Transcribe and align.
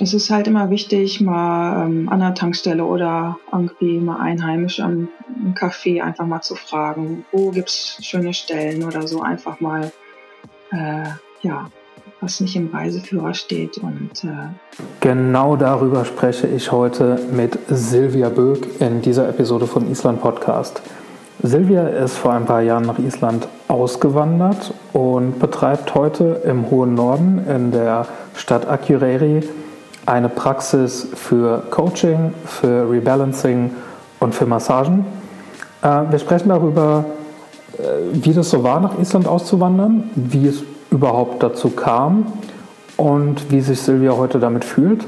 es 0.00 0.14
ist 0.14 0.30
halt 0.30 0.46
immer 0.46 0.70
wichtig, 0.70 1.20
mal 1.20 1.86
ähm, 1.86 2.08
an 2.08 2.20
der 2.20 2.34
Tankstelle 2.34 2.84
oder 2.84 3.38
irgendwie 3.52 3.98
mal 3.98 4.20
einheimisch 4.20 4.80
am 4.80 5.08
Café 5.54 6.02
einfach 6.02 6.26
mal 6.26 6.40
zu 6.40 6.54
fragen, 6.54 7.24
wo 7.32 7.50
gibt's 7.50 7.98
schöne 8.02 8.34
Stellen 8.34 8.84
oder 8.84 9.06
so, 9.06 9.22
einfach 9.22 9.60
mal, 9.60 9.92
äh, 10.72 11.08
ja, 11.42 11.70
was 12.20 12.40
nicht 12.40 12.56
im 12.56 12.68
Reiseführer 12.72 13.34
steht. 13.34 13.78
Und 13.78 14.24
äh 14.24 14.48
genau 15.00 15.56
darüber 15.56 16.04
spreche 16.04 16.46
ich 16.46 16.72
heute 16.72 17.20
mit 17.32 17.58
Silvia 17.68 18.28
Böck 18.28 18.80
in 18.80 19.02
dieser 19.02 19.28
Episode 19.28 19.66
von 19.66 19.90
Island 19.90 20.20
Podcast. 20.20 20.82
Silvia 21.40 21.86
ist 21.86 22.16
vor 22.16 22.32
ein 22.32 22.46
paar 22.46 22.62
Jahren 22.62 22.84
nach 22.84 22.98
Island 22.98 23.46
ausgewandert 23.68 24.74
und 24.92 25.38
betreibt 25.38 25.94
heute 25.94 26.42
im 26.44 26.68
hohen 26.68 26.94
Norden 26.94 27.46
in 27.48 27.70
der 27.70 28.08
Stadt 28.34 28.68
Akureyri 28.68 29.44
eine 30.08 30.28
Praxis 30.28 31.06
für 31.14 31.62
Coaching, 31.70 32.32
für 32.44 32.90
Rebalancing 32.90 33.70
und 34.20 34.34
für 34.34 34.46
Massagen. 34.46 35.04
Äh, 35.82 36.10
wir 36.10 36.18
sprechen 36.18 36.48
darüber, 36.48 37.04
äh, 37.76 37.82
wie 38.12 38.32
das 38.32 38.50
so 38.50 38.62
war, 38.62 38.80
nach 38.80 38.98
Island 38.98 39.28
auszuwandern, 39.28 40.10
wie 40.14 40.46
es 40.46 40.62
überhaupt 40.90 41.42
dazu 41.42 41.70
kam 41.70 42.32
und 42.96 43.50
wie 43.50 43.60
sich 43.60 43.80
Silvia 43.82 44.12
heute 44.12 44.38
damit 44.38 44.64
fühlt. 44.64 45.04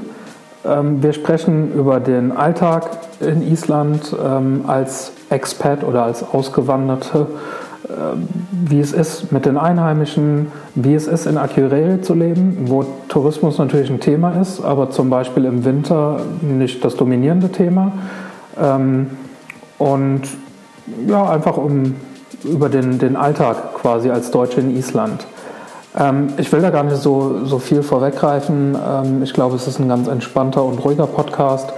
Ähm, 0.63 1.01
wir 1.01 1.13
sprechen 1.13 1.73
über 1.73 1.99
den 1.99 2.31
Alltag 2.31 2.91
in 3.19 3.41
Island 3.51 4.15
ähm, 4.23 4.65
als 4.67 5.13
Expat 5.31 5.83
oder 5.83 6.03
als 6.03 6.23
Ausgewanderte, 6.23 7.25
wie 8.51 8.79
es 8.79 8.93
ist 8.93 9.31
mit 9.31 9.45
den 9.45 9.57
Einheimischen, 9.57 10.47
wie 10.75 10.93
es 10.93 11.07
ist 11.07 11.25
in 11.25 11.37
Akureyri 11.37 12.01
zu 12.01 12.13
leben, 12.13 12.65
wo 12.67 12.85
Tourismus 13.07 13.57
natürlich 13.57 13.89
ein 13.89 13.99
Thema 13.99 14.31
ist, 14.39 14.63
aber 14.63 14.89
zum 14.89 15.09
Beispiel 15.09 15.45
im 15.45 15.65
Winter 15.65 16.21
nicht 16.41 16.83
das 16.85 16.95
dominierende 16.95 17.49
Thema. 17.49 17.91
Und 19.77 20.21
ja, 21.07 21.29
einfach 21.29 21.57
um 21.57 21.95
über 22.43 22.69
den, 22.69 22.99
den 22.99 23.15
Alltag 23.15 23.75
quasi 23.75 24.09
als 24.09 24.31
Deutsche 24.31 24.61
in 24.61 24.75
Island. 24.75 25.25
Ähm, 25.97 26.27
ich 26.37 26.51
will 26.51 26.61
da 26.61 26.69
gar 26.69 26.83
nicht 26.83 26.97
so, 26.97 27.45
so 27.45 27.59
viel 27.59 27.83
vorweggreifen. 27.83 28.77
Ähm, 28.87 29.23
ich 29.23 29.33
glaube, 29.33 29.55
es 29.55 29.67
ist 29.67 29.79
ein 29.79 29.89
ganz 29.89 30.07
entspannter 30.07 30.63
und 30.63 30.83
ruhiger 30.83 31.07
Podcast. 31.07 31.73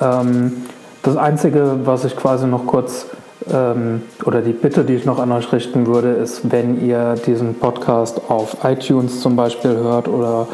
Ähm, 0.00 0.64
das 1.02 1.16
Einzige, 1.16 1.80
was 1.84 2.04
ich 2.04 2.16
quasi 2.16 2.46
noch 2.46 2.66
kurz 2.66 3.06
ähm, 3.06 3.21
oder 3.46 4.40
die 4.40 4.52
Bitte, 4.52 4.84
die 4.84 4.94
ich 4.94 5.04
noch 5.04 5.18
an 5.18 5.32
euch 5.32 5.52
richten 5.52 5.86
würde, 5.86 6.10
ist, 6.10 6.52
wenn 6.52 6.86
ihr 6.86 7.14
diesen 7.26 7.54
Podcast 7.54 8.20
auf 8.28 8.58
iTunes 8.64 9.20
zum 9.20 9.36
Beispiel 9.36 9.74
hört 9.74 10.06
oder 10.08 10.46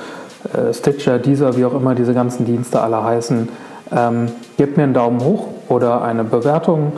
äh, 0.54 0.72
Stitcher, 0.72 1.18
Deezer, 1.18 1.56
wie 1.56 1.64
auch 1.64 1.74
immer 1.74 1.94
diese 1.94 2.14
ganzen 2.14 2.46
Dienste 2.46 2.80
alle 2.80 3.02
heißen, 3.02 3.48
ähm, 3.94 4.26
gebt 4.56 4.76
mir 4.76 4.84
einen 4.84 4.94
Daumen 4.94 5.20
hoch 5.20 5.48
oder 5.68 6.02
eine 6.02 6.24
Bewertung. 6.24 6.92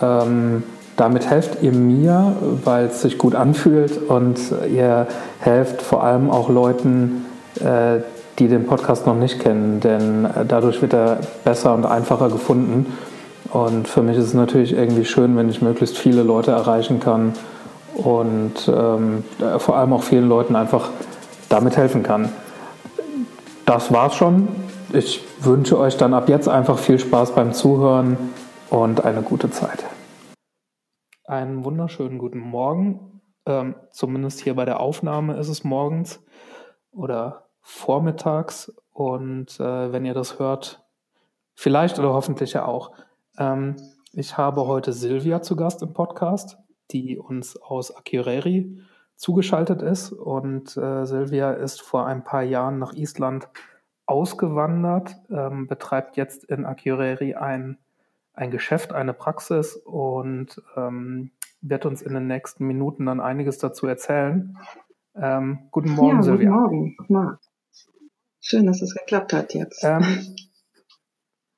Ähm, 0.00 0.62
damit 0.96 1.28
helft 1.28 1.62
ihr 1.62 1.72
mir, 1.72 2.36
weil 2.64 2.86
es 2.86 3.02
sich 3.02 3.18
gut 3.18 3.34
anfühlt 3.34 3.98
und 4.08 4.38
ihr 4.72 5.06
helft 5.40 5.82
vor 5.82 6.04
allem 6.04 6.30
auch 6.30 6.48
Leuten, 6.48 7.26
äh, 7.60 8.00
die 8.38 8.48
den 8.48 8.66
Podcast 8.66 9.06
noch 9.06 9.16
nicht 9.16 9.40
kennen, 9.40 9.80
denn 9.80 10.24
äh, 10.24 10.44
dadurch 10.46 10.82
wird 10.82 10.92
er 10.92 11.18
besser 11.44 11.74
und 11.74 11.84
einfacher 11.84 12.28
gefunden. 12.28 12.86
Und 13.54 13.86
für 13.86 14.02
mich 14.02 14.16
ist 14.16 14.24
es 14.24 14.34
natürlich 14.34 14.72
irgendwie 14.72 15.04
schön, 15.04 15.36
wenn 15.36 15.48
ich 15.48 15.62
möglichst 15.62 15.96
viele 15.96 16.24
Leute 16.24 16.50
erreichen 16.50 16.98
kann 16.98 17.34
und 17.94 18.66
ähm, 18.66 19.22
vor 19.58 19.76
allem 19.76 19.92
auch 19.92 20.02
vielen 20.02 20.28
Leuten 20.28 20.56
einfach 20.56 20.90
damit 21.48 21.76
helfen 21.76 22.02
kann. 22.02 22.32
Das 23.64 23.92
war's 23.92 24.16
schon. 24.16 24.48
Ich 24.92 25.24
wünsche 25.38 25.78
euch 25.78 25.96
dann 25.96 26.14
ab 26.14 26.28
jetzt 26.28 26.48
einfach 26.48 26.78
viel 26.78 26.98
Spaß 26.98 27.36
beim 27.36 27.52
Zuhören 27.52 28.16
und 28.70 29.04
eine 29.04 29.22
gute 29.22 29.48
Zeit. 29.52 29.84
Einen 31.24 31.64
wunderschönen 31.64 32.18
guten 32.18 32.40
Morgen. 32.40 33.22
Ähm, 33.46 33.76
zumindest 33.92 34.40
hier 34.40 34.56
bei 34.56 34.64
der 34.64 34.80
Aufnahme 34.80 35.36
ist 35.36 35.48
es 35.48 35.62
morgens 35.62 36.20
oder 36.90 37.44
vormittags. 37.60 38.74
Und 38.92 39.60
äh, 39.60 39.92
wenn 39.92 40.04
ihr 40.04 40.14
das 40.14 40.40
hört, 40.40 40.84
vielleicht 41.54 42.00
oder 42.00 42.12
hoffentlich 42.14 42.54
ja 42.54 42.64
auch. 42.66 42.90
Ähm, 43.38 43.76
ich 44.12 44.36
habe 44.36 44.66
heute 44.66 44.92
Silvia 44.92 45.42
zu 45.42 45.56
Gast 45.56 45.82
im 45.82 45.92
Podcast, 45.92 46.58
die 46.90 47.18
uns 47.18 47.56
aus 47.56 47.94
Akureyri 47.94 48.80
zugeschaltet 49.16 49.82
ist. 49.82 50.12
Und 50.12 50.76
äh, 50.76 51.04
Silvia 51.04 51.52
ist 51.52 51.82
vor 51.82 52.06
ein 52.06 52.24
paar 52.24 52.42
Jahren 52.42 52.78
nach 52.78 52.92
Island 52.92 53.48
ausgewandert, 54.06 55.16
ähm, 55.30 55.66
betreibt 55.66 56.16
jetzt 56.16 56.44
in 56.44 56.64
Akureyri 56.64 57.34
ein 57.34 57.78
ein 58.34 58.50
Geschäft, 58.50 58.92
eine 58.92 59.14
Praxis 59.14 59.76
und 59.76 60.60
ähm, 60.76 61.30
wird 61.60 61.86
uns 61.86 62.02
in 62.02 62.14
den 62.14 62.26
nächsten 62.26 62.66
Minuten 62.66 63.06
dann 63.06 63.20
einiges 63.20 63.58
dazu 63.58 63.86
erzählen. 63.86 64.58
Ähm, 65.14 65.68
guten 65.70 65.90
Morgen, 65.90 66.16
ja, 66.16 66.22
Silvia. 66.22 66.50
Guten 66.50 66.62
Morgen. 66.62 66.96
Marc. 67.08 67.40
Schön, 68.40 68.66
dass 68.66 68.82
es 68.82 68.94
geklappt 68.94 69.32
hat 69.32 69.54
jetzt. 69.54 69.82
Ähm, 69.84 70.36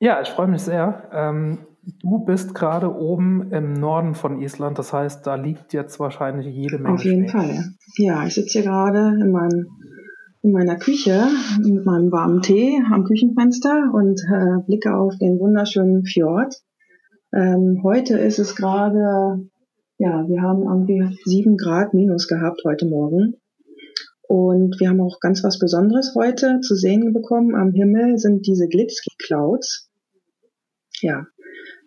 ja, 0.01 0.21
ich 0.21 0.29
freue 0.29 0.49
mich 0.49 0.63
sehr. 0.63 1.09
Ähm, 1.13 1.59
du 2.03 2.25
bist 2.25 2.55
gerade 2.55 2.95
oben 2.95 3.53
im 3.53 3.73
Norden 3.75 4.15
von 4.15 4.41
Island, 4.41 4.79
das 4.79 4.93
heißt, 4.93 5.27
da 5.27 5.37
liegt 5.37 5.73
jetzt 5.73 5.99
wahrscheinlich 6.01 6.47
jede 6.55 6.79
Menge. 6.79 6.95
Auf 6.95 7.05
jeden 7.05 7.29
Schnee. 7.29 7.39
Fall. 7.39 7.65
Ja, 7.97 8.27
ich 8.27 8.35
sitze 8.35 8.61
hier 8.61 8.71
gerade 8.71 9.19
in 9.21 9.31
meinem 9.33 9.67
in 10.43 10.53
meiner 10.53 10.77
Küche 10.77 11.27
mit 11.59 11.85
meinem 11.85 12.13
warmen 12.13 12.41
Tee 12.41 12.81
am 12.93 13.03
Küchenfenster 13.03 13.91
und 13.93 14.21
äh, 14.33 14.63
blicke 14.65 14.95
auf 14.95 15.17
den 15.19 15.41
wunderschönen 15.41 16.05
Fjord. 16.05 16.55
Ähm, 17.35 17.81
heute 17.83 18.17
ist 18.17 18.39
es 18.39 18.55
gerade, 18.55 19.41
ja, 19.99 20.29
wir 20.29 20.43
haben 20.43 20.63
irgendwie 20.63 21.19
sieben 21.25 21.57
Grad 21.57 21.95
minus 21.95 22.29
gehabt 22.29 22.63
heute 22.65 22.87
Morgen. 22.87 23.35
Und 24.29 24.79
wir 24.79 24.89
haben 24.89 25.01
auch 25.01 25.19
ganz 25.21 25.43
was 25.43 25.59
Besonderes 25.59 26.15
heute 26.15 26.61
zu 26.61 26.77
sehen 26.77 27.13
bekommen. 27.13 27.55
Am 27.55 27.73
Himmel 27.73 28.19
sind 28.19 28.47
diese 28.47 28.69
Glitzky 28.69 29.11
Clouds. 29.19 29.86
Ja, 31.01 31.27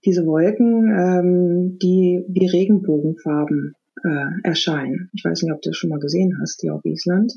diese 0.06 0.26
Wolken, 0.26 0.88
ähm, 0.90 1.78
die 1.82 2.24
wie 2.28 2.48
Regenbogenfarben 2.48 3.74
äh, 4.04 4.48
erscheinen. 4.48 5.10
Ich 5.14 5.24
weiß 5.26 5.42
nicht, 5.44 5.52
ob 5.54 5.62
du 5.62 5.70
das 5.70 5.78
schon 5.78 5.90
mal 5.90 6.00
gesehen 6.00 6.38
hast, 6.42 6.62
hier 6.62 6.74
auf 6.76 6.86
Island. 6.86 7.34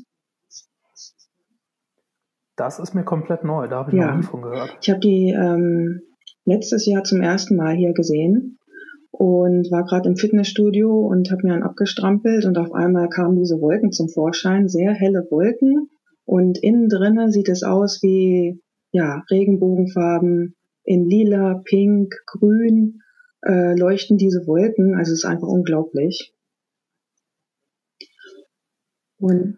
Das 2.55 2.79
ist 2.79 2.93
mir 2.93 3.03
komplett 3.03 3.43
neu, 3.43 3.67
da 3.67 3.77
habe 3.77 3.91
ich 3.91 3.97
Ja. 3.97 4.11
noch 4.11 4.17
nie 4.17 4.23
von 4.23 4.41
gehört. 4.43 4.77
Ich 4.81 4.89
habe 4.89 4.99
die 4.99 5.31
ähm, 5.31 6.01
letztes 6.45 6.85
Jahr 6.85 7.03
zum 7.03 7.21
ersten 7.21 7.55
Mal 7.55 7.75
hier 7.75 7.93
gesehen 7.93 8.59
und 9.11 9.71
war 9.71 9.83
gerade 9.85 10.07
im 10.09 10.15
Fitnessstudio 10.17 11.07
und 11.07 11.31
habe 11.31 11.47
mir 11.47 11.53
einen 11.53 11.63
abgestrampelt 11.63 12.45
und 12.45 12.57
auf 12.57 12.71
einmal 12.73 13.09
kamen 13.09 13.37
diese 13.37 13.59
Wolken 13.59 13.91
zum 13.91 14.07
Vorschein, 14.09 14.69
sehr 14.69 14.93
helle 14.93 15.25
Wolken 15.31 15.89
und 16.25 16.59
innen 16.59 16.89
drinnen 16.89 17.31
sieht 17.31 17.49
es 17.49 17.63
aus 17.63 18.01
wie 18.03 18.61
ja 18.91 19.23
Regenbogenfarben 19.31 20.55
in 20.83 21.05
lila, 21.09 21.61
pink, 21.65 22.13
grün 22.25 23.01
äh, 23.45 23.75
leuchten 23.77 24.17
diese 24.17 24.45
Wolken, 24.47 24.95
also 24.95 25.11
es 25.13 25.19
ist 25.19 25.25
einfach 25.25 25.47
unglaublich. 25.47 26.33
Und 29.19 29.57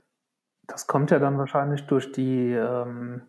Das 0.68 0.88
kommt 0.88 1.12
ja 1.12 1.20
dann 1.20 1.38
wahrscheinlich 1.38 1.82
durch 1.88 2.12
die 2.12 2.52
ähm, 2.54 3.22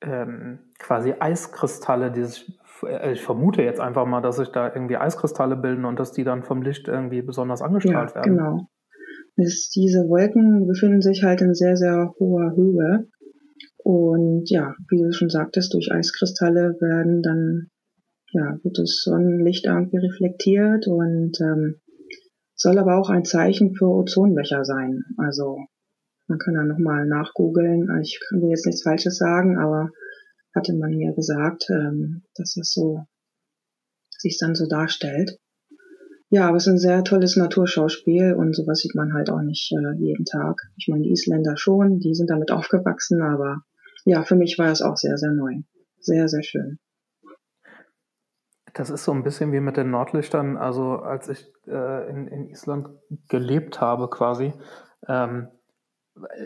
ähm, 0.00 0.58
quasi 0.78 1.14
Eiskristalle, 1.18 2.10
die 2.12 2.24
sich, 2.24 2.58
äh, 2.86 3.12
ich 3.12 3.22
vermute 3.22 3.62
jetzt 3.62 3.80
einfach 3.80 4.06
mal, 4.06 4.20
dass 4.20 4.36
sich 4.36 4.48
da 4.48 4.72
irgendwie 4.72 4.96
Eiskristalle 4.96 5.56
bilden 5.56 5.84
und 5.84 5.98
dass 5.98 6.12
die 6.12 6.24
dann 6.24 6.42
vom 6.42 6.62
Licht 6.62 6.88
irgendwie 6.88 7.22
besonders 7.22 7.62
Ja, 7.62 7.66
angestrahlt 7.66 8.14
werden. 8.14 8.22
genau. 8.22 8.68
Das, 9.36 9.70
diese 9.74 10.08
Wolken 10.08 10.66
befinden 10.66 11.02
sich 11.02 11.22
halt 11.24 11.40
in 11.40 11.54
sehr, 11.54 11.76
sehr 11.76 12.14
hoher 12.18 12.54
Höhe. 12.56 13.08
Und 13.84 14.48
ja, 14.48 14.74
wie 14.88 14.96
du 14.96 15.12
schon 15.12 15.28
sagtest, 15.28 15.74
durch 15.74 15.92
Eiskristalle 15.92 16.78
werden 16.80 17.20
dann, 17.20 17.68
ja, 18.32 18.58
wird 18.62 18.78
das 18.78 19.02
Sonnenlicht 19.02 19.66
irgendwie 19.66 19.98
reflektiert 19.98 20.86
und 20.86 21.38
ähm, 21.42 21.82
soll 22.54 22.78
aber 22.78 22.96
auch 22.96 23.10
ein 23.10 23.26
Zeichen 23.26 23.74
für 23.74 23.86
Ozonlöcher 23.86 24.64
sein. 24.64 25.04
Also 25.18 25.58
man 26.28 26.38
kann 26.38 26.54
da 26.54 26.64
nochmal 26.64 27.06
nachgoogeln. 27.06 27.90
Ich 28.00 28.18
will 28.30 28.48
jetzt 28.48 28.64
nichts 28.64 28.84
Falsches 28.84 29.18
sagen, 29.18 29.58
aber 29.58 29.90
hatte 30.54 30.72
man 30.72 30.96
mir 30.96 31.12
gesagt, 31.12 31.66
ähm, 31.68 32.22
dass 32.36 32.54
das 32.54 32.72
so 32.72 33.04
sich 34.08 34.38
dann 34.38 34.54
so 34.54 34.66
darstellt. 34.66 35.38
Ja, 36.30 36.48
aber 36.48 36.56
es 36.56 36.66
ist 36.66 36.72
ein 36.72 36.78
sehr 36.78 37.04
tolles 37.04 37.36
Naturschauspiel 37.36 38.32
und 38.32 38.56
sowas 38.56 38.78
sieht 38.78 38.94
man 38.94 39.12
halt 39.12 39.28
auch 39.28 39.42
nicht 39.42 39.70
äh, 39.72 40.02
jeden 40.02 40.24
Tag. 40.24 40.62
Ich 40.78 40.88
meine, 40.88 41.02
die 41.02 41.12
Isländer 41.12 41.58
schon, 41.58 41.98
die 41.98 42.14
sind 42.14 42.30
damit 42.30 42.50
aufgewachsen, 42.50 43.20
aber 43.20 43.62
ja, 44.04 44.22
für 44.22 44.36
mich 44.36 44.58
war 44.58 44.70
es 44.70 44.82
auch 44.82 44.96
sehr, 44.96 45.18
sehr 45.18 45.32
neu. 45.32 45.54
Sehr, 45.98 46.28
sehr 46.28 46.42
schön. 46.42 46.78
Das 48.74 48.90
ist 48.90 49.04
so 49.04 49.12
ein 49.12 49.22
bisschen 49.22 49.52
wie 49.52 49.60
mit 49.60 49.76
den 49.76 49.90
Nordlichtern. 49.90 50.56
Also 50.56 50.96
als 50.96 51.28
ich 51.28 51.46
äh, 51.66 52.10
in, 52.10 52.26
in 52.26 52.48
Island 52.48 52.88
gelebt 53.28 53.80
habe 53.80 54.10
quasi, 54.10 54.52
ähm, 55.08 55.48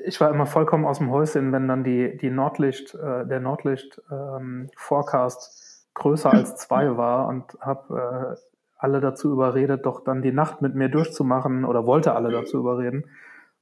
ich 0.07 0.19
war 0.21 0.31
immer 0.31 0.47
vollkommen 0.47 0.87
aus 0.87 0.99
dem 0.99 1.11
Häuschen, 1.11 1.53
wenn 1.53 1.67
dann 1.69 1.85
die, 1.85 2.17
die 2.17 2.31
Nordlicht, 2.31 2.95
äh, 2.95 3.27
der 3.27 3.41
Nordlicht-Forecast 3.41 5.43
ähm, 5.43 5.49
größer 5.95 6.33
als 6.33 6.57
zwei 6.57 6.97
war 6.97 7.29
und 7.29 7.59
habe 7.61 8.37
äh, 8.37 8.41
alle 8.77 9.01
dazu 9.01 9.33
überredet, 9.33 9.85
doch 9.85 10.05
dann 10.05 10.23
die 10.23 10.33
Nacht 10.33 10.63
mit 10.63 10.75
mir 10.75 10.89
durchzumachen 10.89 11.65
oder 11.65 11.85
wollte 11.85 12.15
alle 12.15 12.31
dazu 12.31 12.59
überreden. 12.59 13.05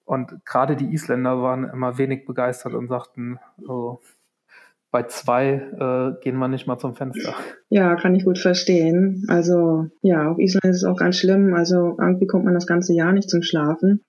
Und 0.06 0.46
gerade 0.46 0.76
die 0.76 0.94
Isländer 0.94 1.42
waren 1.42 1.68
immer 1.68 1.98
wenig 1.98 2.24
begeistert 2.24 2.74
und 2.74 2.86
sagten, 2.86 3.38
oh, 3.68 3.98
bei 4.92 5.02
zwei 5.02 5.54
äh, 5.78 6.22
gehen 6.22 6.38
wir 6.38 6.46
nicht 6.46 6.68
mal 6.68 6.78
zum 6.78 6.94
Fenster. 6.94 7.34
Ja, 7.70 7.96
kann 7.96 8.14
ich 8.14 8.24
gut 8.24 8.38
verstehen. 8.38 9.24
Also 9.28 9.88
ja, 10.02 10.30
auf 10.30 10.38
Island 10.38 10.64
ist 10.64 10.76
es 10.76 10.84
auch 10.84 10.96
ganz 10.96 11.16
schlimm. 11.18 11.54
Also 11.54 11.96
irgendwie 11.98 12.28
kommt 12.28 12.44
man 12.44 12.54
das 12.54 12.68
ganze 12.68 12.94
Jahr 12.94 13.12
nicht 13.12 13.28
zum 13.28 13.42
Schlafen. 13.42 14.04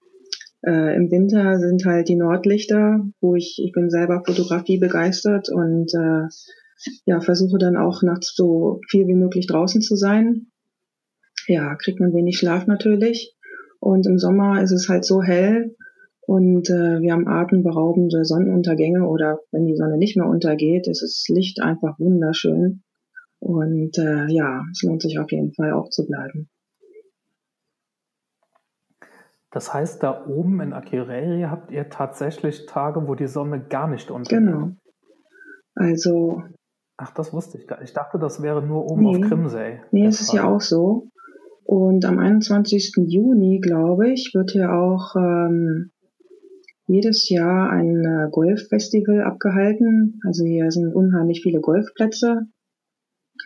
Äh, 0.61 0.95
Im 0.95 1.09
Winter 1.09 1.59
sind 1.59 1.83
halt 1.85 2.09
die 2.09 2.15
Nordlichter, 2.15 3.01
wo 3.19 3.35
ich, 3.35 3.59
ich 3.61 3.71
bin 3.71 3.89
selber 3.89 4.21
Fotografie 4.23 4.77
begeistert 4.77 5.50
und 5.50 5.93
äh, 5.95 6.27
ja, 7.05 7.21
versuche 7.21 7.57
dann 7.57 7.75
auch 7.75 8.03
nachts 8.03 8.35
so 8.35 8.81
viel 8.88 9.07
wie 9.07 9.15
möglich 9.15 9.47
draußen 9.47 9.81
zu 9.81 9.95
sein. 9.95 10.51
Ja, 11.47 11.75
kriegt 11.75 12.00
man 12.00 12.13
wenig 12.13 12.38
Schlaf 12.38 12.67
natürlich. 12.67 13.35
Und 13.79 14.05
im 14.05 14.19
Sommer 14.19 14.61
ist 14.61 14.71
es 14.71 14.89
halt 14.89 15.05
so 15.05 15.23
hell 15.23 15.75
und 16.27 16.69
äh, 16.69 17.00
wir 17.00 17.13
haben 17.13 17.25
atemberaubende 17.25 18.25
Sonnenuntergänge 18.25 19.07
oder 19.07 19.39
wenn 19.51 19.65
die 19.65 19.77
Sonne 19.77 19.97
nicht 19.97 20.18
mehr 20.18 20.27
untergeht, 20.27 20.85
ist 20.88 21.01
das 21.01 21.24
Licht 21.29 21.62
einfach 21.62 21.97
wunderschön. 22.00 22.83
Und 23.39 23.97
äh, 23.97 24.27
ja, 24.27 24.62
es 24.74 24.83
lohnt 24.83 25.01
sich 25.01 25.19
auf 25.19 25.31
jeden 25.31 25.53
Fall 25.53 25.71
auch 25.71 25.89
zu 25.89 26.06
bleiben. 26.06 26.50
Das 29.51 29.74
heißt, 29.74 30.03
da 30.03 30.27
oben 30.27 30.59
in 30.59 30.74
Akureyri 30.74 31.44
habt 31.44 31.71
ihr 31.71 31.89
tatsächlich 31.89 32.65
Tage, 32.65 33.07
wo 33.07 33.15
die 33.15 33.27
Sonne 33.27 33.63
gar 33.63 33.88
nicht 33.88 34.12
untergeht. 34.12 34.45
Genau. 34.45 34.71
Also 35.75 36.44
Ach, 36.97 37.13
das 37.13 37.31
wusste 37.31 37.57
ich 37.57 37.68
gar 37.68 37.79
nicht. 37.79 37.91
Ich 37.91 37.95
dachte, 37.95 38.19
das 38.19 38.41
wäre 38.41 38.62
nur 38.62 38.91
oben 38.91 39.03
nee, 39.03 39.15
auf 39.15 39.29
Krimsey. 39.29 39.79
Nee, 39.91 40.07
es 40.07 40.19
ist 40.19 40.33
ja 40.33 40.44
auch 40.44 40.59
so. 40.59 41.07
Und 41.63 42.03
am 42.03 42.19
21. 42.19 42.95
Juni, 42.97 43.62
glaube 43.62 44.09
ich, 44.09 44.31
wird 44.33 44.51
hier 44.51 44.74
auch 44.74 45.15
ähm, 45.15 45.91
jedes 46.88 47.30
Jahr 47.30 47.69
ein 47.69 48.04
äh, 48.06 48.30
Golffestival 48.31 49.22
abgehalten. 49.24 50.19
Also 50.25 50.45
hier 50.45 50.72
sind 50.72 50.95
unheimlich 50.95 51.42
viele 51.44 51.60
Golfplätze. 51.60 52.48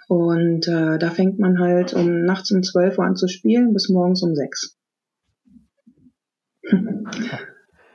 Und 0.07 0.67
äh, 0.67 0.97
da 0.99 1.09
fängt 1.09 1.39
man 1.39 1.59
halt 1.59 1.93
um 1.93 2.23
nachts 2.23 2.51
um 2.51 2.63
12 2.63 2.99
Uhr 2.99 3.05
an 3.05 3.15
zu 3.15 3.27
spielen 3.27 3.73
bis 3.73 3.89
morgens 3.89 4.23
um 4.23 4.35
6. 4.35 4.77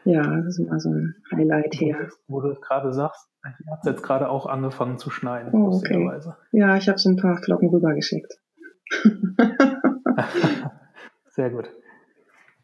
ja, 0.05 0.23
das 0.23 0.47
ist 0.47 0.59
immer 0.59 0.81
so 0.81 0.91
ein 0.91 1.15
Highlight 1.33 1.75
hier. 1.75 2.09
Wo 2.27 2.41
du 2.41 2.51
es 2.51 2.61
gerade 2.61 2.93
sagst, 2.93 3.31
hat 3.45 3.79
es 3.81 3.87
jetzt 3.87 4.03
gerade 4.03 4.29
auch 4.29 4.47
angefangen 4.47 4.99
zu 4.99 5.11
schneien, 5.11 5.49
oh, 5.53 5.77
okay. 5.77 6.11
Ja, 6.53 6.77
ich 6.77 6.89
habe 6.89 6.99
so 6.99 7.09
ein 7.09 7.17
paar 7.17 7.39
Flocken 7.39 7.69
rübergeschickt. 7.69 8.39
Sehr 11.31 11.51
gut. 11.51 11.71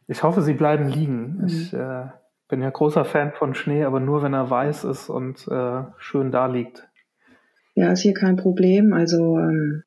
Ich 0.09 0.23
hoffe, 0.23 0.43
sie 0.43 0.55
bleiben 0.55 0.89
liegen. 0.89 1.39
Mhm. 1.39 1.47
Ich 1.47 1.73
äh, 1.73 2.07
bin 2.53 2.61
ja 2.61 2.69
großer 2.69 3.07
Fan 3.07 3.33
von 3.33 3.55
Schnee, 3.55 3.83
aber 3.83 3.99
nur 3.99 4.23
wenn 4.23 4.35
er 4.35 4.51
weiß 4.51 4.85
ist 4.85 5.09
und 5.09 5.49
äh, 5.49 5.85
schön 5.97 6.31
da 6.31 6.45
liegt. 6.45 6.87
Ja, 7.75 7.91
ist 7.91 8.03
hier 8.03 8.13
kein 8.13 8.37
Problem. 8.37 8.93
Also 8.93 9.39
ähm, 9.39 9.85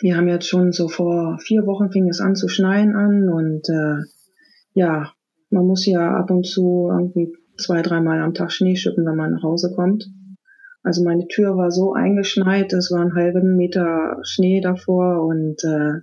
wir 0.00 0.16
haben 0.16 0.28
jetzt 0.28 0.46
schon 0.46 0.70
so 0.70 0.86
vor 0.86 1.38
vier 1.40 1.66
Wochen 1.66 1.90
fing 1.90 2.08
es 2.08 2.20
an 2.20 2.36
zu 2.36 2.46
schneien 2.46 2.94
an 2.94 3.28
und 3.28 3.68
äh, 3.68 4.04
ja, 4.72 5.10
man 5.50 5.66
muss 5.66 5.84
ja 5.84 6.14
ab 6.16 6.30
und 6.30 6.46
zu 6.46 6.90
irgendwie 6.92 7.32
zwei, 7.58 7.82
dreimal 7.82 8.20
am 8.20 8.34
Tag 8.34 8.52
Schnee 8.52 8.76
schippen, 8.76 9.04
wenn 9.04 9.16
man 9.16 9.32
nach 9.32 9.42
Hause 9.42 9.72
kommt. 9.74 10.06
Also 10.84 11.02
meine 11.02 11.26
Tür 11.26 11.56
war 11.56 11.72
so 11.72 11.92
eingeschneit, 11.92 12.72
es 12.72 12.92
war 12.92 13.00
ein 13.00 13.16
halben 13.16 13.56
Meter 13.56 14.18
Schnee 14.22 14.60
davor 14.60 15.26
und 15.26 15.64
äh, 15.64 16.02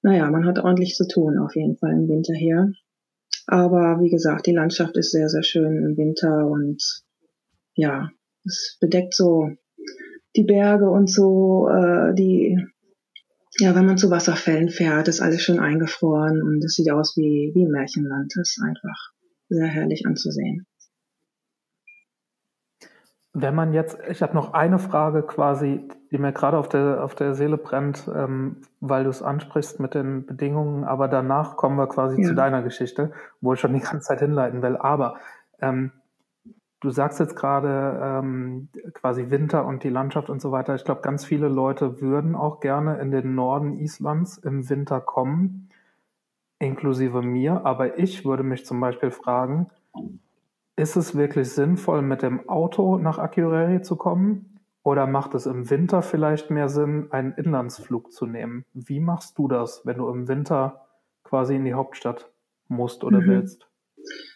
naja, 0.00 0.30
man 0.30 0.46
hat 0.46 0.58
ordentlich 0.58 0.94
zu 0.94 1.06
tun 1.06 1.36
auf 1.38 1.54
jeden 1.54 1.76
Fall 1.76 1.90
im 1.90 2.08
Winter 2.08 2.32
hier. 2.32 2.72
Aber 3.46 4.00
wie 4.00 4.10
gesagt, 4.10 4.46
die 4.46 4.54
Landschaft 4.54 4.96
ist 4.96 5.10
sehr, 5.10 5.28
sehr 5.28 5.42
schön 5.42 5.84
im 5.84 5.96
Winter 5.96 6.46
und 6.46 6.82
ja, 7.74 8.10
es 8.44 8.76
bedeckt 8.80 9.14
so 9.14 9.50
die 10.36 10.44
Berge 10.44 10.88
und 10.88 11.10
so, 11.10 11.68
äh, 11.68 12.14
die, 12.14 12.58
ja, 13.58 13.74
wenn 13.74 13.86
man 13.86 13.98
zu 13.98 14.10
Wasserfällen 14.10 14.68
fährt, 14.68 15.08
ist 15.08 15.20
alles 15.20 15.42
schön 15.42 15.60
eingefroren 15.60 16.42
und 16.42 16.64
es 16.64 16.74
sieht 16.74 16.90
aus 16.90 17.16
wie, 17.16 17.52
wie 17.54 17.66
Märchenland. 17.66 18.32
Das 18.34 18.56
ist 18.56 18.62
einfach 18.62 19.12
sehr 19.48 19.66
herrlich 19.66 20.06
anzusehen. 20.06 20.66
Wenn 23.34 23.54
man 23.54 23.72
jetzt, 23.72 23.98
ich 24.10 24.22
habe 24.22 24.34
noch 24.34 24.52
eine 24.52 24.78
Frage 24.78 25.22
quasi, 25.22 25.88
die 26.10 26.18
mir 26.18 26.32
gerade 26.32 26.58
auf 26.58 26.68
der, 26.68 27.02
auf 27.02 27.14
der 27.14 27.34
Seele 27.34 27.56
brennt, 27.56 28.10
ähm, 28.14 28.58
weil 28.80 29.04
du 29.04 29.10
es 29.10 29.22
ansprichst 29.22 29.80
mit 29.80 29.94
den 29.94 30.26
Bedingungen, 30.26 30.84
aber 30.84 31.08
danach 31.08 31.56
kommen 31.56 31.76
wir 31.76 31.86
quasi 31.86 32.20
ja. 32.20 32.28
zu 32.28 32.34
deiner 32.34 32.62
Geschichte, 32.62 33.12
wo 33.40 33.54
ich 33.54 33.60
schon 33.60 33.72
die 33.72 33.80
ganze 33.80 34.00
Zeit 34.00 34.20
hinleiten 34.20 34.60
will. 34.60 34.76
Aber 34.76 35.16
ähm, 35.62 35.92
du 36.80 36.90
sagst 36.90 37.20
jetzt 37.20 37.36
gerade 37.36 37.98
ähm, 38.02 38.68
quasi 38.92 39.30
Winter 39.30 39.64
und 39.64 39.84
die 39.84 39.88
Landschaft 39.88 40.28
und 40.28 40.42
so 40.42 40.52
weiter. 40.52 40.74
Ich 40.74 40.84
glaube, 40.84 41.00
ganz 41.00 41.24
viele 41.24 41.48
Leute 41.48 42.02
würden 42.02 42.34
auch 42.34 42.60
gerne 42.60 42.98
in 42.98 43.10
den 43.10 43.34
Norden 43.34 43.78
Islands 43.78 44.36
im 44.36 44.68
Winter 44.68 45.00
kommen, 45.00 45.70
inklusive 46.58 47.22
mir. 47.22 47.64
Aber 47.64 47.98
ich 47.98 48.26
würde 48.26 48.42
mich 48.42 48.66
zum 48.66 48.80
Beispiel 48.80 49.10
fragen, 49.10 49.70
ist 50.76 50.96
es 50.96 51.14
wirklich 51.14 51.50
sinnvoll, 51.50 52.02
mit 52.02 52.22
dem 52.22 52.48
Auto 52.48 52.98
nach 52.98 53.18
Akureyri 53.18 53.82
zu 53.82 53.96
kommen? 53.96 54.60
Oder 54.84 55.06
macht 55.06 55.34
es 55.34 55.46
im 55.46 55.70
Winter 55.70 56.02
vielleicht 56.02 56.50
mehr 56.50 56.68
Sinn, 56.68 57.06
einen 57.10 57.32
Inlandsflug 57.32 58.10
zu 58.10 58.26
nehmen? 58.26 58.64
Wie 58.74 58.98
machst 58.98 59.38
du 59.38 59.46
das, 59.46 59.82
wenn 59.84 59.98
du 59.98 60.08
im 60.08 60.26
Winter 60.26 60.86
quasi 61.22 61.54
in 61.54 61.64
die 61.64 61.74
Hauptstadt 61.74 62.30
musst 62.68 63.04
oder 63.04 63.20
mhm. 63.20 63.26
willst? 63.28 63.68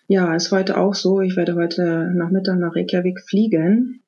Ja, 0.06 0.34
ist 0.34 0.52
heute 0.52 0.78
auch 0.78 0.94
so. 0.94 1.20
Ich 1.20 1.36
werde 1.36 1.56
heute 1.56 2.12
Nachmittag 2.14 2.58
nach 2.58 2.76
Reykjavik 2.76 3.20
fliegen. 3.20 4.02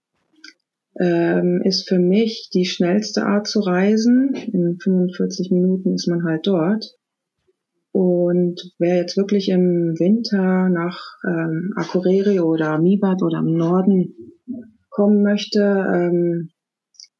Ähm, 1.00 1.62
ist 1.62 1.88
für 1.88 1.98
mich 1.98 2.50
die 2.52 2.66
schnellste 2.66 3.24
Art 3.24 3.48
zu 3.48 3.60
reisen. 3.60 4.34
In 4.34 4.78
45 4.78 5.50
Minuten 5.50 5.94
ist 5.94 6.06
man 6.06 6.24
halt 6.24 6.46
dort. 6.46 6.97
Und 7.92 8.74
wer 8.78 8.96
jetzt 8.96 9.16
wirklich 9.16 9.48
im 9.48 9.98
Winter 9.98 10.68
nach 10.68 11.16
ähm, 11.26 11.72
Akureyri 11.76 12.40
oder 12.40 12.78
Mibat 12.78 13.22
oder 13.22 13.38
im 13.38 13.56
Norden 13.56 14.14
kommen 14.90 15.22
möchte, 15.22 15.60
ähm, 15.60 16.50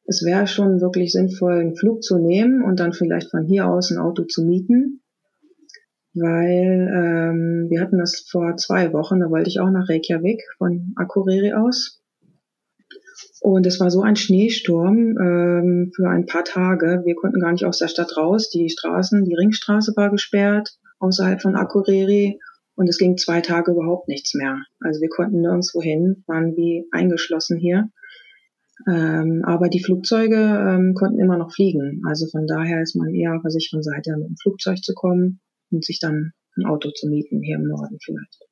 es 0.05 0.23
wäre 0.25 0.47
schon 0.47 0.81
wirklich 0.81 1.11
sinnvoll, 1.11 1.59
einen 1.59 1.75
Flug 1.75 2.03
zu 2.03 2.17
nehmen 2.17 2.63
und 2.63 2.79
dann 2.79 2.93
vielleicht 2.93 3.29
von 3.29 3.45
hier 3.45 3.67
aus 3.67 3.91
ein 3.91 3.99
Auto 3.99 4.23
zu 4.23 4.43
mieten. 4.43 5.01
Weil 6.15 6.89
ähm, 6.91 7.67
wir 7.69 7.81
hatten 7.81 7.99
das 7.99 8.25
vor 8.27 8.57
zwei 8.57 8.91
Wochen, 8.91 9.19
da 9.19 9.29
wollte 9.29 9.49
ich 9.49 9.59
auch 9.59 9.69
nach 9.69 9.87
Reykjavik 9.87 10.41
von 10.57 10.93
Akureyri 10.95 11.53
aus. 11.53 12.01
Und 13.41 13.65
es 13.65 13.79
war 13.79 13.89
so 13.89 14.01
ein 14.01 14.15
Schneesturm 14.15 15.17
ähm, 15.17 15.91
für 15.95 16.09
ein 16.09 16.25
paar 16.25 16.43
Tage. 16.43 17.03
Wir 17.05 17.15
konnten 17.15 17.39
gar 17.39 17.51
nicht 17.51 17.65
aus 17.65 17.79
der 17.79 17.87
Stadt 17.87 18.15
raus. 18.17 18.49
Die 18.49 18.69
Straßen, 18.69 19.23
die 19.25 19.35
Ringstraße 19.35 19.93
war 19.95 20.09
gesperrt 20.09 20.77
außerhalb 20.99 21.41
von 21.41 21.55
Akureyri 21.55 22.39
und 22.75 22.87
es 22.87 22.97
ging 22.97 23.17
zwei 23.17 23.41
Tage 23.41 23.71
überhaupt 23.71 24.07
nichts 24.07 24.33
mehr. 24.35 24.63
Also 24.79 25.01
wir 25.01 25.09
konnten 25.09 25.41
nirgendwo 25.41 25.81
hin, 25.81 26.23
waren 26.27 26.55
wie 26.55 26.87
eingeschlossen 26.91 27.57
hier. 27.57 27.89
Ähm, 28.87 29.43
aber 29.45 29.67
die 29.67 29.83
Flugzeuge 29.83 30.35
ähm, 30.35 30.93
konnten 30.93 31.19
immer 31.19 31.37
noch 31.37 31.53
fliegen. 31.53 32.01
Also 32.07 32.27
von 32.27 32.47
daher 32.47 32.81
ist 32.81 32.95
man 32.95 33.13
eher 33.13 33.35
auf 33.35 33.41
der 33.41 33.51
sicheren 33.51 33.83
Seite, 33.83 34.15
mit 34.17 34.29
dem 34.29 34.37
Flugzeug 34.41 34.77
zu 34.83 34.93
kommen 34.93 35.41
und 35.71 35.83
sich 35.83 35.99
dann 35.99 36.31
ein 36.55 36.65
Auto 36.65 36.89
zu 36.91 37.07
mieten 37.07 37.41
hier 37.41 37.57
im 37.57 37.67
Norden 37.67 37.97
vielleicht. 38.03 38.48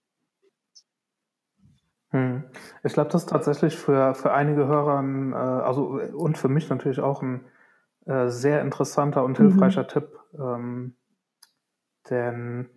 Hm. 2.11 2.43
Ich 2.83 2.93
glaube, 2.93 3.09
das 3.11 3.23
ist 3.23 3.29
tatsächlich 3.29 3.75
für, 3.77 4.13
für 4.15 4.31
einige 4.31 4.67
Hörer, 4.67 5.03
äh, 5.03 5.63
also 5.63 5.99
und 6.13 6.37
für 6.37 6.47
mich 6.47 6.69
natürlich 6.69 6.99
auch 6.99 7.21
ein 7.21 7.45
äh, 8.05 8.29
sehr 8.29 8.61
interessanter 8.61 9.23
und 9.23 9.37
hilfreicher 9.37 9.83
mhm. 9.83 9.87
Tipp. 9.87 10.19
Ähm, 10.39 10.95
denn 12.09 12.69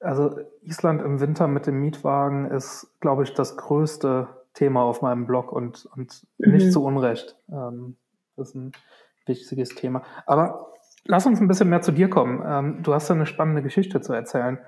also 0.00 0.38
Island 0.62 1.02
im 1.02 1.20
Winter 1.20 1.48
mit 1.48 1.66
dem 1.66 1.80
Mietwagen 1.80 2.50
ist, 2.50 2.94
glaube 3.00 3.22
ich, 3.22 3.32
das 3.34 3.56
größte 3.56 4.28
Thema 4.52 4.82
auf 4.82 5.02
meinem 5.02 5.26
Blog 5.26 5.50
und, 5.50 5.86
und 5.86 6.26
mhm. 6.38 6.52
nicht 6.52 6.72
zu 6.72 6.84
Unrecht. 6.84 7.36
Ähm, 7.50 7.96
das 8.36 8.50
ist 8.50 8.54
ein 8.54 8.72
wichtiges 9.26 9.70
Thema. 9.70 10.02
Aber 10.26 10.72
lass 11.04 11.26
uns 11.26 11.40
ein 11.40 11.48
bisschen 11.48 11.70
mehr 11.70 11.82
zu 11.82 11.92
dir 11.92 12.08
kommen. 12.08 12.42
Ähm, 12.46 12.82
du 12.82 12.94
hast 12.94 13.08
ja 13.08 13.14
eine 13.14 13.26
spannende 13.26 13.62
Geschichte 13.62 14.00
zu 14.00 14.12
erzählen. 14.12 14.58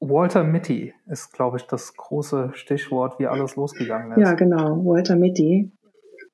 Walter 0.00 0.44
Mitty 0.44 0.94
ist, 1.06 1.32
glaube 1.32 1.56
ich, 1.58 1.64
das 1.64 1.96
große 1.96 2.50
Stichwort, 2.54 3.18
wie 3.18 3.26
alles 3.26 3.56
losgegangen 3.56 4.12
ist. 4.12 4.18
Ja, 4.18 4.34
genau, 4.34 4.84
Walter 4.84 5.16
Mitty. 5.16 5.72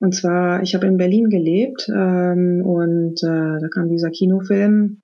Und 0.01 0.15
zwar, 0.15 0.63
ich 0.63 0.75
habe 0.75 0.87
in 0.87 0.97
Berlin 0.97 1.29
gelebt 1.29 1.89
ähm, 1.93 2.63
und 2.65 3.21
äh, 3.23 3.59
da 3.61 3.69
kam 3.73 3.89
dieser 3.89 4.11
Kinofilm 4.11 5.03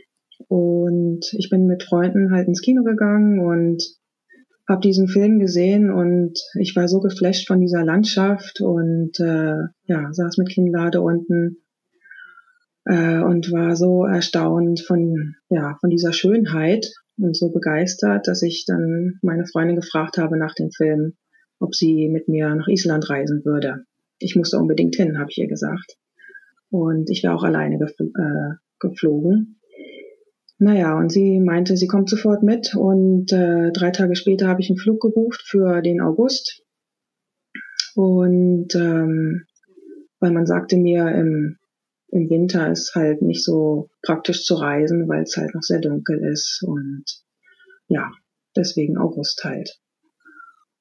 Und 0.48 1.34
ich 1.34 1.50
bin 1.50 1.66
mit 1.66 1.84
Freunden 1.84 2.32
halt 2.32 2.48
ins 2.48 2.62
Kino 2.62 2.84
gegangen 2.84 3.40
und 3.40 3.99
habe 4.70 4.82
diesen 4.82 5.08
Film 5.08 5.40
gesehen 5.40 5.92
und 5.92 6.40
ich 6.60 6.76
war 6.76 6.88
so 6.88 7.00
geflasht 7.00 7.48
von 7.48 7.60
dieser 7.60 7.84
Landschaft 7.84 8.62
und 8.62 9.20
äh, 9.20 9.56
ja, 9.86 10.14
saß 10.14 10.38
mit 10.38 10.50
Kinnlade 10.50 11.02
unten 11.02 11.58
äh, 12.86 13.18
und 13.18 13.52
war 13.52 13.76
so 13.76 14.06
erstaunt 14.06 14.82
von, 14.82 15.36
ja, 15.50 15.76
von 15.82 15.90
dieser 15.90 16.14
Schönheit 16.14 16.86
und 17.18 17.36
so 17.36 17.50
begeistert, 17.50 18.28
dass 18.28 18.44
ich 18.44 18.66
dann 18.68 19.20
meine 19.24 19.48
Freundin 19.48 19.76
gefragt 19.76 20.20
habe 20.20 20.38
nach 20.38 20.54
dem 20.54 20.70
Film, 20.70 21.14
ob 21.60 21.74
sie 21.74 22.08
mit 22.08 22.28
mir 22.28 22.54
nach 22.54 22.68
Island 22.68 23.10
reisen 23.10 23.44
würde. 23.44 23.86
Ich 24.20 24.36
musste 24.36 24.60
unbedingt 24.60 24.96
hin, 24.96 25.18
habe 25.18 25.32
ich 25.32 25.40
ihr 25.40 25.48
gesagt. 25.48 25.98
Und 26.70 27.10
ich 27.10 27.24
wäre 27.24 27.34
auch 27.34 27.44
alleine 27.44 27.80
gefl 27.80 28.12
äh, 28.16 28.56
geflogen. 28.80 29.59
Naja, 30.62 30.98
und 30.98 31.10
sie 31.10 31.40
meinte, 31.40 31.78
sie 31.78 31.88
kommt 31.88 32.10
sofort 32.10 32.44
mit 32.44 32.76
und 32.76 33.32
äh, 33.32 33.72
drei 33.72 33.92
Tage 33.92 34.18
später 34.18 34.50
habe 34.50 34.60
ich 34.62 34.70
einen 34.70 34.78
Flug 34.78 35.02
gebucht 35.02 35.42
für 35.42 35.82
den 35.82 36.02
August. 36.02 36.64
Und 37.96 38.76
ähm, 38.76 39.46
weil 40.20 40.32
man 40.32 40.46
sagte 40.46 40.76
mir, 40.76 41.08
im, 41.16 41.58
im 42.10 42.30
Winter 42.30 42.70
ist 42.72 42.94
halt 42.94 43.22
nicht 43.22 43.42
so 43.44 43.90
praktisch 44.04 44.44
zu 44.44 44.56
reisen, 44.56 45.08
weil 45.08 45.24
es 45.24 45.38
halt 45.38 45.56
noch 45.56 45.62
sehr 45.62 45.80
dunkel 45.80 46.20
ist 46.26 46.62
und 46.62 47.06
ja, 47.88 48.12
deswegen 48.56 48.98
August 48.98 49.42
halt. 49.46 49.80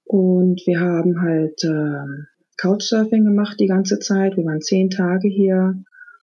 Und 0.04 0.60
wir 0.66 0.80
haben 0.80 1.20
halt 1.20 1.62
äh, 1.62 2.24
Couchsurfing 2.56 3.24
gemacht 3.24 3.60
die 3.60 3.68
ganze 3.68 4.00
Zeit. 4.00 4.36
Wir 4.36 4.44
waren 4.44 4.60
zehn 4.60 4.90
Tage 4.90 5.28
hier 5.28 5.80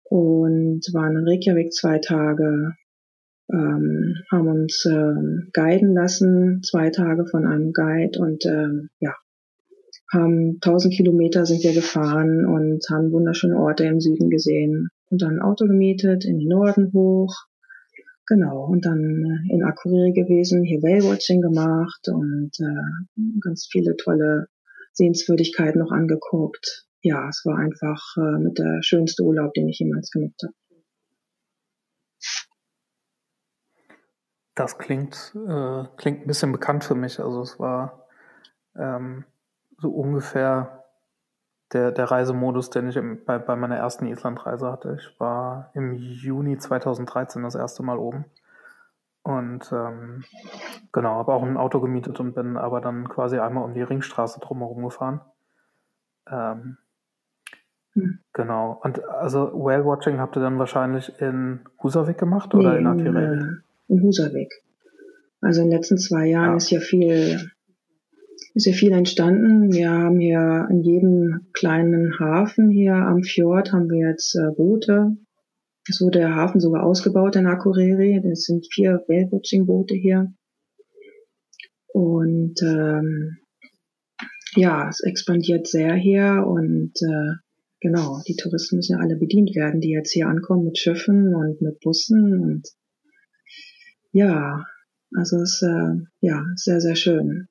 und 0.04 0.82
waren 0.94 1.18
in 1.18 1.28
Reykjavik 1.28 1.74
zwei 1.74 2.00
Tage, 2.00 2.74
ähm, 3.52 4.16
haben 4.32 4.48
uns 4.48 4.86
ähm, 4.86 5.50
guiden 5.54 5.94
lassen, 5.94 6.62
zwei 6.64 6.90
Tage 6.90 7.26
von 7.26 7.46
einem 7.46 7.74
Guide 7.74 8.20
und 8.20 8.46
ähm, 8.46 8.90
ja, 9.00 9.14
haben 10.12 10.60
1000 10.62 10.94
Kilometer 10.94 11.46
sind 11.46 11.64
wir 11.64 11.74
gefahren 11.74 12.46
und 12.46 12.86
haben 12.92 13.12
wunderschöne 13.12 13.58
Orte 13.58 13.86
im 13.86 14.00
Süden 14.00 14.30
gesehen 14.30 14.90
und 15.10 15.22
dann 15.22 15.38
ein 15.38 15.42
Auto 15.42 15.66
gemietet 15.66 16.26
in 16.26 16.40
den 16.40 16.48
Norden 16.48 16.92
hoch. 16.94 17.36
Genau, 18.28 18.66
und 18.66 18.86
dann 18.86 19.46
in 19.50 19.64
Akureyri 19.64 20.14
gewesen, 20.14 20.64
hier 20.64 20.82
Whale-Watching 20.82 21.42
gemacht 21.42 22.08
und 22.08 22.52
äh, 22.60 23.42
ganz 23.42 23.68
viele 23.70 23.98
tolle 23.98 24.48
Sehenswürdigkeiten 24.94 25.80
noch 25.82 25.92
angeguckt. 25.92 26.86
Ja, 27.02 27.28
es 27.28 27.42
war 27.44 27.58
einfach 27.58 28.02
äh, 28.16 28.40
mit 28.40 28.60
der 28.60 28.82
schönste 28.82 29.24
Urlaub, 29.24 29.54
den 29.54 29.68
ich 29.68 29.80
jemals 29.80 30.10
gemacht 30.10 30.42
habe. 30.42 30.54
Das 34.56 34.78
klingt, 34.78 35.34
äh, 35.36 35.84
klingt 35.98 36.22
ein 36.22 36.28
bisschen 36.28 36.52
bekannt 36.52 36.84
für 36.84 36.96
mich. 36.96 37.20
Also 37.20 37.42
es 37.42 37.60
war 37.60 38.06
ähm, 38.76 39.26
so 39.80 39.90
ungefähr 39.90 40.84
der, 41.74 41.92
der 41.92 42.12
Reisemodus, 42.12 42.70
den 42.70 42.88
ich 42.90 42.98
im, 42.98 43.26
bei, 43.26 43.40
bei 43.40 43.56
meiner 43.56 43.78
ersten 43.78 44.06
Islandreise 44.06 44.72
hatte. 44.72 44.98
Ich 45.00 45.20
war 45.20 45.72
im 45.74 45.94
Juni 45.94 46.58
2013 46.58 47.42
das 47.42 47.56
erste 47.56 47.84
Mal 47.84 47.98
oben. 47.98 48.26
Und 49.24 49.72
ähm, 49.72 50.24
genau, 50.92 51.16
habe 51.16 51.34
auch 51.34 51.44
ein 51.44 51.58
Auto 51.58 51.80
gemietet 51.80 52.20
und 52.20 52.36
bin 52.36 52.58
aber 52.58 52.82
dann 52.82 53.08
quasi 53.08 53.40
einmal 53.40 53.64
um 53.64 53.74
die 53.74 53.82
Ringstraße 53.82 54.40
drumherum 54.40 54.84
gefahren. 54.84 55.22
Ähm, 56.30 56.78
hm. 57.94 58.20
Genau. 58.34 58.80
Und 58.84 59.04
also 59.06 59.52
Whale 59.54 59.86
Watching 59.86 60.20
habt 60.20 60.36
ihr 60.36 60.42
dann 60.42 60.60
wahrscheinlich 60.60 61.20
in 61.22 61.62
Husavik 61.82 62.18
gemacht 62.18 62.54
oder 62.54 62.74
nee, 62.74 62.80
in 62.80 62.88
Akureyri? 62.88 63.64
In, 63.88 64.02
Husavik. 64.02 64.52
Also 65.42 65.62
in 65.62 65.70
den 65.70 65.78
letzten 65.78 65.98
zwei 65.98 66.28
Jahren 66.28 66.52
ja. 66.52 66.58
ist 66.58 66.72
ja 66.72 66.80
viel 66.80 67.40
ist 68.56 68.68
ja 68.68 68.74
viel 68.74 68.92
entstanden. 68.92 69.74
Wir 69.74 69.90
haben 69.90 70.20
hier 70.20 70.68
in 70.70 70.82
jedem 70.82 71.48
kleinen 71.54 72.20
Hafen 72.20 72.70
hier 72.70 72.94
am 72.94 73.24
Fjord 73.24 73.72
haben 73.72 73.90
wir 73.90 74.10
jetzt 74.10 74.36
äh, 74.36 74.52
Boote. 74.56 75.18
Es 75.90 76.00
wurde 76.02 76.20
der 76.20 76.36
Hafen 76.36 76.62
sogar 76.62 76.84
ausgebaut 76.84 77.36
in 77.36 77.48
Akureyri. 77.48 78.22
Es 78.32 78.46
sind 78.46 78.68
vier 78.72 79.04
Whale-Watching-Boote 79.08 79.96
hier. 79.96 80.34
Und 81.88 82.62
ähm, 82.62 83.38
ja, 84.56 84.88
es 84.90 85.02
expandiert 85.02 85.68
sehr 85.68 85.94
hier 85.96 86.44
und 86.46 86.94
äh, 87.02 87.34
genau, 87.82 88.22
die 88.28 88.36
Touristen 88.36 88.78
müssen 88.78 88.94
ja 88.94 89.00
alle 89.00 89.18
bedient 89.18 89.56
werden, 89.56 89.82
die 89.82 89.90
jetzt 89.90 90.12
hier 90.12 90.28
ankommen 90.28 90.66
mit 90.66 90.78
Schiffen 90.78 91.36
und 91.36 91.62
mit 91.62 91.80
Bussen 91.82 92.40
und 92.40 92.68
ja, 94.14 94.66
also 95.16 95.38
es 95.42 95.62
ist 95.62 95.64
äh, 95.64 95.96
ja 96.22 96.46
sehr, 96.56 96.80
sehr 96.80 96.96
schön. 96.96 97.48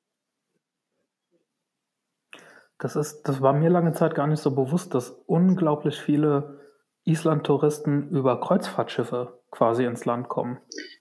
Das 2.78 2.97
ist, 2.97 3.23
das 3.23 3.40
war 3.40 3.52
mir 3.52 3.69
lange 3.69 3.92
Zeit 3.92 4.14
gar 4.14 4.26
nicht 4.26 4.40
so 4.40 4.52
bewusst, 4.52 4.95
dass 4.95 5.11
unglaublich 5.26 6.00
viele 6.00 6.59
Island-Touristen 7.04 8.09
über 8.11 8.40
Kreuzfahrtschiffe 8.40 9.40
quasi 9.50 9.85
ins 9.85 10.04
Land 10.04 10.28
kommen. 10.28 10.59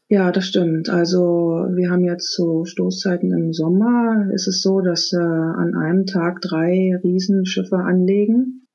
Ja, 0.07 0.31
das 0.31 0.45
stimmt. 0.45 0.89
Also 0.89 1.65
wir 1.73 1.89
haben 1.89 2.03
jetzt 2.03 2.35
so 2.35 2.65
Stoßzeiten 2.65 3.31
im 3.31 3.53
Sommer. 3.53 4.29
Ist 4.33 4.47
es 4.47 4.61
so, 4.61 4.81
dass 4.81 5.13
äh, 5.13 5.17
an 5.17 5.73
einem 5.75 6.05
Tag 6.05 6.41
drei 6.41 6.99
Riesenschiffe 7.03 7.77
anlegen. 7.77 8.67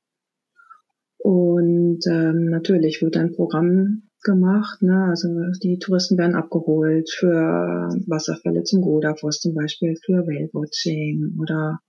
Und 1.19 2.01
ähm, 2.07 2.47
natürlich 2.51 3.03
wird 3.03 3.17
ein 3.17 3.33
Programm 3.33 4.06
gemacht. 4.27 4.83
Ne? 4.83 5.07
Also 5.09 5.29
die 5.63 5.79
Touristen 5.79 6.19
werden 6.19 6.35
abgeholt 6.35 7.09
für 7.09 7.89
Wasserfälle 8.07 8.65
zum 8.65 8.83
Godafoss 8.83 9.41
zum 9.41 9.55
Beispiel, 9.55 9.97
für 10.05 10.27
Whale-Watching 10.27 11.39
oder 11.41 11.81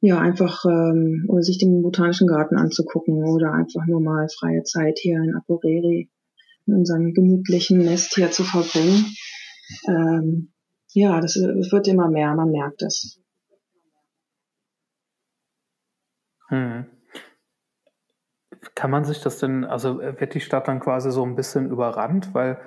ja, 0.00 0.20
einfach 0.20 0.64
ähm, 0.64 1.26
oder 1.28 1.42
sich 1.42 1.58
den 1.58 1.82
botanischen 1.82 2.28
Garten 2.28 2.56
anzugucken 2.56 3.24
oder 3.24 3.52
einfach 3.52 3.84
nur 3.86 4.00
mal 4.00 4.28
freie 4.28 4.62
Zeit 4.62 4.98
hier 5.00 5.20
in 5.20 5.34
Akureyri 5.34 6.08
in 6.66 6.74
unserem 6.74 7.12
gemütlichen 7.12 7.78
Nest 7.78 8.14
hier 8.14 8.30
zu 8.30 8.44
verbringen. 8.44 9.06
Ähm, 9.88 10.52
ja, 10.92 11.20
das, 11.20 11.34
das 11.34 11.72
wird 11.72 11.88
immer 11.88 12.08
mehr, 12.08 12.34
man 12.34 12.50
merkt 12.50 12.82
es. 12.82 13.20
Hm. 16.48 16.86
Kann 18.78 18.92
man 18.92 19.04
sich 19.04 19.20
das 19.20 19.40
denn, 19.40 19.64
also 19.64 19.98
wird 19.98 20.34
die 20.34 20.40
Stadt 20.40 20.68
dann 20.68 20.78
quasi 20.78 21.10
so 21.10 21.24
ein 21.24 21.34
bisschen 21.34 21.68
überrannt? 21.68 22.32
Weil, 22.32 22.58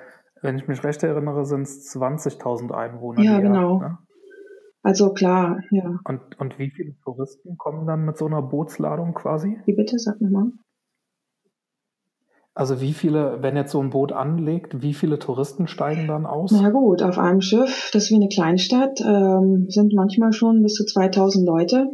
wenn 0.42 0.58
ich 0.58 0.68
mich 0.68 0.84
recht 0.84 1.02
erinnere, 1.02 1.46
sind 1.46 1.62
es 1.62 1.90
20.000 1.96 2.70
Einwohner. 2.70 3.22
Ja, 3.22 3.40
genau. 3.40 3.78
ne? 3.78 3.96
Also 4.82 5.14
klar, 5.14 5.60
ja. 5.70 6.00
Und, 6.04 6.38
und 6.38 6.58
wie 6.58 6.70
viele 6.70 6.94
Touristen 7.02 7.56
kommen 7.56 7.86
dann 7.86 8.04
mit 8.04 8.18
so 8.18 8.26
einer 8.26 8.42
Bootsladung 8.42 9.14
quasi? 9.14 9.58
Wie 9.64 9.72
bitte, 9.72 9.98
sag 9.98 10.20
nochmal. 10.20 10.52
Also 12.52 12.82
wie 12.82 12.92
viele, 12.92 13.42
wenn 13.42 13.56
jetzt 13.56 13.72
so 13.72 13.82
ein 13.82 13.88
Boot 13.88 14.12
anlegt, 14.12 14.82
wie 14.82 14.92
viele 14.92 15.18
Touristen 15.18 15.66
steigen 15.66 16.08
dann 16.08 16.26
aus? 16.26 16.52
Na 16.52 16.68
gut, 16.68 17.02
auf 17.02 17.16
einem 17.16 17.40
Schiff, 17.40 17.88
das 17.94 18.04
ist 18.04 18.10
wie 18.10 18.16
eine 18.16 18.28
Kleinstadt, 18.28 19.00
ähm, 19.00 19.64
sind 19.70 19.94
manchmal 19.94 20.34
schon 20.34 20.62
bis 20.62 20.74
zu 20.74 20.84
2000 20.84 21.46
Leute. 21.46 21.88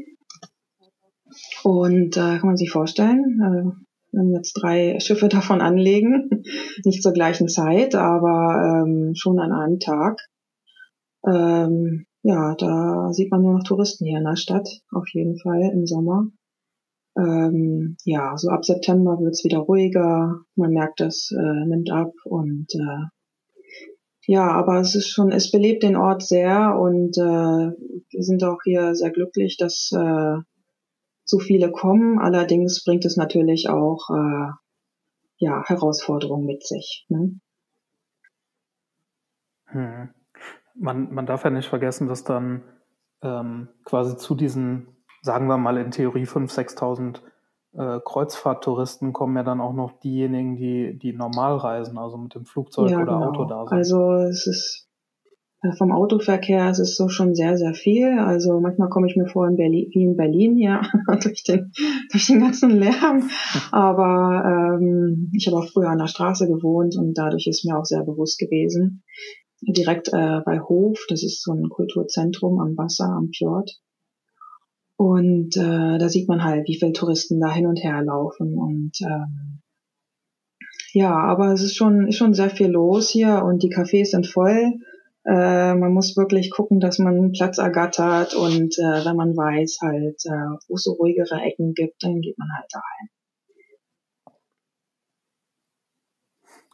Und 1.63 2.17
äh, 2.17 2.39
kann 2.39 2.47
man 2.47 2.57
sich 2.57 2.73
vorstellen, 2.73 3.41
äh, 3.41 3.88
wenn 4.13 4.33
jetzt 4.33 4.55
drei 4.55 4.99
Schiffe 5.01 5.29
davon 5.29 5.61
anlegen, 5.61 6.43
nicht 6.85 7.03
zur 7.03 7.13
gleichen 7.13 7.49
Zeit, 7.49 7.95
aber 7.95 8.85
ähm, 8.87 9.15
schon 9.15 9.39
an 9.39 9.53
einem 9.53 9.79
Tag, 9.79 10.21
ähm, 11.27 12.07
ja, 12.23 12.55
da 12.57 13.13
sieht 13.13 13.31
man 13.31 13.43
nur 13.43 13.55
noch 13.55 13.65
Touristen 13.65 14.07
hier 14.07 14.19
in 14.19 14.25
der 14.25 14.37
Stadt, 14.37 14.69
auf 14.93 15.09
jeden 15.13 15.39
Fall 15.39 15.71
im 15.73 15.87
Sommer. 15.87 16.27
Ähm, 17.17 17.97
ja, 18.05 18.37
so 18.37 18.49
ab 18.51 18.65
September 18.65 19.19
wird's 19.19 19.45
wieder 19.45 19.59
ruhiger, 19.59 20.41
man 20.55 20.73
merkt, 20.73 21.01
das 21.01 21.31
äh, 21.33 21.67
nimmt 21.67 21.91
ab 21.91 22.13
und 22.25 22.67
äh, 22.75 23.07
ja, 24.27 24.47
aber 24.51 24.79
es 24.81 24.95
ist 24.95 25.09
schon, 25.09 25.33
es 25.33 25.51
belebt 25.51 25.83
den 25.83 25.97
Ort 25.97 26.23
sehr 26.23 26.79
und 26.79 27.17
äh, 27.17 27.73
wir 28.11 28.23
sind 28.23 28.45
auch 28.45 28.59
hier 28.63 28.95
sehr 28.95 29.11
glücklich, 29.11 29.57
dass 29.57 29.91
äh, 29.93 30.37
so 31.29 31.39
viele 31.39 31.71
kommen. 31.71 32.19
Allerdings 32.19 32.85
bringt 32.85 33.05
es 33.05 33.17
natürlich 33.17 33.69
auch 33.69 34.11
äh, 34.11 34.51
ja, 35.37 35.63
Herausforderungen 35.67 36.47
mit 36.47 36.67
sich. 36.67 37.07
Ne? 37.09 37.41
Hm 39.67 40.15
man, 40.79 41.13
man 41.13 41.27
darf 41.27 41.45
ja 41.45 41.51
nicht 41.51 41.69
vergessen, 41.69 42.09
dass 42.09 42.25
dann 42.25 42.63
ähm, 43.23 43.69
quasi 43.85 44.17
zu 44.17 44.35
diesen, 44.35 44.89
sagen 45.23 45.47
wir 45.49 45.59
mal 45.59 45.77
in 45.77 45.91
Theorie 45.91 46.25
5.000, 46.25 47.21
6.000 47.75 47.97
äh, 47.97 48.01
Kreuzfahrttouristen 48.05 49.13
kommen 49.13 49.37
ja 49.37 49.43
dann 49.43 49.61
auch 49.61 49.75
noch 49.75 49.99
diejenigen, 50.01 50.57
die, 50.57 50.99
die 50.99 51.13
normal 51.13 51.57
reisen, 51.57 51.99
also 51.99 52.17
mit 52.17 52.35
dem 52.35 52.47
Flugzeug 52.47 52.91
ja, 52.91 52.99
oder 52.99 53.15
genau. 53.15 53.29
Auto 53.29 53.45
da 53.45 53.67
sind. 53.67 53.77
Also 53.77 54.13
es 54.15 54.47
ist 54.47 54.88
vom 55.77 55.91
Autoverkehr 55.91 56.71
ist 56.71 56.79
es 56.79 56.97
so 56.97 57.09
schon 57.09 57.35
sehr, 57.35 57.57
sehr 57.57 57.75
viel. 57.75 58.19
Also 58.21 58.61
manchmal 58.61 58.89
komme 58.89 59.09
ich 59.09 59.17
mir 59.17 59.27
vor 59.27 59.49
in 59.49 59.57
Berlin, 59.57 59.91
wie 59.93 60.05
in 60.05 60.17
Berlin 60.17 60.55
hier 60.57 60.83
durch, 61.23 61.43
den, 61.43 61.73
durch 62.13 62.27
den 62.27 62.41
ganzen 62.41 62.71
Lärm. 62.71 63.29
Aber 63.73 64.79
ähm, 64.79 65.33
ich 65.35 65.49
habe 65.49 65.57
auch 65.59 65.69
früher 65.69 65.89
an 65.89 65.99
der 65.99 66.07
Straße 66.07 66.47
gewohnt 66.47 66.97
und 66.97 67.15
dadurch 67.15 67.47
ist 67.49 67.65
mir 67.65 67.77
auch 67.77 67.85
sehr 67.85 68.05
bewusst 68.05 68.39
gewesen. 68.39 69.03
Direkt 69.61 70.09
äh, 70.13 70.41
bei 70.45 70.61
Hof, 70.61 71.05
das 71.09 71.25
ist 71.25 71.43
so 71.43 71.53
ein 71.53 71.69
Kulturzentrum 71.69 72.61
am 72.61 72.77
Wasser, 72.77 73.07
am 73.07 73.31
Fjord. 73.37 73.81
Und 74.97 75.57
äh, 75.57 75.99
da 75.99 76.09
sieht 76.09 76.29
man 76.29 76.45
halt, 76.45 76.69
wie 76.69 76.79
viele 76.79 76.93
Touristen 76.93 77.41
da 77.41 77.53
hin 77.53 77.67
und 77.67 77.83
her 77.83 78.03
laufen. 78.05 78.57
Und 78.57 78.93
ähm, 79.03 79.61
ja, 80.93 81.15
aber 81.15 81.53
es 81.53 81.63
ist 81.63 81.77
schon, 81.77 82.07
ist 82.07 82.17
schon 82.17 82.35
sehr 82.35 82.51
viel 82.51 82.69
los 82.69 83.11
hier 83.11 83.45
und 83.45 83.63
die 83.65 83.73
Cafés 83.73 84.07
sind 84.07 84.27
voll. 84.27 84.75
Äh, 85.29 85.75
man 85.75 85.93
muss 85.93 86.17
wirklich 86.17 86.51
gucken, 86.51 86.81
dass 86.81 86.99
man 86.99 87.15
einen 87.15 87.33
Platz 87.33 87.59
ergattert 87.59 88.35
und 88.35 88.79
äh, 88.79 89.05
wenn 89.05 89.15
man 89.15 89.37
weiß 89.37 89.81
halt, 89.83 90.25
äh, 90.25 90.57
wo 90.69 90.75
es 90.75 90.85
so 90.85 90.93
ruhigere 90.93 91.43
Ecken 91.43 91.75
gibt, 91.75 92.03
dann 92.03 92.23
geht 92.23 92.39
man 92.39 92.49
halt 92.57 92.73
dahin. 92.73 93.11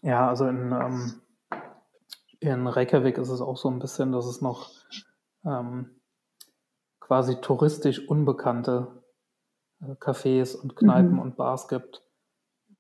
Ja, 0.03 0.29
also 0.29 0.47
in, 0.47 0.71
ähm, 0.71 1.21
in 2.39 2.69
Reykjavik 2.69 3.19
ist 3.19 3.31
es 3.31 3.41
auch 3.41 3.57
so 3.57 3.69
ein 3.69 3.81
bisschen, 3.81 4.13
dass 4.13 4.27
es 4.27 4.41
noch 4.41 4.71
ähm, 5.45 6.01
quasi 7.01 7.41
touristisch 7.41 8.09
unbekannte 8.09 9.03
äh, 9.81 9.95
Cafés 9.95 10.55
und 10.55 10.77
Kneipen 10.77 11.15
mhm. 11.15 11.19
und 11.19 11.37
Bars 11.37 11.67
gibt. 11.67 12.03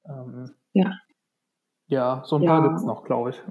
Ähm, 0.06 0.54
ja. 0.72 0.92
Ja, 1.86 2.22
so 2.24 2.36
ein 2.36 2.42
ja. 2.42 2.50
paar 2.50 2.62
gibt 2.62 2.76
es 2.76 2.84
noch, 2.84 3.04
glaube 3.04 3.30
ich. 3.30 3.42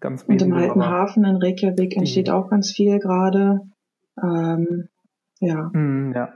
Ganz 0.00 0.26
wenige, 0.28 0.44
Und 0.44 0.50
im 0.50 0.56
alten 0.56 0.84
Hafen 0.84 1.24
in 1.24 1.36
Reykjavik 1.36 1.96
entsteht 1.96 2.28
die. 2.28 2.32
auch 2.32 2.48
ganz 2.48 2.70
viel 2.70 2.98
gerade. 3.00 3.60
Ähm, 4.22 4.88
ja. 5.40 5.70
Mm, 5.72 6.12
ja. 6.14 6.32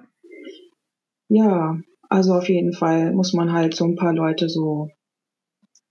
Ja, 1.29 1.79
also 2.09 2.35
auf 2.35 2.49
jeden 2.49 2.73
Fall 2.73 3.13
muss 3.13 3.33
man 3.33 3.53
halt 3.53 3.75
so 3.75 3.85
ein 3.85 3.97
paar 3.97 4.13
Leute 4.13 4.49
so, 4.49 4.89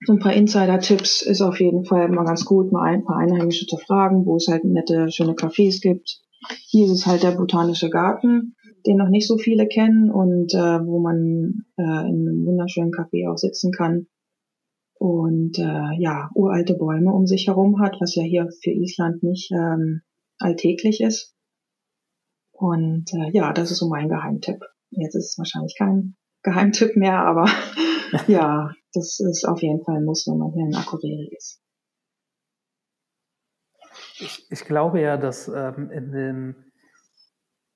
so 0.04 0.12
ein 0.12 0.18
paar 0.18 0.34
Insider-Tipps 0.34 1.22
ist 1.22 1.40
auf 1.40 1.58
jeden 1.60 1.84
Fall 1.84 2.08
mal 2.08 2.24
ganz 2.24 2.44
gut, 2.44 2.70
mal 2.70 2.82
ein 2.82 3.04
paar 3.04 3.16
Einheimische 3.16 3.66
zu 3.66 3.78
fragen, 3.78 4.26
wo 4.26 4.36
es 4.36 4.48
halt 4.48 4.64
nette, 4.64 5.10
schöne 5.10 5.32
Cafés 5.32 5.80
gibt. 5.80 6.20
Hier 6.66 6.86
ist 6.86 6.92
es 6.92 7.06
halt 7.06 7.22
der 7.22 7.32
Botanische 7.32 7.88
Garten, 7.88 8.54
den 8.86 8.98
noch 8.98 9.08
nicht 9.08 9.26
so 9.26 9.38
viele 9.38 9.66
kennen 9.66 10.10
und 10.10 10.52
äh, 10.52 10.86
wo 10.86 11.00
man 11.00 11.64
äh, 11.78 11.82
in 11.82 12.28
einem 12.28 12.44
wunderschönen 12.44 12.92
Café 12.92 13.30
auch 13.30 13.38
sitzen 13.38 13.72
kann 13.72 14.06
und 15.04 15.58
äh, 15.58 16.00
ja, 16.00 16.30
uralte 16.34 16.72
Bäume 16.78 17.12
um 17.12 17.26
sich 17.26 17.48
herum 17.48 17.78
hat, 17.78 17.96
was 18.00 18.14
ja 18.14 18.22
hier 18.22 18.48
für 18.62 18.70
Island 18.70 19.22
nicht 19.22 19.50
ähm, 19.50 20.00
alltäglich 20.38 21.02
ist. 21.02 21.36
Und 22.52 23.12
äh, 23.12 23.28
ja, 23.32 23.52
das 23.52 23.70
ist 23.70 23.80
so 23.80 23.88
mein 23.90 24.08
Geheimtipp. 24.08 24.62
Jetzt 24.88 25.14
ist 25.14 25.32
es 25.32 25.38
wahrscheinlich 25.38 25.74
kein 25.76 26.16
Geheimtipp 26.42 26.96
mehr, 26.96 27.18
aber 27.18 27.44
ja, 28.28 28.72
das 28.94 29.20
ist 29.20 29.46
auf 29.46 29.60
jeden 29.60 29.84
Fall 29.84 29.96
ein 29.96 30.06
Muss, 30.06 30.26
wenn 30.26 30.38
man 30.38 30.52
hier 30.52 30.64
in 30.64 30.74
Akureyri 30.74 31.34
ist. 31.36 31.60
Ich, 34.20 34.46
ich 34.50 34.64
glaube 34.64 35.02
ja, 35.02 35.18
dass 35.18 35.48
ähm, 35.48 35.90
in 35.90 36.12
den, 36.12 36.72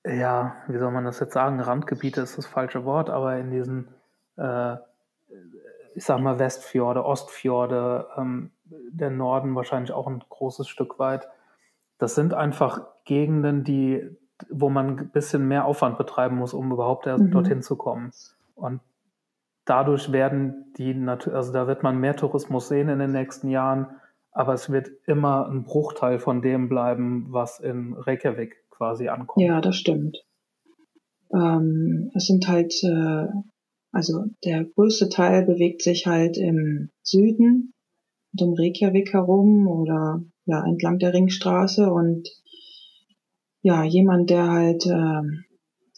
ja, 0.03 0.63
wie 0.67 0.79
soll 0.79 0.89
man 0.89 1.05
das 1.05 1.19
jetzt 1.19 1.33
sagen, 1.33 1.59
Randgebiete 1.59 2.21
ist 2.21 2.39
das 2.39 2.47
falsche 2.47 2.85
Wort, 2.85 3.11
aber 3.11 3.37
in 3.37 3.51
diesen 3.51 3.93
äh, 4.35 4.77
ich 5.99 6.05
sag 6.05 6.21
mal, 6.21 6.39
Westfjorde, 6.39 7.03
Ostfjorde, 7.03 8.07
ähm, 8.17 8.51
der 8.63 9.09
Norden 9.09 9.53
wahrscheinlich 9.53 9.91
auch 9.91 10.07
ein 10.07 10.23
großes 10.29 10.69
Stück 10.69 10.97
weit. 10.97 11.27
Das 11.97 12.15
sind 12.15 12.33
einfach 12.33 12.87
Gegenden, 13.03 13.65
die, 13.65 14.09
wo 14.49 14.69
man 14.69 14.97
ein 14.97 15.09
bisschen 15.09 15.45
mehr 15.49 15.65
Aufwand 15.65 15.97
betreiben 15.97 16.37
muss, 16.37 16.53
um 16.53 16.71
überhaupt 16.71 17.05
mhm. 17.05 17.31
dorthin 17.31 17.61
zu 17.61 17.75
kommen. 17.75 18.11
Und 18.55 18.79
dadurch 19.65 20.13
werden 20.13 20.71
die, 20.77 20.95
also 21.05 21.51
da 21.51 21.67
wird 21.67 21.83
man 21.83 21.99
mehr 21.99 22.15
Tourismus 22.15 22.69
sehen 22.69 22.87
in 22.87 22.99
den 22.99 23.11
nächsten 23.11 23.49
Jahren, 23.49 23.87
aber 24.31 24.53
es 24.53 24.71
wird 24.71 24.89
immer 25.05 25.49
ein 25.49 25.65
Bruchteil 25.65 26.17
von 26.17 26.41
dem 26.41 26.69
bleiben, 26.69 27.27
was 27.31 27.59
in 27.59 27.93
Reykjavik 27.93 28.55
quasi 28.69 29.09
ankommt. 29.09 29.45
Ja, 29.45 29.59
das 29.59 29.75
stimmt. 29.75 30.23
Ähm, 31.33 32.09
es 32.15 32.25
sind 32.25 32.47
halt 32.47 32.73
äh, 32.85 33.27
also 33.91 34.25
der 34.43 34.65
größte 34.65 35.09
Teil 35.09 35.45
bewegt 35.45 35.81
sich 35.81 36.05
halt 36.05 36.37
im 36.37 36.89
Süden 37.01 37.73
und 38.33 38.41
um 38.41 38.53
Reykjavik 38.53 39.13
herum 39.13 39.67
oder 39.67 40.23
ja 40.45 40.63
entlang 40.65 40.99
der 40.99 41.13
Ringstraße 41.13 41.91
und 41.91 42.29
ja 43.61 43.83
jemand, 43.83 44.29
der 44.29 44.49
halt 44.49 44.85
äh, 44.85 45.21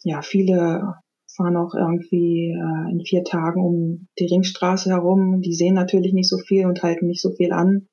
ja 0.04 0.22
viele 0.22 0.94
fahren 1.36 1.56
auch 1.56 1.74
irgendwie 1.74 2.50
äh, 2.50 2.90
in 2.92 3.04
vier 3.04 3.24
Tagen 3.24 3.64
um 3.64 4.08
die 4.18 4.26
Ringstraße 4.26 4.90
herum. 4.90 5.40
Die 5.40 5.54
sehen 5.54 5.74
natürlich 5.74 6.12
nicht 6.12 6.28
so 6.28 6.38
viel 6.38 6.66
und 6.66 6.82
halten 6.82 7.06
nicht 7.06 7.22
so 7.22 7.30
viel 7.30 7.52
an 7.52 7.88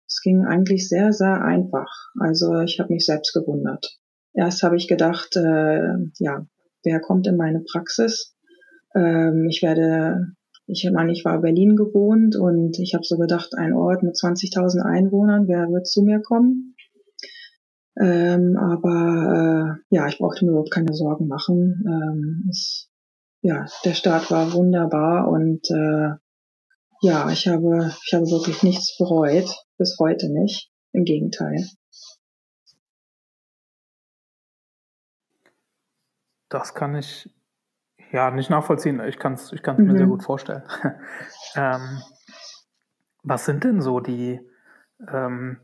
es 0.08 0.22
ging 0.22 0.46
eigentlich 0.46 0.88
sehr, 0.88 1.14
sehr 1.14 1.44
einfach. 1.44 1.90
Also 2.20 2.60
ich 2.62 2.80
habe 2.80 2.94
mich 2.94 3.06
selbst 3.06 3.34
gewundert. 3.34 3.98
Erst 4.34 4.64
habe 4.64 4.78
ich 4.78 4.88
gedacht, 4.88 5.36
äh, 5.36 5.94
ja, 6.20 6.46
wer 6.84 7.00
kommt 7.00 7.28
in 7.28 7.38
meine 7.38 7.62
Praxis? 7.62 8.36
Ähm, 8.96 9.48
ich 9.50 9.62
werde, 9.62 10.34
ich 10.66 10.90
meine, 10.92 11.12
ich 11.12 11.26
war 11.26 11.36
in 11.36 11.42
Berlin 11.42 11.76
gewohnt 11.76 12.36
und 12.36 12.80
ich 12.80 12.94
habe 12.94 13.04
so 13.04 13.18
gedacht, 13.18 13.54
ein 13.56 13.74
Ort 13.74 14.04
mit 14.04 14.16
20.000 14.16 14.82
Einwohnern, 14.82 15.48
wer 15.48 15.70
wird 15.70 15.88
zu 15.88 16.04
mir 16.04 16.22
kommen? 16.22 16.76
Ähm, 17.98 18.58
aber 18.58 19.80
äh, 19.90 19.96
ja, 19.96 20.08
ich 20.08 20.18
brauchte 20.18 20.46
mir 20.46 20.52
überhaupt 20.52 20.72
keine 20.72 20.94
Sorgen 20.94 21.28
machen. 21.28 21.84
Ähm, 21.86 22.48
es, 22.50 22.90
ja, 23.42 23.66
der 23.86 23.94
Start 23.94 24.32
war 24.32 24.54
wunderbar 24.54 25.28
und 25.28 25.70
äh, 25.70 26.16
ja, 27.02 27.30
ich 27.30 27.48
habe, 27.48 27.94
ich 28.06 28.14
habe 28.14 28.26
wirklich 28.26 28.64
nichts 28.64 28.98
bereut, 28.98 29.50
bis 29.78 29.98
heute 30.00 30.30
nicht. 30.30 30.70
Im 30.92 31.06
Gegenteil. 31.06 31.66
Das 36.50 36.74
kann 36.74 36.96
ich 36.96 37.30
ja 38.12 38.32
nicht 38.32 38.50
nachvollziehen. 38.50 39.00
Ich 39.08 39.20
kann 39.20 39.34
es 39.34 39.54
ich 39.54 39.62
kann's 39.62 39.80
mhm. 39.80 39.86
mir 39.86 39.98
sehr 39.98 40.08
mhm. 40.08 40.12
gut 40.12 40.24
vorstellen. 40.24 40.64
ähm, 41.56 42.02
was 43.24 43.46
sind 43.46 43.64
denn 43.64 43.82
so 43.82 44.00
die, 44.00 44.40
ähm, 45.12 45.60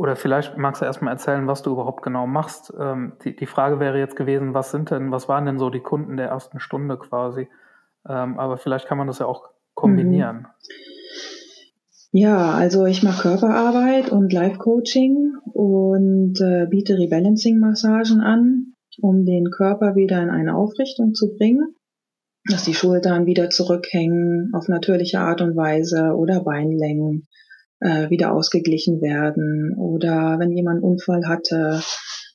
oder 0.00 0.16
vielleicht 0.16 0.56
magst 0.56 0.80
du 0.80 0.86
erstmal 0.86 1.12
erzählen, 1.12 1.46
was 1.46 1.60
du 1.60 1.72
überhaupt 1.72 2.02
genau 2.02 2.26
machst. 2.26 2.72
Ähm, 2.80 3.12
die, 3.22 3.36
die 3.36 3.44
Frage 3.44 3.80
wäre 3.80 3.98
jetzt 3.98 4.16
gewesen, 4.16 4.54
was 4.54 4.70
sind 4.70 4.90
denn, 4.90 5.10
was 5.10 5.28
waren 5.28 5.44
denn 5.44 5.58
so 5.58 5.68
die 5.68 5.80
Kunden 5.80 6.16
der 6.16 6.28
ersten 6.28 6.58
Stunde 6.58 6.96
quasi? 6.96 7.48
Ähm, 8.08 8.38
aber 8.38 8.56
vielleicht 8.56 8.86
kann 8.86 8.96
man 8.96 9.08
das 9.08 9.18
ja 9.18 9.26
auch 9.26 9.50
kombinieren. 9.74 10.38
Mhm. 10.38 10.46
Ja, 12.12 12.52
also 12.52 12.86
ich 12.86 13.02
mache 13.02 13.28
Körperarbeit 13.28 14.10
und 14.10 14.32
Life-Coaching 14.32 15.34
und 15.52 16.40
äh, 16.40 16.66
biete 16.70 16.96
Rebalancing-Massagen 16.96 18.22
an, 18.22 18.72
um 19.02 19.26
den 19.26 19.50
Körper 19.50 19.96
wieder 19.96 20.22
in 20.22 20.30
eine 20.30 20.56
Aufrichtung 20.56 21.12
zu 21.12 21.36
bringen, 21.36 21.74
dass 22.46 22.64
die 22.64 22.74
Schultern 22.74 23.26
wieder 23.26 23.50
zurückhängen 23.50 24.50
auf 24.54 24.66
natürliche 24.66 25.20
Art 25.20 25.42
und 25.42 25.56
Weise 25.56 26.14
oder 26.16 26.42
Beinlängen 26.42 27.28
äh, 27.80 28.10
wieder 28.10 28.32
ausgeglichen 28.32 29.00
werden. 29.00 29.74
Oder 29.76 30.38
wenn 30.38 30.52
jemand 30.52 30.82
einen 30.82 30.92
Unfall 30.92 31.26
hatte, 31.26 31.82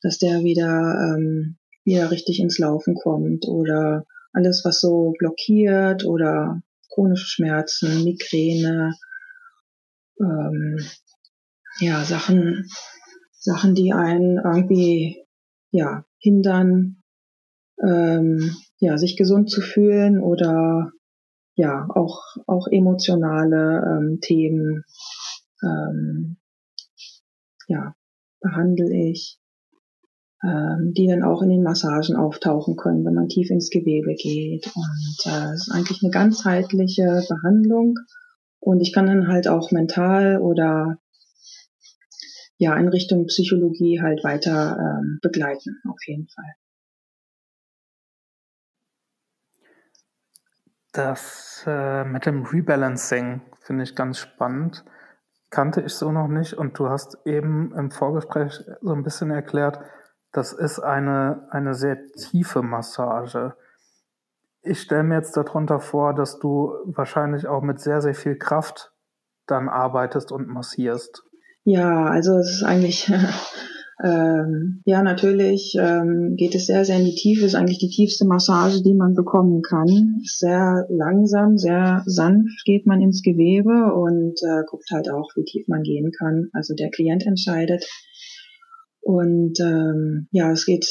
dass 0.02 0.18
der 0.18 0.44
wieder, 0.44 1.16
ähm, 1.16 1.56
wieder 1.84 2.10
richtig 2.10 2.40
ins 2.40 2.58
Laufen 2.58 2.94
kommt. 2.94 3.46
Oder 3.46 4.04
alles, 4.32 4.62
was 4.64 4.80
so 4.80 5.14
blockiert 5.18 6.04
oder 6.04 6.60
chronische 6.90 7.26
Schmerzen, 7.26 8.04
Migräne, 8.04 8.94
ähm, 10.20 10.78
ja, 11.80 12.04
Sachen, 12.04 12.68
Sachen, 13.38 13.74
die 13.74 13.92
einen 13.92 14.38
irgendwie, 14.38 15.24
ja, 15.70 16.04
hindern, 16.18 17.02
ähm, 17.82 18.56
ja, 18.78 18.98
sich 18.98 19.16
gesund 19.16 19.50
zu 19.50 19.60
fühlen 19.60 20.20
oder 20.20 20.92
ja, 21.54 21.86
auch, 21.94 22.22
auch 22.46 22.66
emotionale 22.68 23.82
ähm, 23.86 24.20
Themen, 24.20 24.84
ähm, 25.62 26.36
ja, 27.68 27.94
behandle 28.40 28.94
ich, 29.10 29.38
ähm, 30.42 30.92
die 30.94 31.06
dann 31.06 31.22
auch 31.22 31.42
in 31.42 31.48
den 31.48 31.62
Massagen 31.62 32.16
auftauchen 32.16 32.76
können, 32.76 33.04
wenn 33.04 33.14
man 33.14 33.28
tief 33.28 33.50
ins 33.50 33.70
Gewebe 33.70 34.14
geht. 34.14 34.66
Und 34.74 35.32
äh, 35.32 35.54
es 35.54 35.68
ist 35.68 35.72
eigentlich 35.72 36.02
eine 36.02 36.10
ganzheitliche 36.10 37.24
Behandlung. 37.28 37.94
Und 38.60 38.80
ich 38.80 38.92
kann 38.92 39.06
dann 39.06 39.28
halt 39.28 39.48
auch 39.48 39.70
mental 39.70 40.40
oder 40.40 40.98
ja 42.58 42.76
in 42.76 42.88
Richtung 42.88 43.26
Psychologie 43.26 44.00
halt 44.00 44.24
weiter 44.24 44.78
ähm, 44.78 45.18
begleiten, 45.22 45.80
auf 45.88 45.98
jeden 46.06 46.28
Fall. 46.28 46.54
Das 50.92 51.62
äh, 51.66 52.04
mit 52.04 52.24
dem 52.24 52.44
Rebalancing 52.44 53.42
finde 53.60 53.84
ich 53.84 53.94
ganz 53.94 54.18
spannend 54.18 54.84
kannte 55.56 55.80
ich 55.80 55.94
so 55.94 56.12
noch 56.12 56.28
nicht 56.28 56.52
und 56.52 56.78
du 56.78 56.90
hast 56.90 57.16
eben 57.24 57.72
im 57.74 57.90
Vorgespräch 57.90 58.60
so 58.82 58.92
ein 58.92 59.02
bisschen 59.02 59.30
erklärt, 59.30 59.80
das 60.30 60.52
ist 60.52 60.80
eine, 60.80 61.48
eine 61.50 61.72
sehr 61.72 61.96
tiefe 62.12 62.60
Massage. 62.60 63.54
Ich 64.60 64.82
stelle 64.82 65.02
mir 65.02 65.14
jetzt 65.14 65.34
darunter 65.34 65.80
vor, 65.80 66.12
dass 66.12 66.38
du 66.40 66.74
wahrscheinlich 66.84 67.46
auch 67.46 67.62
mit 67.62 67.80
sehr, 67.80 68.02
sehr 68.02 68.14
viel 68.14 68.36
Kraft 68.36 68.92
dann 69.46 69.70
arbeitest 69.70 70.30
und 70.30 70.46
massierst. 70.46 71.22
Ja, 71.64 72.04
also 72.04 72.36
es 72.36 72.56
ist 72.56 72.62
eigentlich 72.62 73.10
Ähm, 74.04 74.82
ja, 74.84 75.02
natürlich 75.02 75.74
ähm, 75.80 76.34
geht 76.36 76.54
es 76.54 76.66
sehr, 76.66 76.84
sehr 76.84 76.98
in 76.98 77.06
die 77.06 77.14
Tiefe. 77.14 77.46
Ist 77.46 77.54
eigentlich 77.54 77.78
die 77.78 77.88
tiefste 77.88 78.26
Massage, 78.26 78.82
die 78.82 78.94
man 78.94 79.14
bekommen 79.14 79.62
kann. 79.62 80.20
Sehr 80.24 80.86
langsam, 80.90 81.56
sehr 81.56 82.02
sanft 82.04 82.64
geht 82.66 82.86
man 82.86 83.00
ins 83.00 83.22
Gewebe 83.22 83.94
und 83.94 84.38
äh, 84.42 84.64
guckt 84.68 84.90
halt 84.92 85.10
auch, 85.10 85.30
wie 85.34 85.44
tief 85.44 85.66
man 85.68 85.82
gehen 85.82 86.10
kann. 86.18 86.48
Also 86.52 86.74
der 86.74 86.90
Klient 86.90 87.24
entscheidet. 87.24 87.86
Und 89.00 89.60
ähm, 89.60 90.28
ja, 90.30 90.50
es 90.50 90.66
geht, 90.66 90.90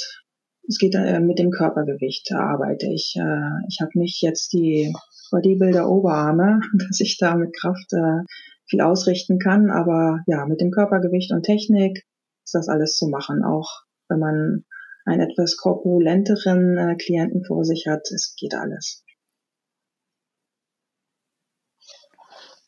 es 0.67 0.79
geht 0.79 0.95
äh, 0.95 1.19
mit 1.19 1.37
dem 1.37 1.51
Körpergewicht 1.51 2.31
arbeite 2.31 2.87
ich. 2.87 3.13
Äh, 3.19 3.67
ich 3.69 3.81
habe 3.81 3.91
mich 3.95 4.19
jetzt 4.21 4.51
die 4.53 4.91
Bodybuilder 5.29 5.87
Oberarme, 5.87 6.59
dass 6.87 6.99
ich 7.01 7.17
da 7.19 7.35
mit 7.35 7.55
Kraft 7.55 7.93
äh, 7.93 8.23
viel 8.67 8.81
ausrichten 8.81 9.37
kann. 9.37 9.69
Aber 9.69 10.21
ja, 10.25 10.47
mit 10.47 10.59
dem 10.59 10.71
Körpergewicht 10.71 11.31
und 11.31 11.43
Technik 11.43 12.03
ist 12.45 12.53
das 12.53 12.69
alles 12.69 12.95
zu 12.95 13.08
machen, 13.08 13.43
auch 13.43 13.84
wenn 14.08 14.19
man 14.19 14.65
einen 15.05 15.21
etwas 15.21 15.58
korpulenteren 15.58 16.77
äh, 16.77 16.95
Klienten 16.95 17.43
vor 17.43 17.63
sich 17.63 17.88
hat. 17.88 18.10
Es 18.12 18.36
geht 18.39 18.55
alles. 18.55 19.03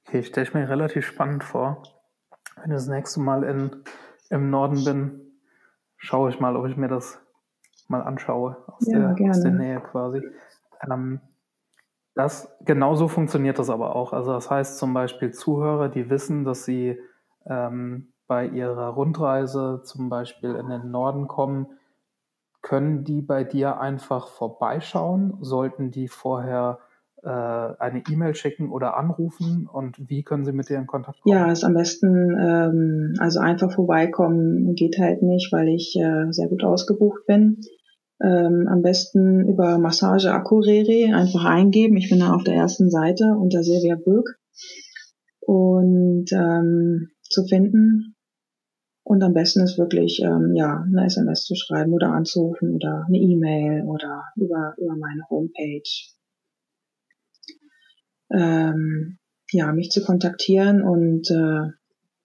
Okay, 0.06 0.20
ich 0.20 0.28
stelle 0.28 0.50
mir 0.54 0.70
relativ 0.70 1.06
spannend 1.06 1.44
vor. 1.44 1.84
Wenn 2.56 2.72
ich 2.72 2.78
das 2.78 2.88
nächste 2.88 3.20
Mal 3.20 3.44
in, 3.44 3.84
im 4.30 4.50
Norden 4.50 4.84
bin, 4.84 5.40
schaue 5.98 6.30
ich 6.30 6.40
mal, 6.40 6.56
ob 6.56 6.68
ich 6.68 6.78
mir 6.78 6.88
das 6.88 7.20
mal 7.88 8.02
anschaue 8.02 8.58
aus, 8.68 8.88
ja, 8.88 9.13
der, 9.13 9.30
aus 9.30 9.42
der, 9.42 9.52
Nähe 9.52 9.82
quasi. 9.82 10.22
Ähm, 10.90 11.22
das, 12.16 12.50
genauso 12.62 13.08
funktioniert 13.08 13.60
das 13.60 13.70
aber 13.70 13.96
auch. 13.96 14.13
Also 14.13 14.34
das 14.34 14.50
heißt 14.50 14.78
zum 14.78 14.94
Beispiel 14.94 15.32
Zuhörer, 15.32 15.90
die 15.90 16.10
wissen, 16.10 16.46
dass 16.46 16.66
sie 16.66 17.00
ähm, 17.46 18.13
bei 18.28 18.48
ihrer 18.48 18.90
Rundreise 18.90 19.82
zum 19.84 20.10
Beispiel 20.10 20.56
in 20.56 20.70
den 20.70 20.92
Norden 20.92 21.28
kommen, 21.28 21.68
können 22.62 23.04
die 23.04 23.22
bei 23.22 23.44
dir 23.44 23.80
einfach 23.80 24.28
vorbeischauen? 24.28 25.38
Sollten 25.42 25.92
die 25.92 26.08
vorher 26.08 26.80
äh, 27.24 27.30
eine 27.30 28.04
E-Mail 28.10 28.36
schicken 28.36 28.70
oder 28.72 28.98
anrufen? 28.98 29.68
Und 29.72 30.10
wie 30.10 30.24
können 30.24 30.44
sie 30.44 30.52
mit 30.52 30.70
dir 30.70 30.78
in 30.78 30.88
Kontakt 30.88 31.22
kommen? 31.22 31.36
Ja, 31.36 31.52
ist 31.52 31.63
am 31.63 31.74
besten, 31.74 32.36
ähm, 32.38 33.13
also 33.20 33.40
einfach 33.40 33.72
vorbeikommen 33.72 34.76
geht 34.76 34.98
halt 35.00 35.22
nicht, 35.24 35.52
weil 35.54 35.70
ich 35.70 35.96
äh, 35.98 36.32
sehr 36.32 36.50
gut 36.50 36.63
ausgebucht 36.63 37.26
bin. 37.26 37.62
Ähm, 38.22 38.68
am 38.68 38.82
besten 38.82 39.48
über 39.48 39.78
Massage 39.78 40.34
Akurere 40.34 41.16
einfach 41.16 41.46
eingeben. 41.46 41.98
Ich 41.98 42.10
bin 42.10 42.20
da 42.20 42.34
auf 42.34 42.44
der 42.44 42.56
ersten 42.56 42.90
Seite 42.90 43.36
unter 43.40 43.63
Silvia 43.63 43.96
Böck 43.96 44.40
und 45.40 46.26
ähm, 46.34 47.10
zu 47.22 47.46
finden. 47.46 48.17
Und 49.08 49.24
am 49.24 49.34
besten 49.34 49.62
ist 49.62 49.78
wirklich, 49.78 50.22
ähm, 50.22 50.54
ja, 50.54 50.84
eine 50.86 51.06
SMS 51.06 51.46
zu 51.46 51.56
schreiben 51.56 51.93
oder 51.93 52.12
anzurufen 52.12 52.76
oder 52.76 53.06
eine 53.08 53.17
E-Mail 53.17 53.84
oder 53.84 54.26
über, 54.36 54.76
über 54.78 54.98
meine 54.98 55.24
Homepage. 55.30 55.89
Ähm, 58.30 59.17
ja, 59.50 59.72
mich 59.72 59.91
zu 59.91 60.04
kontaktieren 60.04 60.82
und 60.82 61.32
äh, 61.32 61.72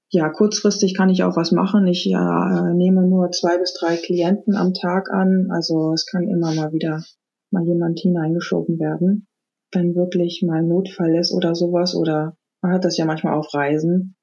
ja, 0.08 0.28
kurzfristig 0.30 0.96
kann 0.96 1.08
ich 1.08 1.22
auch 1.22 1.36
was 1.36 1.52
machen. 1.52 1.86
Ich 1.86 2.04
ja, 2.04 2.70
äh, 2.70 2.74
nehme 2.74 3.06
nur 3.06 3.30
zwei 3.30 3.58
bis 3.58 3.74
drei 3.74 3.96
Klienten 3.96 4.56
am 4.56 4.74
Tag 4.74 5.08
an. 5.12 5.52
Also 5.52 5.92
es 5.92 6.04
kann 6.04 6.26
immer 6.26 6.52
mal 6.52 6.72
wieder 6.72 7.04
mal 7.52 7.64
jemand 7.64 8.00
hineingeschoben 8.00 8.80
werden, 8.80 9.28
wenn 9.70 9.94
wirklich 9.94 10.42
mal 10.44 10.64
Notfall 10.64 11.14
ist 11.14 11.32
oder 11.32 11.54
sowas. 11.54 11.94
Oder 11.94 12.36
man 12.60 12.72
hat 12.72 12.84
das 12.84 12.96
ja 12.96 13.04
manchmal 13.04 13.34
auf 13.34 13.54
Reisen 13.54 14.16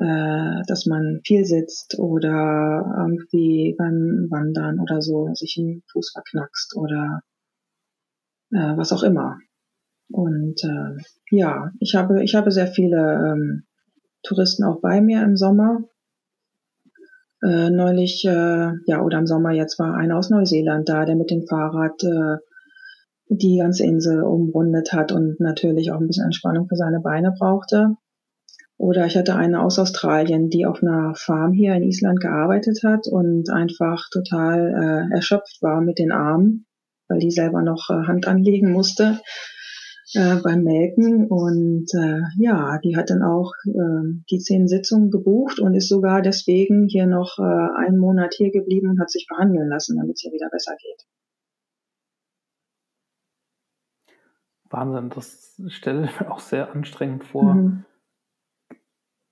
äh, 0.00 0.62
dass 0.66 0.86
man 0.86 1.20
viel 1.24 1.44
sitzt 1.44 1.98
oder 1.98 2.96
irgendwie 2.98 3.74
beim 3.76 4.28
Wandern 4.30 4.80
oder 4.80 5.02
so 5.02 5.28
sich 5.34 5.56
den 5.56 5.82
Fuß 5.92 6.12
verknackst 6.12 6.74
oder 6.74 7.20
äh, 8.50 8.76
was 8.76 8.92
auch 8.92 9.02
immer. 9.02 9.38
Und 10.10 10.64
äh, 10.64 11.02
ja, 11.30 11.70
ich 11.80 11.94
habe, 11.94 12.24
ich 12.24 12.34
habe 12.34 12.50
sehr 12.50 12.66
viele 12.66 13.32
ähm, 13.32 13.64
Touristen 14.22 14.64
auch 14.64 14.80
bei 14.80 15.02
mir 15.02 15.22
im 15.22 15.36
Sommer. 15.36 15.84
Äh, 17.42 17.68
neulich, 17.70 18.24
äh, 18.26 18.72
ja, 18.86 19.02
oder 19.02 19.18
im 19.18 19.26
Sommer 19.26 19.50
jetzt 19.52 19.78
war 19.78 19.94
einer 19.94 20.16
aus 20.16 20.30
Neuseeland 20.30 20.88
da, 20.88 21.04
der 21.04 21.16
mit 21.16 21.30
dem 21.30 21.46
Fahrrad 21.46 22.02
äh, 22.04 22.36
die 23.28 23.58
ganze 23.58 23.84
Insel 23.84 24.22
umrundet 24.22 24.94
hat 24.94 25.12
und 25.12 25.40
natürlich 25.40 25.92
auch 25.92 26.00
ein 26.00 26.06
bisschen 26.06 26.24
Entspannung 26.24 26.68
für 26.68 26.76
seine 26.76 27.00
Beine 27.00 27.34
brauchte. 27.38 27.96
Oder 28.80 29.04
ich 29.04 29.14
hatte 29.18 29.36
eine 29.36 29.60
aus 29.60 29.78
Australien, 29.78 30.48
die 30.48 30.64
auf 30.64 30.82
einer 30.82 31.14
Farm 31.14 31.52
hier 31.52 31.74
in 31.74 31.82
Island 31.82 32.18
gearbeitet 32.18 32.80
hat 32.82 33.06
und 33.06 33.50
einfach 33.50 34.08
total 34.10 35.08
äh, 35.10 35.14
erschöpft 35.14 35.58
war 35.60 35.82
mit 35.82 35.98
den 35.98 36.12
Armen, 36.12 36.64
weil 37.06 37.18
die 37.18 37.30
selber 37.30 37.60
noch 37.60 37.90
äh, 37.90 38.06
Hand 38.06 38.26
anlegen 38.26 38.72
musste 38.72 39.20
äh, 40.14 40.36
beim 40.36 40.62
Melken. 40.62 41.26
Und 41.28 41.92
äh, 41.92 42.22
ja, 42.38 42.78
die 42.82 42.96
hat 42.96 43.10
dann 43.10 43.22
auch 43.22 43.52
äh, 43.66 44.22
die 44.30 44.38
zehn 44.38 44.66
Sitzungen 44.66 45.10
gebucht 45.10 45.60
und 45.60 45.74
ist 45.74 45.90
sogar 45.90 46.22
deswegen 46.22 46.88
hier 46.88 47.06
noch 47.06 47.38
äh, 47.38 47.42
einen 47.42 47.98
Monat 47.98 48.32
hier 48.34 48.50
geblieben 48.50 48.88
und 48.88 48.98
hat 48.98 49.10
sich 49.10 49.26
behandeln 49.28 49.68
lassen, 49.68 49.98
damit 49.98 50.16
es 50.16 50.24
ihr 50.24 50.32
wieder 50.32 50.48
besser 50.50 50.74
geht. 50.80 51.06
Wahnsinn, 54.70 55.10
das 55.10 55.60
stelle 55.68 56.06
ich 56.06 56.18
mir 56.20 56.32
auch 56.32 56.40
sehr 56.40 56.72
anstrengend 56.72 57.24
vor. 57.24 57.56
Mhm 57.56 57.84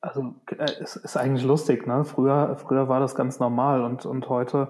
also 0.09 0.35
äh, 0.57 0.71
es 0.81 0.97
ist 0.97 1.17
eigentlich 1.17 1.45
lustig, 1.45 1.87
ne? 1.87 2.05
Früher, 2.05 2.57
früher 2.57 2.89
war 2.89 3.01
das 3.01 3.15
ganz 3.15 3.39
normal 3.39 3.83
und, 3.83 4.07
und 4.07 4.29
heute 4.29 4.69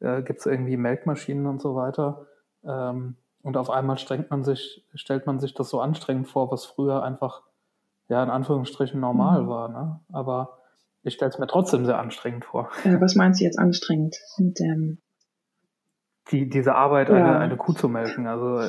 äh, 0.00 0.22
gibt 0.22 0.40
es 0.40 0.46
irgendwie 0.46 0.76
Melkmaschinen 0.76 1.46
und 1.46 1.60
so 1.60 1.74
weiter. 1.74 2.26
Ähm, 2.64 3.16
und 3.42 3.56
auf 3.56 3.70
einmal 3.70 3.98
strengt 3.98 4.30
man 4.30 4.44
sich, 4.44 4.84
stellt 4.94 5.26
man 5.26 5.40
sich 5.40 5.54
das 5.54 5.70
so 5.70 5.80
anstrengend 5.80 6.28
vor, 6.28 6.50
was 6.50 6.66
früher 6.66 7.02
einfach, 7.02 7.42
ja, 8.08 8.22
in 8.22 8.30
Anführungsstrichen 8.30 9.00
normal 9.00 9.42
mhm. 9.42 9.48
war. 9.48 9.68
Ne? 9.68 10.00
Aber 10.12 10.58
ich 11.02 11.14
stelle 11.14 11.30
es 11.30 11.38
mir 11.38 11.46
trotzdem 11.46 11.86
sehr 11.86 11.98
anstrengend 11.98 12.44
vor. 12.44 12.70
Äh, 12.84 13.00
was 13.00 13.14
meinst 13.14 13.40
du 13.40 13.44
jetzt 13.44 13.58
anstrengend 13.58 14.16
mit 14.38 14.58
dem? 14.58 14.98
Die, 16.30 16.48
diese 16.48 16.74
Arbeit, 16.74 17.08
ja. 17.08 17.16
eine, 17.16 17.38
eine 17.38 17.56
Kuh 17.56 17.72
zu 17.72 17.88
melken. 17.88 18.26
Also 18.26 18.60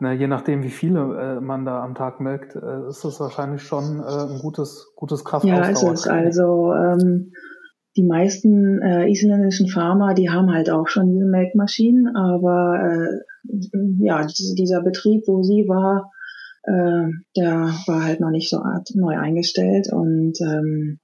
äh, 0.00 0.04
ne, 0.04 0.14
je 0.14 0.26
nachdem, 0.26 0.62
wie 0.62 0.70
viele 0.70 1.36
äh, 1.38 1.40
man 1.40 1.64
da 1.64 1.82
am 1.82 1.94
Tag 1.94 2.20
melkt, 2.20 2.54
äh, 2.54 2.88
ist 2.88 3.04
das 3.04 3.20
wahrscheinlich 3.20 3.62
schon 3.62 4.00
äh, 4.00 4.32
ein 4.32 4.38
gutes, 4.40 4.92
gutes 4.96 5.24
Kraftausdauer. 5.24 5.62
Ja, 5.62 5.70
ist 5.70 5.82
es. 5.82 6.06
Also 6.06 6.72
ähm, 6.72 7.32
die 7.96 8.04
meisten 8.04 8.80
äh, 8.80 9.10
isländischen 9.10 9.68
Farmer, 9.68 10.14
die 10.14 10.30
haben 10.30 10.52
halt 10.52 10.70
auch 10.70 10.86
schon 10.88 11.10
diese 11.10 11.26
Melkmaschinen, 11.26 12.14
aber 12.14 12.78
äh, 12.80 14.04
ja, 14.04 14.26
dieser 14.56 14.82
Betrieb, 14.82 15.24
wo 15.26 15.42
sie 15.42 15.66
war, 15.66 16.10
äh, 16.62 17.08
der 17.36 17.72
war 17.86 18.04
halt 18.04 18.20
noch 18.20 18.30
nicht 18.30 18.50
so 18.50 18.62
neu 18.94 19.18
eingestellt 19.18 19.88
und 19.92 20.34
ähm, 20.40 21.00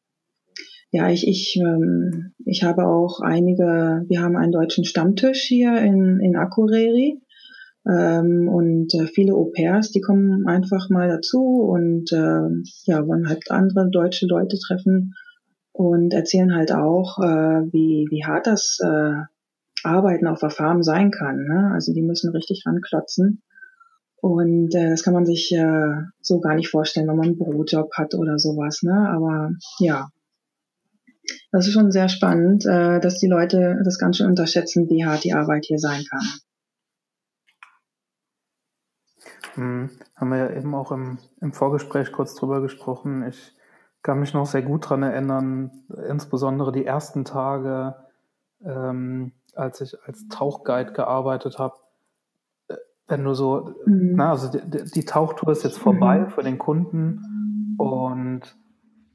ja, 0.91 1.11
ich, 1.11 1.27
ich, 1.27 1.61
ähm, 1.61 2.35
ich 2.45 2.63
habe 2.63 2.87
auch 2.87 3.21
einige, 3.21 4.05
wir 4.07 4.23
haben 4.23 4.37
einen 4.37 4.53
deutschen 4.53 4.85
Stammtisch 4.85 5.43
hier 5.43 5.77
in, 5.79 6.21
in 6.21 6.37
Akureyri 6.37 7.21
ähm, 7.87 8.49
und 8.49 8.95
äh, 8.95 9.07
viele 9.07 9.35
Au 9.35 9.51
pairs, 9.55 9.91
die 9.91 10.01
kommen 10.01 10.47
einfach 10.47 10.89
mal 10.89 11.09
dazu 11.09 11.43
und 11.43 12.13
äh, 12.13 12.49
ja, 12.85 13.07
wollen 13.07 13.29
halt 13.29 13.51
andere 13.51 13.91
deutsche 13.91 14.27
Leute 14.27 14.59
treffen 14.59 15.15
und 15.73 16.15
erzählen 16.15 16.55
halt 16.55 16.73
auch, 16.73 17.19
äh, 17.19 17.73
wie, 17.73 18.07
wie 18.11 18.25
hart 18.25 18.47
das 18.47 18.79
Arbeiten 19.83 20.27
auf 20.27 20.41
der 20.41 20.51
Farm 20.51 20.83
sein 20.83 21.11
kann. 21.11 21.45
Ne? 21.45 21.73
Also 21.75 21.93
die 21.93 22.03
müssen 22.03 22.31
richtig 22.31 22.63
ranklotzen. 22.65 23.43
Und 24.17 24.71
das 24.71 25.03
kann 25.03 25.13
man 25.13 25.27
sich 25.27 25.55
so 26.23 26.41
gar 26.41 26.55
nicht 26.55 26.71
vorstellen, 26.71 27.07
wenn 27.09 27.17
man 27.17 27.27
einen 27.27 27.37
Brotjob 27.37 27.93
hat 27.93 28.15
oder 28.15 28.39
sowas. 28.39 28.83
Ne? 28.83 28.95
Aber 29.11 29.51
ja, 29.79 30.09
das 31.53 31.67
ist 31.67 31.75
schon 31.75 31.91
sehr 31.91 32.09
spannend, 32.09 32.65
dass 32.65 33.19
die 33.19 33.29
Leute 33.29 33.83
das 33.85 33.99
ganz 33.99 34.17
schön 34.17 34.29
unterschätzen, 34.29 34.89
wie 34.89 35.05
hart 35.05 35.25
die 35.25 35.35
Arbeit 35.35 35.67
hier 35.67 35.79
sein 35.79 36.05
kann. 36.09 36.23
Hm, 39.55 39.91
haben 40.17 40.31
wir 40.31 40.39
ja 40.39 40.51
eben 40.51 40.75
auch 40.75 40.93
im, 40.93 41.19
im 41.41 41.53
Vorgespräch 41.53 42.13
kurz 42.13 42.35
drüber 42.35 42.61
gesprochen. 42.61 43.27
Ich 43.27 43.55
kann 44.03 44.21
mich 44.21 44.35
noch 44.35 44.47
sehr 44.47 44.63
gut 44.63 44.85
daran 44.85 45.03
erinnern, 45.03 45.71
insbesondere 46.09 46.73
die 46.73 46.85
ersten 46.85 47.25
Tage, 47.25 47.95
ähm, 48.65 49.33
als 49.55 49.81
ich 49.81 49.97
als 50.05 50.29
Tauchguide 50.29 50.93
gearbeitet 50.93 51.59
habe. 51.59 51.75
Äh, 52.69 52.77
wenn 53.09 53.25
du 53.25 53.35
so, 53.35 53.75
mhm. 53.87 54.13
na, 54.17 54.31
also 54.31 54.51
die, 54.51 54.85
die, 54.85 55.05
Tauchtour 55.05 55.53
ist 55.53 55.65
jetzt 55.65 55.79
vorbei 55.79 56.21
mhm. 56.21 56.31
für 56.31 56.43
den 56.43 56.59
Kunden 56.59 57.77
und 57.79 58.57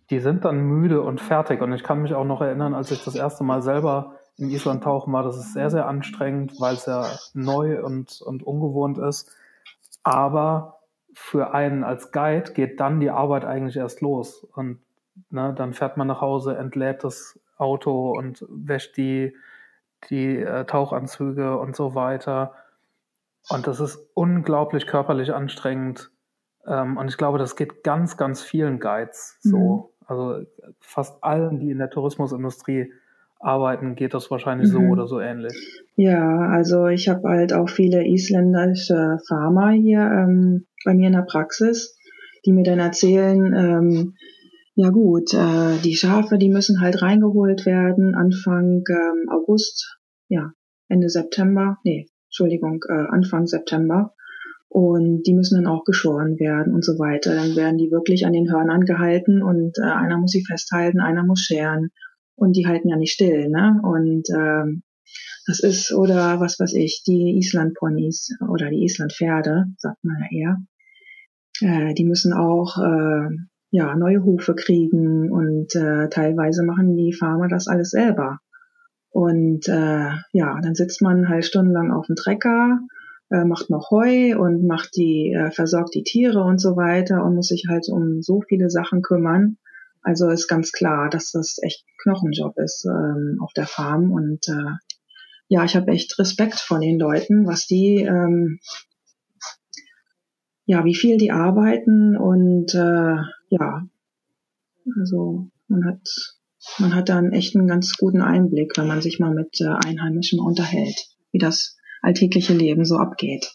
die 0.09 0.19
sind 0.19 0.45
dann 0.45 0.61
müde 0.61 1.01
und 1.01 1.21
fertig. 1.21 1.61
Und 1.61 1.73
ich 1.73 1.83
kann 1.83 2.01
mich 2.01 2.15
auch 2.15 2.25
noch 2.25 2.41
erinnern, 2.41 2.73
als 2.73 2.91
ich 2.91 3.03
das 3.03 3.15
erste 3.15 3.43
Mal 3.43 3.61
selber 3.61 4.15
in 4.37 4.49
Island 4.49 4.83
tauchen 4.83 5.13
war, 5.13 5.23
das 5.23 5.37
ist 5.37 5.53
sehr, 5.53 5.69
sehr 5.69 5.87
anstrengend, 5.87 6.59
weil 6.59 6.75
es 6.75 6.85
ja 6.85 7.05
neu 7.33 7.83
und, 7.83 8.21
und 8.21 8.41
ungewohnt 8.41 8.97
ist. 8.97 9.29
Aber 10.03 10.79
für 11.13 11.53
einen 11.53 11.83
als 11.83 12.11
Guide 12.11 12.53
geht 12.53 12.79
dann 12.79 12.99
die 12.99 13.09
Arbeit 13.09 13.45
eigentlich 13.45 13.77
erst 13.77 14.01
los. 14.01 14.43
Und 14.55 14.79
ne, 15.29 15.53
dann 15.55 15.73
fährt 15.73 15.97
man 15.97 16.07
nach 16.07 16.21
Hause, 16.21 16.57
entlädt 16.57 17.03
das 17.03 17.39
Auto 17.57 18.11
und 18.11 18.45
wäscht 18.49 18.97
die, 18.97 19.35
die 20.09 20.37
äh, 20.37 20.65
Tauchanzüge 20.65 21.57
und 21.57 21.75
so 21.75 21.95
weiter. 21.95 22.53
Und 23.49 23.67
das 23.67 23.79
ist 23.79 23.99
unglaublich 24.13 24.87
körperlich 24.87 25.33
anstrengend. 25.33 26.11
Ähm, 26.65 26.97
und 26.97 27.07
ich 27.09 27.17
glaube, 27.17 27.37
das 27.37 27.55
geht 27.55 27.83
ganz, 27.83 28.17
ganz 28.17 28.41
vielen 28.41 28.79
Guides 28.79 29.37
so. 29.41 29.57
Mhm. 29.57 30.05
Also 30.07 30.45
fast 30.79 31.23
allen, 31.23 31.59
die 31.59 31.69
in 31.69 31.77
der 31.77 31.91
Tourismusindustrie 31.91 32.91
arbeiten, 33.39 33.95
geht 33.95 34.13
das 34.13 34.29
wahrscheinlich 34.29 34.69
mhm. 34.69 34.73
so 34.73 34.79
oder 34.79 35.07
so 35.07 35.19
ähnlich. 35.19 35.53
Ja, 35.95 36.49
also 36.49 36.87
ich 36.87 37.09
habe 37.09 37.27
halt 37.29 37.53
auch 37.53 37.69
viele 37.69 38.05
isländische 38.05 39.17
Farmer 39.27 39.71
hier 39.71 40.01
ähm, 40.01 40.65
bei 40.85 40.93
mir 40.93 41.07
in 41.07 41.13
der 41.13 41.23
Praxis, 41.23 41.97
die 42.45 42.51
mir 42.51 42.63
dann 42.63 42.79
erzählen, 42.79 43.53
ähm, 43.53 44.13
ja 44.75 44.89
gut, 44.89 45.33
äh, 45.33 45.77
die 45.83 45.95
Schafe, 45.95 46.37
die 46.37 46.49
müssen 46.49 46.81
halt 46.81 47.01
reingeholt 47.01 47.65
werden 47.65 48.15
Anfang 48.15 48.83
ähm, 48.89 49.29
August, 49.29 49.97
ja, 50.29 50.51
Ende 50.87 51.09
September, 51.09 51.77
nee, 51.83 52.07
Entschuldigung, 52.27 52.83
äh, 52.87 53.07
Anfang 53.09 53.45
September. 53.47 54.13
Und 54.71 55.23
die 55.23 55.33
müssen 55.33 55.55
dann 55.55 55.73
auch 55.73 55.83
geschoren 55.83 56.39
werden 56.39 56.73
und 56.73 56.85
so 56.85 56.99
weiter. 56.99 57.33
Dann 57.33 57.55
werden 57.55 57.79
die 57.79 57.89
wirklich 57.89 58.27
an 58.27 58.33
den 58.33 58.51
Hörnern 58.51 58.85
gehalten 58.85 59.41
und 59.41 59.79
äh, 59.79 59.89
einer 59.89 60.19
muss 60.19 60.31
sie 60.31 60.45
festhalten, 60.45 60.99
einer 60.99 61.25
muss 61.25 61.39
scheren. 61.39 61.89
Und 62.39 62.53
die 62.55 62.67
halten 62.67 62.89
ja 62.89 62.95
nicht 62.95 63.13
still, 63.13 63.49
ne? 63.49 63.79
Und 63.83 64.23
ähm, 64.35 64.83
das 65.45 65.59
ist, 65.59 65.93
oder 65.93 66.39
was 66.39 66.59
weiß 66.59 66.73
ich, 66.73 67.03
die 67.05 67.37
Island-Ponys 67.37 68.37
oder 68.49 68.69
die 68.69 68.83
Island-Pferde, 68.83 69.65
sagt 69.77 70.03
man 70.03 70.17
ja 70.21 70.37
eher, 70.37 70.57
äh, 71.61 71.93
die 71.93 72.05
müssen 72.05 72.33
auch 72.33 72.77
äh, 72.77 73.29
ja, 73.71 73.95
neue 73.95 74.23
Hufe 74.23 74.55
kriegen 74.55 75.31
und 75.31 75.75
äh, 75.75 76.09
teilweise 76.09 76.63
machen 76.63 76.95
die 76.95 77.13
Farmer 77.13 77.47
das 77.47 77.67
alles 77.67 77.89
selber. 77.89 78.39
Und 79.11 79.67
äh, 79.67 80.11
ja, 80.33 80.59
dann 80.61 80.75
sitzt 80.75 81.01
man 81.01 81.29
halt 81.29 81.45
stundenlang 81.45 81.91
auf 81.91 82.07
dem 82.07 82.15
Trecker 82.15 82.79
äh, 83.29 83.45
macht 83.45 83.69
noch 83.69 83.91
Heu 83.91 84.37
und 84.37 84.65
macht 84.65 84.95
die, 84.95 85.33
äh, 85.33 85.51
versorgt 85.51 85.93
die 85.93 86.03
Tiere 86.03 86.43
und 86.43 86.59
so 86.59 86.75
weiter 86.75 87.23
und 87.23 87.35
muss 87.35 87.47
sich 87.47 87.65
halt 87.69 87.87
um 87.89 88.21
so 88.21 88.41
viele 88.41 88.69
Sachen 88.69 89.01
kümmern. 89.01 89.57
Also 90.01 90.29
ist 90.29 90.47
ganz 90.47 90.71
klar, 90.71 91.09
dass 91.09 91.31
das 91.31 91.57
echt 91.61 91.85
Knochenjob 92.03 92.57
ist 92.57 92.85
ähm, 92.85 93.37
auf 93.41 93.51
der 93.53 93.67
Farm 93.67 94.11
und 94.11 94.47
äh, 94.47 94.71
ja, 95.47 95.63
ich 95.65 95.75
habe 95.75 95.91
echt 95.91 96.17
Respekt 96.19 96.59
vor 96.59 96.79
den 96.79 96.99
Leuten, 96.99 97.45
was 97.47 97.65
die, 97.65 98.03
ähm, 98.03 98.59
ja, 100.65 100.85
wie 100.85 100.95
viel 100.95 101.17
die 101.17 101.31
arbeiten 101.31 102.15
und 102.15 102.73
äh, 102.75 103.17
ja, 103.49 103.87
also 104.99 105.47
man 105.67 105.85
hat 105.85 106.01
man 106.77 106.93
hat 106.93 107.09
da 107.09 107.17
einen 107.17 107.31
echten 107.31 107.67
ganz 107.67 107.97
guten 107.97 108.21
Einblick, 108.21 108.77
wenn 108.77 108.87
man 108.87 109.01
sich 109.01 109.19
mal 109.19 109.33
mit 109.33 109.61
äh, 109.61 109.67
Einheimischen 109.67 110.39
unterhält, 110.39 111.07
wie 111.31 111.37
das 111.37 111.77
alltägliche 112.01 112.53
Leben 112.53 112.85
so 112.85 112.97
abgeht. 112.97 113.51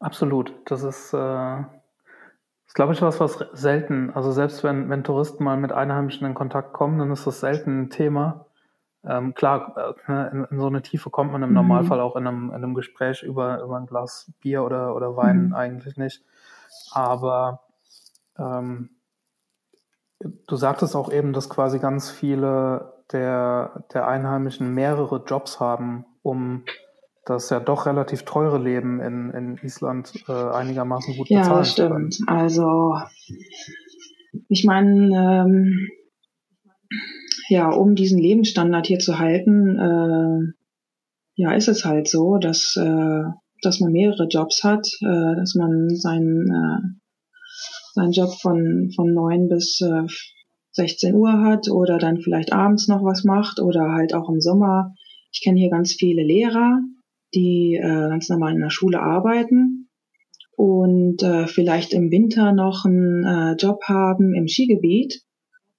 Absolut. 0.00 0.52
Das 0.66 0.82
ist, 0.82 1.14
äh, 1.14 1.62
ist 2.72 2.76
glaube 2.76 2.94
ich, 2.94 3.02
was, 3.02 3.20
was 3.20 3.34
selten, 3.52 4.12
also 4.14 4.32
selbst 4.32 4.64
wenn, 4.64 4.88
wenn 4.88 5.04
Touristen 5.04 5.44
mal 5.44 5.58
mit 5.58 5.72
Einheimischen 5.72 6.26
in 6.26 6.32
Kontakt 6.32 6.72
kommen, 6.72 6.98
dann 6.98 7.10
ist 7.10 7.26
das 7.26 7.40
selten 7.40 7.82
ein 7.82 7.90
Thema. 7.90 8.46
Ähm, 9.04 9.34
klar, 9.34 9.76
äh, 9.76 10.10
ne, 10.10 10.30
in, 10.32 10.44
in, 10.44 10.58
so 10.58 10.68
eine 10.68 10.80
Tiefe 10.80 11.10
kommt 11.10 11.32
man 11.32 11.42
im 11.42 11.50
mhm. 11.50 11.56
Normalfall 11.56 12.00
auch 12.00 12.16
in 12.16 12.26
einem, 12.26 12.48
in 12.48 12.54
einem 12.54 12.72
Gespräch 12.72 13.24
über, 13.24 13.60
über 13.60 13.76
ein 13.76 13.84
Glas 13.84 14.32
Bier 14.40 14.64
oder, 14.64 14.96
oder 14.96 15.18
Wein 15.18 15.48
mhm. 15.48 15.54
eigentlich 15.54 15.98
nicht. 15.98 16.24
Aber 16.92 17.60
ähm, 18.38 18.88
du 20.20 20.56
sagtest 20.56 20.96
auch 20.96 21.12
eben, 21.12 21.34
dass 21.34 21.50
quasi 21.50 21.78
ganz 21.78 22.10
viele 22.10 22.94
der, 23.12 23.84
der 23.92 24.08
Einheimischen 24.08 24.72
mehrere 24.72 25.22
Jobs 25.26 25.60
haben, 25.60 26.06
um 26.22 26.64
das 27.24 27.50
ja 27.50 27.60
doch 27.60 27.86
relativ 27.86 28.24
teure 28.24 28.58
Leben 28.58 29.00
in, 29.00 29.30
in 29.30 29.56
Island 29.62 30.12
äh, 30.28 30.32
einigermaßen 30.32 31.16
gut 31.16 31.28
bezahlen 31.28 31.48
Ja, 31.48 31.58
das 31.58 31.72
stimmt. 31.72 32.18
Also 32.26 32.96
ich 34.48 34.64
meine, 34.64 35.44
ähm, 35.46 35.88
ja, 37.48 37.70
um 37.70 37.94
diesen 37.94 38.18
Lebensstandard 38.18 38.86
hier 38.86 38.98
zu 38.98 39.18
halten, 39.18 39.78
äh, 39.78 40.52
ja, 41.34 41.52
ist 41.52 41.68
es 41.68 41.84
halt 41.84 42.08
so, 42.08 42.38
dass, 42.38 42.76
äh, 42.76 43.22
dass 43.62 43.80
man 43.80 43.92
mehrere 43.92 44.26
Jobs 44.28 44.64
hat, 44.64 44.88
äh, 45.00 45.36
dass 45.36 45.54
man 45.54 45.90
seinen, 45.90 46.46
äh, 46.50 46.80
seinen 47.94 48.12
Job 48.12 48.32
von, 48.40 48.90
von 48.96 49.12
neun 49.12 49.48
bis 49.48 49.80
äh, 49.80 50.06
16 50.72 51.14
Uhr 51.14 51.42
hat 51.42 51.68
oder 51.70 51.98
dann 51.98 52.20
vielleicht 52.20 52.52
abends 52.52 52.88
noch 52.88 53.04
was 53.04 53.24
macht 53.24 53.60
oder 53.60 53.92
halt 53.92 54.14
auch 54.14 54.28
im 54.28 54.40
Sommer. 54.40 54.94
Ich 55.30 55.42
kenne 55.42 55.58
hier 55.58 55.70
ganz 55.70 55.92
viele 55.92 56.22
Lehrer, 56.22 56.80
die 57.34 57.76
äh, 57.76 58.08
ganz 58.08 58.28
normal 58.28 58.54
in 58.54 58.60
der 58.60 58.70
Schule 58.70 59.00
arbeiten 59.00 59.88
und 60.56 61.22
äh, 61.22 61.46
vielleicht 61.46 61.92
im 61.92 62.10
Winter 62.10 62.52
noch 62.52 62.84
einen 62.84 63.24
äh, 63.24 63.52
Job 63.54 63.82
haben 63.84 64.34
im 64.34 64.48
Skigebiet 64.48 65.22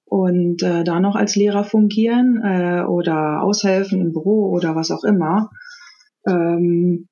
und 0.04 0.62
äh, 0.62 0.84
da 0.84 1.00
noch 1.00 1.16
als 1.16 1.36
Lehrer 1.36 1.64
fungieren 1.64 2.42
äh, 2.44 2.82
oder 2.82 3.42
aushelfen 3.42 4.00
im 4.00 4.12
Büro 4.12 4.50
oder 4.50 4.76
was 4.76 4.90
auch 4.90 5.04
immer. 5.04 5.50
Ähm, 6.26 7.08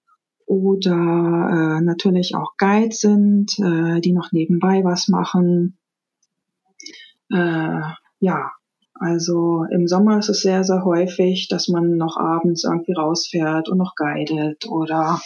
oder 0.47 1.79
äh, 1.79 1.81
natürlich 1.81 2.35
auch 2.35 2.57
Guides 2.59 3.01
sind, 3.01 3.59
äh, 3.59 4.01
die 4.01 4.13
noch 4.13 4.33
nebenbei 4.33 4.85
was 4.85 5.09
machen. 5.09 5.79
Äh, 7.33 7.81
ja, 8.21 8.51
also 9.03 9.65
im 9.73 9.89
Sommer 9.89 10.19
ist 10.19 10.29
es 10.29 10.43
sehr, 10.43 10.63
sehr 10.63 10.85
häufig, 10.85 11.49
dass 11.49 11.67
man 11.67 11.97
noch 11.97 12.17
abends 12.17 12.63
irgendwie 12.63 12.93
rausfährt 12.93 13.69
und 13.69 13.79
noch 13.79 13.95
guidet 13.97 14.69
oder 14.69 15.21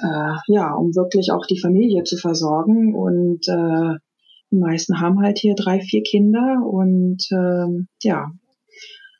äh, 0.00 0.34
ja, 0.46 0.72
um 0.74 0.94
wirklich 0.94 1.32
auch 1.32 1.44
die 1.44 1.58
Familie 1.58 2.04
zu 2.04 2.16
versorgen. 2.16 2.94
Und 2.94 3.48
äh, 3.48 3.98
die 4.52 4.58
meisten 4.58 5.00
haben 5.00 5.20
halt 5.20 5.38
hier 5.38 5.56
drei, 5.56 5.80
vier 5.80 6.02
Kinder 6.02 6.62
und 6.64 7.26
äh, 7.32 7.84
ja, 8.04 8.30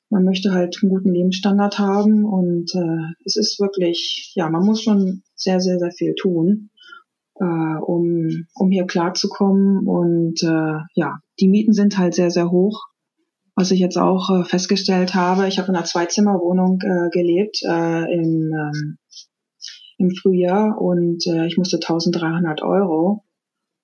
man 0.08 0.24
möchte 0.24 0.52
halt 0.52 0.78
einen 0.82 0.90
guten 0.90 1.12
Lebensstandard 1.12 1.80
haben 1.80 2.24
und 2.24 2.72
äh, 2.74 3.14
es 3.24 3.34
ist 3.36 3.58
wirklich, 3.58 4.32
ja, 4.36 4.48
man 4.50 4.64
muss 4.64 4.82
schon 4.82 5.22
sehr, 5.34 5.60
sehr, 5.60 5.80
sehr 5.80 5.90
viel 5.90 6.14
tun, 6.14 6.70
äh, 7.40 7.44
um, 7.44 8.46
um 8.54 8.70
hier 8.70 8.86
klarzukommen 8.86 9.86
und 9.88 10.42
äh, 10.44 10.78
ja, 10.94 11.18
die 11.40 11.48
Mieten 11.48 11.72
sind 11.72 11.98
halt 11.98 12.14
sehr, 12.14 12.30
sehr 12.30 12.52
hoch. 12.52 12.89
Was 13.54 13.70
ich 13.70 13.80
jetzt 13.80 13.98
auch 13.98 14.30
äh, 14.30 14.44
festgestellt 14.44 15.14
habe, 15.14 15.48
ich 15.48 15.58
habe 15.58 15.68
in 15.68 15.76
einer 15.76 15.84
Zweizimmerwohnung 15.84 16.80
äh, 16.82 17.10
gelebt 17.10 17.60
äh, 17.62 18.14
im, 18.14 18.52
ähm, 18.52 18.98
im 19.98 20.10
Frühjahr 20.10 20.80
und 20.80 21.26
äh, 21.26 21.46
ich 21.46 21.58
musste 21.58 21.76
1300 21.76 22.62
Euro 22.62 23.24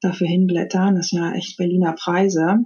dafür 0.00 0.28
hinblättern. 0.28 0.94
Das 0.94 1.08
sind 1.08 1.20
ja 1.20 1.32
echt 1.32 1.56
Berliner 1.56 1.92
Preise 1.92 2.64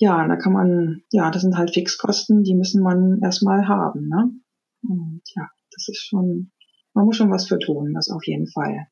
ja, 0.00 0.26
da 0.26 0.36
kann 0.36 0.54
man, 0.54 1.02
ja, 1.10 1.30
das 1.30 1.42
sind 1.42 1.58
halt 1.58 1.74
Fixkosten, 1.74 2.42
die 2.42 2.54
müssen 2.54 2.82
man 2.82 3.20
erstmal 3.22 3.68
haben, 3.68 4.08
ne? 4.08 4.30
Und 4.82 5.20
ja, 5.36 5.46
das 5.72 5.88
ist 5.88 6.06
schon, 6.08 6.52
man 6.94 7.04
muss 7.04 7.16
schon 7.16 7.30
was 7.30 7.46
für 7.46 7.58
tun, 7.58 7.92
das 7.92 8.08
auf 8.08 8.26
jeden 8.26 8.46
Fall. 8.46 8.88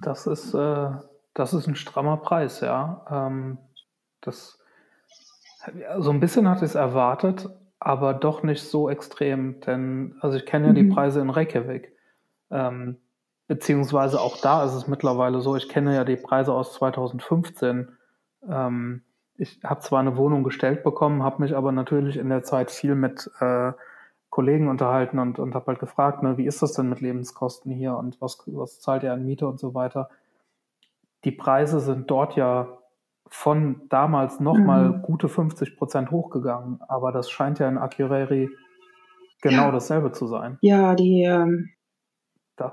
Das 0.00 0.26
ist, 0.26 0.54
äh, 0.54 0.90
das 1.34 1.54
ist 1.54 1.66
ein 1.66 1.76
strammer 1.76 2.18
Preis, 2.18 2.60
ja. 2.60 3.06
Ähm, 3.10 3.58
das, 4.20 4.58
so 5.98 6.10
ein 6.10 6.20
bisschen 6.20 6.48
hatte 6.48 6.64
ich 6.64 6.70
es 6.70 6.74
erwartet, 6.74 7.48
aber 7.78 8.14
doch 8.14 8.42
nicht 8.42 8.62
so 8.62 8.88
extrem, 8.88 9.60
denn, 9.60 10.16
also 10.20 10.36
ich 10.36 10.46
kenne 10.46 10.66
ja 10.66 10.72
mhm. 10.72 10.76
die 10.76 10.94
Preise 10.94 11.20
in 11.20 11.30
Reykjavik. 11.30 11.92
Ähm, 12.50 12.98
Beziehungsweise 13.52 14.18
auch 14.18 14.40
da 14.40 14.64
ist 14.64 14.72
es 14.72 14.88
mittlerweile 14.88 15.42
so, 15.42 15.56
ich 15.56 15.68
kenne 15.68 15.94
ja 15.94 16.04
die 16.04 16.16
Preise 16.16 16.54
aus 16.54 16.72
2015. 16.72 17.88
Ähm, 18.48 19.02
ich 19.36 19.60
habe 19.62 19.80
zwar 19.80 20.00
eine 20.00 20.16
Wohnung 20.16 20.42
gestellt 20.42 20.82
bekommen, 20.82 21.22
habe 21.22 21.42
mich 21.42 21.54
aber 21.54 21.70
natürlich 21.70 22.16
in 22.16 22.30
der 22.30 22.44
Zeit 22.44 22.70
viel 22.70 22.94
mit 22.94 23.30
äh, 23.40 23.72
Kollegen 24.30 24.68
unterhalten 24.68 25.18
und, 25.18 25.38
und 25.38 25.54
habe 25.54 25.66
halt 25.66 25.80
gefragt, 25.80 26.22
ne, 26.22 26.38
wie 26.38 26.46
ist 26.46 26.62
das 26.62 26.72
denn 26.72 26.88
mit 26.88 27.02
Lebenskosten 27.02 27.70
hier 27.72 27.94
und 27.94 28.18
was, 28.22 28.42
was 28.46 28.80
zahlt 28.80 29.02
ihr 29.02 29.12
an 29.12 29.26
Miete 29.26 29.46
und 29.46 29.60
so 29.60 29.74
weiter. 29.74 30.08
Die 31.24 31.32
Preise 31.32 31.80
sind 31.80 32.10
dort 32.10 32.36
ja 32.36 32.78
von 33.28 33.82
damals 33.88 34.40
nochmal 34.40 34.90
mhm. 34.90 35.02
gute 35.02 35.28
50 35.28 35.76
Prozent 35.76 36.10
hochgegangen, 36.10 36.80
aber 36.88 37.12
das 37.12 37.30
scheint 37.30 37.58
ja 37.58 37.68
in 37.68 37.78
Akureyri 37.78 38.50
genau 39.40 39.64
ja. 39.64 39.70
dasselbe 39.70 40.12
zu 40.12 40.26
sein. 40.26 40.58
Ja, 40.60 40.94
die, 40.94 41.22
ähm. 41.24 41.70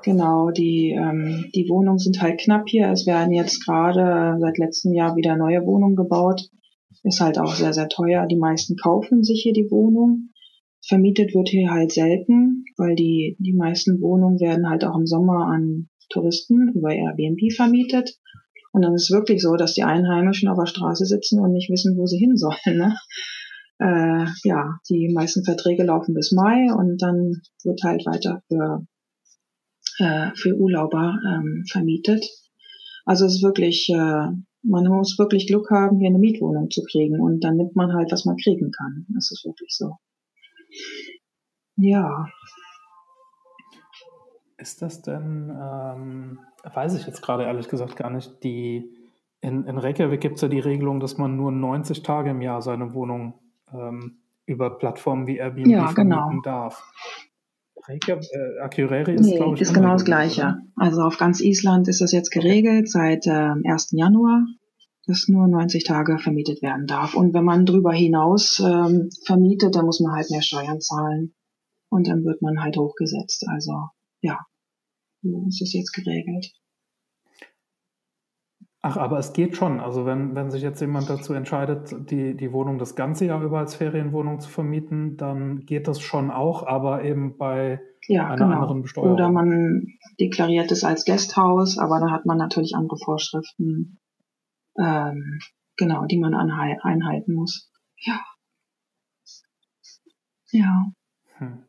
Genau, 0.04 0.52
die, 0.52 0.92
ähm, 0.92 1.46
die 1.56 1.68
Wohnungen 1.68 1.98
sind 1.98 2.22
halt 2.22 2.40
knapp 2.40 2.68
hier. 2.68 2.92
Es 2.92 3.08
werden 3.08 3.34
jetzt 3.34 3.66
gerade 3.66 4.38
seit 4.40 4.60
letztem 4.60 4.94
Jahr 4.94 5.16
wieder 5.16 5.36
neue 5.36 5.66
Wohnungen 5.66 5.96
gebaut. 5.96 6.50
Ist 7.04 7.22
halt 7.22 7.40
auch 7.40 7.56
sehr, 7.56 7.74
sehr 7.74 7.88
teuer. 7.88 8.28
Die 8.28 8.36
meisten 8.36 8.76
kaufen 8.76 9.24
sich 9.24 9.42
hier 9.42 9.54
die 9.54 9.72
Wohnung. 9.72 10.30
Vermietet 10.86 11.34
wird 11.34 11.50
hier 11.50 11.72
halt 11.72 11.92
selten, 11.92 12.66
weil 12.78 12.96
die, 12.96 13.36
die 13.40 13.54
meisten 13.54 14.02
Wohnungen 14.02 14.40
werden 14.40 14.70
halt 14.70 14.86
auch 14.86 14.96
im 14.96 15.08
Sommer 15.08 15.48
an 15.48 15.88
Touristen 16.10 16.74
über 16.74 16.91
Airbnb 16.91 17.52
vermietet. 17.54 18.17
Und 18.72 18.84
dann 18.84 18.93
ist 18.93 19.04
es 19.04 19.12
wirklich 19.12 19.41
so, 19.41 19.56
dass 19.56 19.74
die 19.74 19.84
Einheimischen 19.84 20.48
auf 20.48 20.58
der 20.58 20.67
Straße 20.67 21.06
sitzen 21.06 21.39
und 21.39 21.54
nicht 21.54 21.69
wissen, 21.69 21.98
wo 21.98 22.06
sie 22.06 22.19
hin 22.19 22.38
sollen. 22.38 22.58
Ne? 22.65 22.95
Äh, 23.80 24.26
ja, 24.43 24.80
die 24.89 25.10
meisten 25.13 25.43
Verträge 25.43 25.84
laufen 25.84 26.13
bis 26.13 26.32
Mai 26.32 26.72
und 26.74 27.02
dann 27.02 27.41
wird 27.63 27.82
halt 27.84 28.06
weiter 28.06 28.41
für 28.48 28.86
äh, 30.00 30.32
für 30.36 30.56
Urlauber 30.56 31.19
ähm, 31.28 31.65
vermietet. 31.69 32.26
Also 33.06 33.26
es 33.26 33.36
ist 33.36 33.43
wirklich, 33.43 33.89
äh, 33.89 34.28
man 34.62 34.88
muss 34.88 35.17
wirklich 35.19 35.48
Glück 35.48 35.69
haben, 35.72 36.00
hier 36.00 36.10
eine 36.10 36.19
Mietwohnung 36.19 36.69
zu 36.69 36.84
kriegen 36.84 37.19
und 37.19 37.43
dann 37.43 37.58
nimmt 37.58 37.76
man 37.76 37.93
halt, 37.93 38.12
was 38.12 38.26
man 38.26 38.38
kriegen 38.38 38.72
kann. 38.72 39.06
Das 39.10 39.32
ist 39.32 39.45
wirklich 39.45 39.76
so. 39.76 39.98
Ja. 41.76 42.28
Ist 44.60 44.82
das 44.82 45.02
denn, 45.02 45.50
ähm, 45.50 46.39
weiß 46.74 46.95
ich 46.95 47.08
jetzt 47.08 47.22
gerade 47.22 47.43
ehrlich 47.43 47.69
gesagt 47.69 47.95
gar 47.95 48.10
nicht, 48.10 48.43
die 48.43 48.93
in, 49.41 49.63
in 49.65 49.78
Reykjavik 49.78 50.19
gibt 50.19 50.36
es 50.36 50.41
ja 50.41 50.50
die 50.50 50.60
Regelung, 50.60 51.00
dass 51.00 51.17
man 51.17 51.38
nur 51.38 51.52
90 51.52 52.04
Tage 52.04 52.32
im 52.32 52.41
Jahr 52.41 52.62
seine 52.62 52.93
Wohnung 52.93 53.36
ähm, 53.74 54.17
über 54.45 54.78
Plattformen 54.78 55.28
wie 55.28 55.38
Airbnb 55.38 55.67
ja, 55.67 55.91
genau. 55.93 56.17
vermieten 56.17 56.41
darf. 56.43 56.84
Reykjavik, 57.88 58.28
äh, 58.34 58.60
Akureyri 58.60 59.15
ist, 59.15 59.26
nee, 59.26 59.38
glaube 59.38 59.56
ich, 59.56 59.62
ist 59.62 59.74
genau 59.74 59.93
das 59.93 60.04
Gleiche. 60.04 60.41
Oder? 60.41 60.62
Also 60.76 61.04
auf 61.04 61.17
ganz 61.17 61.39
Island 61.39 61.88
ist 61.88 62.02
das 62.02 62.12
jetzt 62.12 62.32
geregelt 62.32 62.91
seit 62.91 63.26
äh, 63.28 63.54
1. 63.63 63.91
Januar, 63.91 64.45
dass 65.08 65.30
nur 65.30 65.48
90 65.48 65.86
Tage 65.86 66.17
vermietet 66.19 66.62
werden 66.62 66.86
darf. 66.86 67.15
Und 67.15 67.34
wenn 67.34 67.45
man 67.45 67.65
drüber 67.65 67.93
hinaus 67.93 68.60
ähm, 68.60 69.10
vermietet, 69.26 69.76
dann 69.76 69.86
muss 69.86 70.02
man 70.02 70.13
halt 70.13 70.30
mehr 70.30 70.41
Steuern 70.41 70.82
zahlen. 70.82 71.34
Und 71.89 72.08
dann 72.08 72.26
wird 72.26 72.41
man 72.41 72.62
halt 72.62 72.76
hochgesetzt. 72.78 73.45
Also 73.48 73.88
ja, 74.22 74.39
ist 75.22 75.62
es 75.62 75.74
jetzt 75.74 75.94
geregelt. 75.94 76.52
Ach, 78.82 78.96
aber 78.96 79.20
es 79.20 79.34
geht 79.34 79.58
schon. 79.58 79.82
Also 79.82 80.06
wenn, 80.06 80.36
wenn 80.36 80.52
sich 80.52 80.62
jetzt 80.62 80.80
jemand 80.80 81.10
dazu 81.10 81.34
entscheidet, 81.34 82.10
die, 82.10 82.38
die 82.38 82.54
Wohnung 82.54 82.78
das 82.78 82.96
ganze 82.96 83.26
Jahr 83.26 83.44
über 83.44 83.60
als 83.60 83.76
Ferienwohnung 83.76 84.40
zu 84.40 84.50
vermieten, 84.50 85.18
dann 85.18 85.66
geht 85.66 85.88
das 85.90 86.00
schon 86.00 86.32
auch, 86.32 86.66
aber 86.66 87.04
eben 87.04 87.38
bei 87.38 87.82
ja, 88.08 88.28
einer 88.28 88.46
genau. 88.46 88.56
anderen 88.56 88.82
Besteuerung. 88.82 89.14
Oder 89.14 89.30
man 89.30 89.88
deklariert 90.20 90.72
es 90.72 90.86
als 90.86 91.04
Gasthaus, 91.04 91.78
aber 91.78 92.00
da 92.00 92.10
hat 92.10 92.26
man 92.26 92.38
natürlich 92.38 92.74
andere 92.76 92.98
Vorschriften, 92.98 94.00
ähm, 94.78 95.40
genau, 95.76 96.06
die 96.06 96.18
man 96.18 96.34
einhalten 96.34 97.34
muss. 97.34 97.70
Ja. 97.98 98.22
Ja. 100.52 100.86
Hm. 101.38 101.66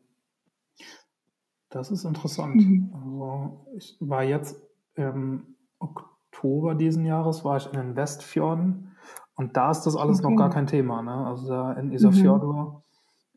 Das 1.71 1.89
ist 1.89 2.03
interessant. 2.03 2.55
Mhm. 2.55 2.91
Also 2.93 3.65
ich 3.75 3.97
war 3.99 4.23
jetzt 4.23 4.61
im 4.95 5.55
Oktober 5.79 6.75
diesen 6.75 7.05
Jahres 7.05 7.43
war 7.43 7.57
ich 7.57 7.65
in 7.67 7.79
den 7.79 7.95
Westfjorden 7.95 8.95
und 9.35 9.57
da 9.57 9.71
ist 9.71 9.83
das 9.83 9.95
alles 9.95 10.19
okay. 10.19 10.29
noch 10.29 10.37
gar 10.37 10.49
kein 10.49 10.67
Thema. 10.67 11.01
Ne? 11.01 11.25
Also 11.25 11.47
da 11.47 11.73
in 11.73 11.91
Isafjordur, 11.91 12.83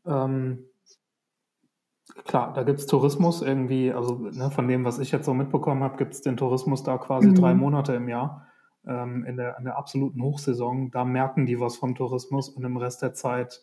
mhm. 0.05 0.13
ähm, 0.13 0.65
klar, 2.25 2.53
da 2.53 2.65
gibt 2.65 2.81
es 2.81 2.87
Tourismus 2.87 3.41
irgendwie, 3.41 3.93
also 3.93 4.17
ne, 4.17 4.51
von 4.51 4.67
dem, 4.67 4.85
was 4.85 4.99
ich 4.99 5.13
jetzt 5.13 5.27
so 5.27 5.33
mitbekommen 5.33 5.85
habe, 5.85 5.97
gibt 5.97 6.15
es 6.15 6.21
den 6.21 6.37
Tourismus 6.37 6.83
da 6.83 6.99
quasi 6.99 7.29
mhm. 7.29 7.35
drei 7.37 7.55
Monate 7.55 7.95
im 7.95 8.09
Jahr. 8.09 8.49
Ähm, 8.87 9.25
in, 9.25 9.39
der, 9.39 9.57
in 9.59 9.65
der 9.65 9.79
absoluten 9.79 10.23
Hochsaison, 10.23 10.91
da 10.91 11.05
merken 11.05 11.47
die 11.47 11.59
was 11.59 11.77
vom 11.77 11.95
Tourismus 11.95 12.51
und 12.51 12.65
im 12.65 12.77
Rest 12.77 13.01
der 13.01 13.15
Zeit, 13.15 13.63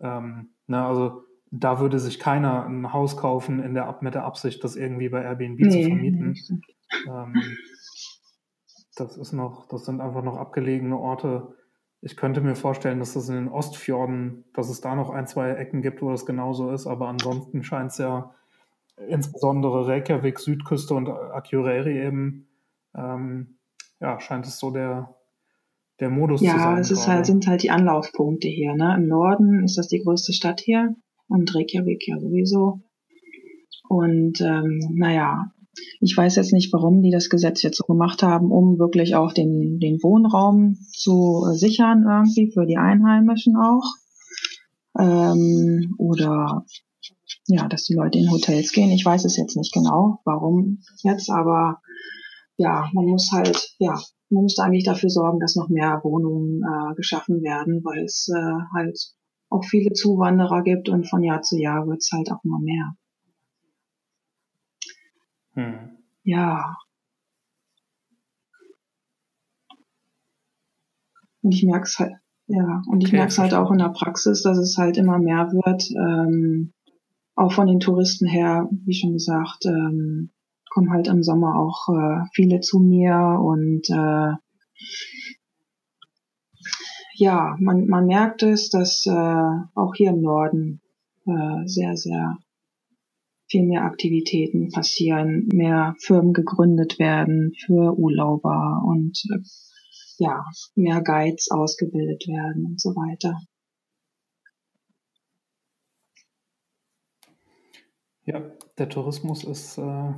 ähm, 0.00 0.50
ne, 0.66 0.84
also 0.84 1.22
da 1.50 1.80
würde 1.80 1.98
sich 1.98 2.18
keiner 2.18 2.64
ein 2.66 2.92
Haus 2.92 3.16
kaufen 3.16 3.60
in 3.60 3.74
der, 3.74 3.98
mit 4.00 4.14
der 4.14 4.24
Absicht, 4.24 4.62
das 4.62 4.76
irgendwie 4.76 5.08
bei 5.08 5.22
Airbnb 5.22 5.60
nee, 5.60 5.70
zu 5.70 5.82
vermieten. 5.82 6.62
Ähm, 7.08 7.34
das 8.96 9.16
ist 9.16 9.32
noch, 9.32 9.66
das 9.68 9.84
sind 9.84 10.00
einfach 10.00 10.22
noch 10.22 10.36
abgelegene 10.36 10.96
Orte. 10.96 11.54
Ich 12.02 12.16
könnte 12.16 12.40
mir 12.40 12.54
vorstellen, 12.54 12.98
dass 12.98 13.14
das 13.14 13.28
in 13.28 13.34
den 13.34 13.48
Ostfjorden, 13.48 14.44
dass 14.54 14.70
es 14.70 14.80
da 14.80 14.94
noch 14.94 15.10
ein, 15.10 15.26
zwei 15.26 15.50
Ecken 15.50 15.82
gibt, 15.82 16.02
wo 16.02 16.10
das 16.10 16.24
genauso 16.24 16.70
ist, 16.70 16.86
aber 16.86 17.08
ansonsten 17.08 17.62
scheint 17.62 17.90
es 17.90 17.98
ja 17.98 18.34
insbesondere 19.08 19.86
Reykjavik, 19.86 20.38
Südküste 20.38 20.94
und 20.94 21.08
Akureyri 21.08 21.98
eben, 21.98 22.48
ähm, 22.94 23.58
ja, 23.98 24.20
scheint 24.20 24.46
es 24.46 24.58
so 24.58 24.70
der, 24.70 25.16
der 25.98 26.10
Modus 26.10 26.42
ja, 26.42 26.52
zu 26.52 26.58
sein. 26.58 26.74
Ja, 26.74 26.78
es 26.80 26.90
ist 26.90 27.08
halt, 27.08 27.26
sind 27.26 27.46
halt 27.46 27.62
die 27.62 27.70
Anlaufpunkte 27.70 28.48
hier. 28.48 28.74
Ne? 28.74 28.94
Im 28.96 29.08
Norden 29.08 29.64
ist 29.64 29.78
das 29.78 29.88
die 29.88 30.00
größte 30.00 30.32
Stadt 30.32 30.60
hier 30.60 30.94
und 31.30 31.54
Reykjavik 31.54 32.06
ja 32.06 32.18
sowieso. 32.18 32.82
Und 33.88 34.40
ähm, 34.40 34.80
naja, 34.92 35.52
ich 36.00 36.16
weiß 36.16 36.36
jetzt 36.36 36.52
nicht, 36.52 36.72
warum 36.72 37.02
die 37.02 37.10
das 37.10 37.28
Gesetz 37.30 37.62
jetzt 37.62 37.78
so 37.78 37.84
gemacht 37.84 38.22
haben, 38.22 38.50
um 38.50 38.78
wirklich 38.78 39.14
auch 39.14 39.32
den, 39.32 39.78
den 39.78 40.02
Wohnraum 40.02 40.76
zu 40.92 41.46
sichern 41.52 42.04
irgendwie 42.08 42.52
für 42.52 42.66
die 42.66 42.76
Einheimischen 42.76 43.56
auch. 43.56 43.84
Ähm, 44.98 45.94
oder 45.98 46.66
ja, 47.46 47.68
dass 47.68 47.84
die 47.84 47.94
Leute 47.94 48.18
in 48.18 48.30
Hotels 48.30 48.72
gehen. 48.72 48.90
Ich 48.90 49.04
weiß 49.04 49.24
es 49.24 49.36
jetzt 49.36 49.56
nicht 49.56 49.72
genau, 49.72 50.20
warum 50.24 50.80
jetzt, 51.02 51.30
aber 51.30 51.80
ja, 52.56 52.90
man 52.92 53.06
muss 53.06 53.30
halt, 53.32 53.74
ja, 53.78 53.98
man 54.28 54.44
muss 54.44 54.58
eigentlich 54.58 54.84
dafür 54.84 55.10
sorgen, 55.10 55.40
dass 55.40 55.56
noch 55.56 55.68
mehr 55.68 56.00
Wohnungen 56.04 56.62
äh, 56.62 56.94
geschaffen 56.94 57.42
werden, 57.42 57.82
weil 57.84 58.04
es 58.04 58.28
äh, 58.28 58.74
halt 58.74 58.98
auch 59.50 59.64
viele 59.64 59.92
Zuwanderer 59.92 60.62
gibt 60.62 60.88
und 60.88 61.08
von 61.08 61.22
Jahr 61.22 61.42
zu 61.42 61.58
Jahr 61.58 61.86
wird 61.86 61.98
es 61.98 62.10
halt 62.12 62.30
auch 62.30 62.42
immer 62.44 62.60
mehr. 62.60 62.94
Hm. 65.54 65.98
Ja. 66.22 66.76
Und 71.42 71.54
ich 71.54 71.64
merke 71.64 71.84
es 71.84 71.98
halt, 71.98 72.12
ja, 72.46 72.82
und 72.86 73.02
ich 73.02 73.08
okay, 73.08 73.16
merke 73.16 73.32
es 73.32 73.38
halt 73.38 73.54
auch 73.54 73.70
in 73.70 73.78
der 73.78 73.88
Praxis, 73.88 74.42
dass 74.42 74.58
es 74.58 74.76
halt 74.76 74.96
immer 74.96 75.18
mehr 75.18 75.50
wird, 75.52 75.90
ähm, 75.90 76.72
auch 77.34 77.52
von 77.52 77.66
den 77.66 77.80
Touristen 77.80 78.26
her, 78.26 78.68
wie 78.84 78.94
schon 78.94 79.14
gesagt, 79.14 79.64
ähm, 79.64 80.30
kommen 80.68 80.90
halt 80.92 81.08
im 81.08 81.22
Sommer 81.22 81.58
auch 81.58 81.88
äh, 81.88 82.26
viele 82.34 82.60
zu 82.60 82.78
mir 82.78 83.40
und 83.42 83.88
äh, 83.90 84.34
ja, 87.20 87.54
man, 87.60 87.86
man 87.86 88.06
merkt 88.06 88.42
es, 88.42 88.70
dass 88.70 89.04
äh, 89.04 89.10
auch 89.74 89.94
hier 89.94 90.10
im 90.10 90.22
Norden 90.22 90.80
äh, 91.26 91.66
sehr, 91.66 91.94
sehr 91.98 92.38
viel 93.46 93.66
mehr 93.66 93.82
Aktivitäten 93.82 94.70
passieren, 94.70 95.46
mehr 95.52 95.94
Firmen 95.98 96.32
gegründet 96.32 96.98
werden 96.98 97.52
für 97.66 97.92
Urlauber 97.98 98.82
und 98.86 99.22
äh, 99.34 99.40
ja, 100.16 100.44
mehr 100.74 101.02
Guides 101.02 101.50
ausgebildet 101.50 102.26
werden 102.26 102.64
und 102.64 102.80
so 102.80 102.90
weiter. 102.90 103.38
Ja, 108.24 108.50
der 108.78 108.88
Tourismus 108.88 109.44
ist 109.44 109.76
äh, 109.76 110.14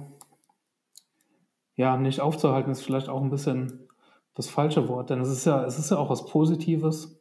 ja 1.74 1.96
nicht 1.96 2.20
aufzuhalten, 2.20 2.70
ist 2.70 2.82
vielleicht 2.82 3.08
auch 3.08 3.22
ein 3.22 3.30
bisschen 3.30 3.88
das 4.34 4.48
falsche 4.48 4.88
Wort, 4.88 5.10
denn 5.10 5.20
es 5.20 5.28
ist 5.28 5.44
ja, 5.44 5.64
es 5.64 5.78
ist 5.78 5.90
ja 5.90 5.98
auch 5.98 6.10
was 6.10 6.26
Positives, 6.26 7.20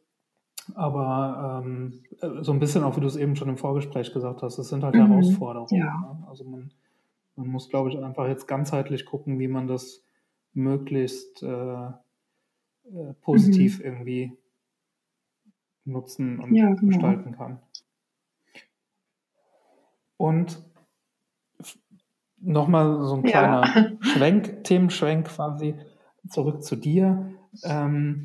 aber 0.74 1.62
ähm, 1.64 2.04
so 2.40 2.52
ein 2.52 2.58
bisschen 2.58 2.84
auch, 2.84 2.96
wie 2.96 3.00
du 3.00 3.06
es 3.06 3.16
eben 3.16 3.36
schon 3.36 3.48
im 3.48 3.56
Vorgespräch 3.56 4.12
gesagt 4.12 4.42
hast, 4.42 4.58
es 4.58 4.68
sind 4.68 4.84
halt 4.84 4.94
mhm. 4.94 5.08
Herausforderungen. 5.08 5.74
Ja. 5.74 6.16
Ne? 6.18 6.26
Also 6.28 6.44
man, 6.44 6.72
man 7.36 7.48
muss, 7.48 7.68
glaube 7.68 7.90
ich, 7.90 7.98
einfach 7.98 8.28
jetzt 8.28 8.46
ganzheitlich 8.46 9.04
gucken, 9.04 9.38
wie 9.38 9.48
man 9.48 9.66
das 9.66 10.04
möglichst 10.54 11.42
äh, 11.42 11.86
äh, 11.86 13.14
positiv 13.20 13.78
mhm. 13.78 13.84
irgendwie 13.84 14.38
nutzen 15.84 16.38
und 16.38 16.54
ja, 16.54 16.72
genau. 16.74 16.88
gestalten 16.88 17.32
kann. 17.32 17.60
Und 20.16 20.62
nochmal 22.36 23.04
so 23.04 23.16
ein 23.16 23.22
kleiner 23.22 23.66
ja. 23.66 23.90
Schwenk, 24.00 24.64
Themenschwenk 24.64 25.26
quasi 25.26 25.74
zurück 26.28 26.62
zu 26.62 26.76
dir. 26.76 27.32
Ähm, 27.64 28.24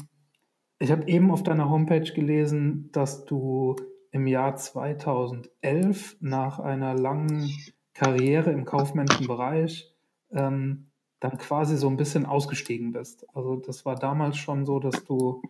ich 0.80 0.92
habe 0.92 1.08
eben 1.08 1.32
auf 1.32 1.44
deiner 1.44 1.70
Homepage 1.70 2.12
gelesen, 2.14 2.90
dass 2.92 3.26
du 3.26 3.76
im 4.12 4.28
Jahr 4.28 4.56
2011 4.56 6.18
nach 6.20 6.60
einer 6.60 6.94
langen 6.94 7.50
Karriere 7.94 8.52
im 8.52 8.66
kaufmännischen 8.66 9.28
Bereich 9.28 9.92
ähm, 10.32 10.88
dann 11.20 11.38
quasi 11.38 11.78
so 11.78 11.90
ein 11.90 11.98
bisschen 11.98 12.26
ausgestiegen 12.26 12.92
bist. 12.92 13.26
Also 13.36 13.56
das 13.56 13.86
war 13.86 13.96
damals 13.96 14.38
schon 14.38 14.66
so, 14.66 14.80
dass 14.80 15.04
du 15.04 15.42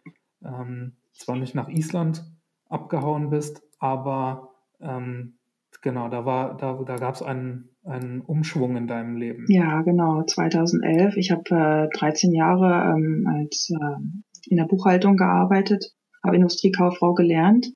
ähm, 0.43 0.93
zwar 1.11 1.35
nicht 1.35 1.55
nach 1.55 1.67
Island 1.67 2.23
abgehauen 2.69 3.29
bist, 3.29 3.63
aber 3.79 4.53
ähm, 4.79 5.37
genau, 5.81 6.09
da 6.09 6.25
war, 6.25 6.57
da, 6.57 6.81
da 6.85 6.95
gab 6.95 7.15
es 7.15 7.21
einen, 7.21 7.75
einen 7.83 8.21
Umschwung 8.21 8.75
in 8.77 8.87
deinem 8.87 9.17
Leben. 9.17 9.45
Ja, 9.47 9.81
genau, 9.81 10.23
2011. 10.23 11.17
Ich 11.17 11.31
habe 11.31 11.89
äh, 11.93 11.97
13 11.97 12.33
Jahre 12.33 12.95
ähm, 12.95 13.25
als 13.27 13.69
äh, 13.69 14.49
in 14.49 14.57
der 14.57 14.65
Buchhaltung 14.65 15.17
gearbeitet, 15.17 15.93
habe 16.23 16.35
Industriekauffrau 16.35 17.13
gelernt 17.13 17.67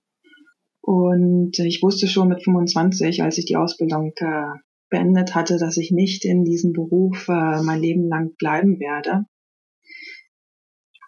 und 0.81 1.59
ich 1.59 1.83
wusste 1.83 2.07
schon 2.07 2.29
mit 2.29 2.43
25, 2.43 3.21
als 3.21 3.37
ich 3.37 3.45
die 3.45 3.55
Ausbildung 3.55 4.13
äh, 4.17 4.47
beendet 4.89 5.35
hatte, 5.35 5.57
dass 5.57 5.77
ich 5.77 5.91
nicht 5.91 6.25
in 6.25 6.43
diesem 6.43 6.73
Beruf 6.73 7.27
äh, 7.29 7.61
mein 7.61 7.79
Leben 7.79 8.07
lang 8.07 8.35
bleiben 8.37 8.79
werde. 8.79 9.25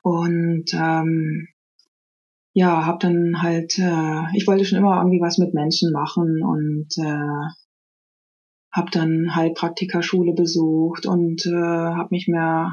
Und 0.03 0.73
ähm, 0.73 1.47
ja, 2.53 2.85
habe 2.85 2.99
dann 2.99 3.41
halt, 3.41 3.77
äh, 3.79 4.21
ich 4.35 4.45
wollte 4.47 4.65
schon 4.65 4.77
immer 4.77 4.97
irgendwie 4.97 5.21
was 5.21 5.37
mit 5.37 5.53
Menschen 5.53 5.91
machen 5.91 6.43
und 6.43 6.87
äh, 6.97 7.49
habe 8.71 8.91
dann 8.91 9.35
Heilpraktikerschule 9.35 10.33
besucht 10.33 11.05
und 11.05 11.45
äh, 11.45 11.51
habe 11.51 12.09
mich 12.11 12.27
mehr 12.27 12.71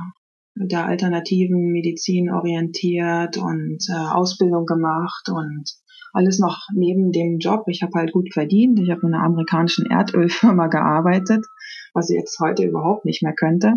der 0.54 0.86
alternativen 0.86 1.72
Medizin 1.72 2.30
orientiert 2.30 3.38
und 3.38 3.78
äh, 3.88 4.14
Ausbildung 4.14 4.66
gemacht 4.66 5.28
und 5.30 5.64
alles 6.12 6.38
noch 6.38 6.66
neben 6.74 7.12
dem 7.12 7.38
Job. 7.38 7.64
Ich 7.68 7.82
habe 7.82 7.92
halt 7.94 8.12
gut 8.12 8.32
verdient. 8.32 8.78
Ich 8.80 8.90
habe 8.90 9.06
in 9.06 9.14
einer 9.14 9.24
amerikanischen 9.24 9.86
Erdölfirma 9.86 10.66
gearbeitet, 10.66 11.46
was 11.94 12.10
ich 12.10 12.16
jetzt 12.16 12.38
heute 12.40 12.64
überhaupt 12.64 13.04
nicht 13.04 13.22
mehr 13.22 13.34
könnte. 13.34 13.74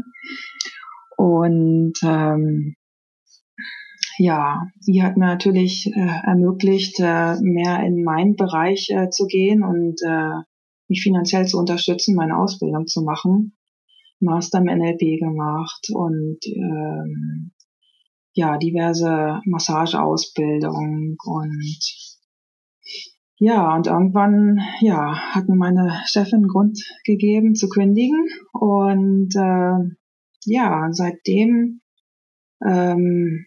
Und 1.16 1.94
ähm, 2.04 2.76
ja, 4.18 4.68
sie 4.80 5.04
hat 5.04 5.18
mir 5.18 5.28
natürlich 5.28 5.88
äh, 5.88 6.20
ermöglicht, 6.24 7.00
äh, 7.00 7.36
mehr 7.42 7.84
in 7.86 8.04
meinen 8.04 8.36
Bereich 8.36 8.90
äh, 8.90 9.10
zu 9.10 9.26
gehen 9.26 9.64
und 9.64 10.02
äh, 10.06 10.44
mich 10.88 11.02
finanziell 11.02 11.46
zu 11.46 11.58
unterstützen, 11.58 12.16
meine 12.16 12.38
Ausbildung 12.38 12.88
zu 12.88 13.02
machen. 13.02 13.56
Master 14.20 14.60
im 14.60 14.66
NLP 14.66 15.20
gemacht 15.20 15.88
und 15.92 16.40
ähm, 16.46 17.52
ja, 18.34 18.58
diverse 18.58 19.42
Massageausbildung 19.46 21.18
und 21.26 21.80
ja, 23.38 23.76
und 23.76 23.88
irgendwann, 23.88 24.62
ja, 24.80 25.16
hat 25.34 25.50
mir 25.50 25.56
meine 25.56 26.02
Chefin 26.06 26.48
Grund 26.48 26.80
gegeben 27.04 27.56
zu 27.56 27.68
kündigen 27.68 28.28
und 28.54 29.36
äh, 29.36 29.96
ja, 30.46 30.88
seitdem 30.92 31.82
ähm, 32.66 33.46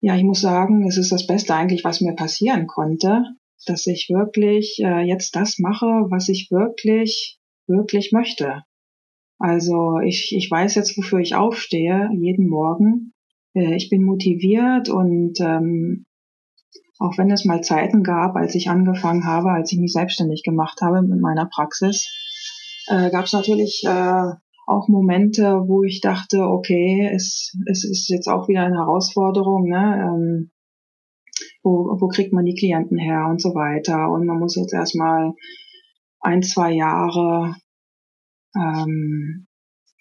ja, 0.00 0.16
ich 0.16 0.24
muss 0.24 0.40
sagen, 0.40 0.86
es 0.86 0.96
ist 0.96 1.12
das 1.12 1.26
Beste 1.26 1.54
eigentlich, 1.54 1.84
was 1.84 2.00
mir 2.00 2.14
passieren 2.14 2.66
konnte, 2.66 3.24
dass 3.66 3.86
ich 3.86 4.08
wirklich 4.08 4.78
äh, 4.82 5.02
jetzt 5.02 5.36
das 5.36 5.58
mache, 5.58 5.86
was 6.08 6.28
ich 6.28 6.50
wirklich, 6.50 7.38
wirklich 7.66 8.10
möchte. 8.12 8.62
Also 9.38 9.98
ich, 10.04 10.34
ich 10.36 10.50
weiß 10.50 10.74
jetzt, 10.74 10.96
wofür 10.96 11.18
ich 11.18 11.34
aufstehe, 11.34 12.10
jeden 12.14 12.48
Morgen. 12.48 13.12
Äh, 13.54 13.74
ich 13.76 13.90
bin 13.90 14.04
motiviert 14.04 14.88
und 14.88 15.38
ähm, 15.40 16.06
auch 16.98 17.16
wenn 17.16 17.30
es 17.30 17.44
mal 17.44 17.62
Zeiten 17.62 18.02
gab, 18.02 18.36
als 18.36 18.54
ich 18.54 18.68
angefangen 18.68 19.24
habe, 19.24 19.50
als 19.50 19.72
ich 19.72 19.78
mich 19.78 19.92
selbstständig 19.92 20.42
gemacht 20.42 20.80
habe 20.82 21.02
mit 21.02 21.20
meiner 21.20 21.46
Praxis, 21.46 22.06
äh, 22.88 23.10
gab 23.10 23.24
es 23.24 23.32
natürlich 23.32 23.82
äh, 23.86 24.32
auch 24.70 24.88
Momente, 24.88 25.64
wo 25.66 25.82
ich 25.82 26.00
dachte, 26.00 26.42
okay, 26.42 27.10
es, 27.12 27.56
es 27.66 27.84
ist 27.84 28.08
jetzt 28.08 28.28
auch 28.28 28.48
wieder 28.48 28.62
eine 28.62 28.78
Herausforderung, 28.78 29.68
ne? 29.68 30.06
Ähm, 30.06 30.50
wo, 31.62 31.96
wo 32.00 32.08
kriegt 32.08 32.32
man 32.32 32.44
die 32.44 32.54
Klienten 32.54 32.98
her 32.98 33.26
und 33.30 33.40
so 33.40 33.54
weiter. 33.54 34.10
Und 34.10 34.26
man 34.26 34.38
muss 34.38 34.56
jetzt 34.56 34.72
erstmal 34.72 35.34
ein, 36.20 36.42
zwei 36.42 36.72
Jahre 36.72 37.56
ähm, 38.56 39.46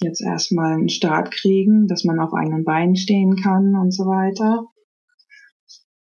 jetzt 0.02 0.22
erstmal 0.22 0.74
einen 0.74 0.90
Start 0.90 1.32
kriegen, 1.32 1.88
dass 1.88 2.04
man 2.04 2.20
auf 2.20 2.34
eigenen 2.34 2.64
Beinen 2.64 2.96
stehen 2.96 3.36
kann 3.36 3.76
und 3.76 3.94
so 3.94 4.06
weiter. 4.06 4.66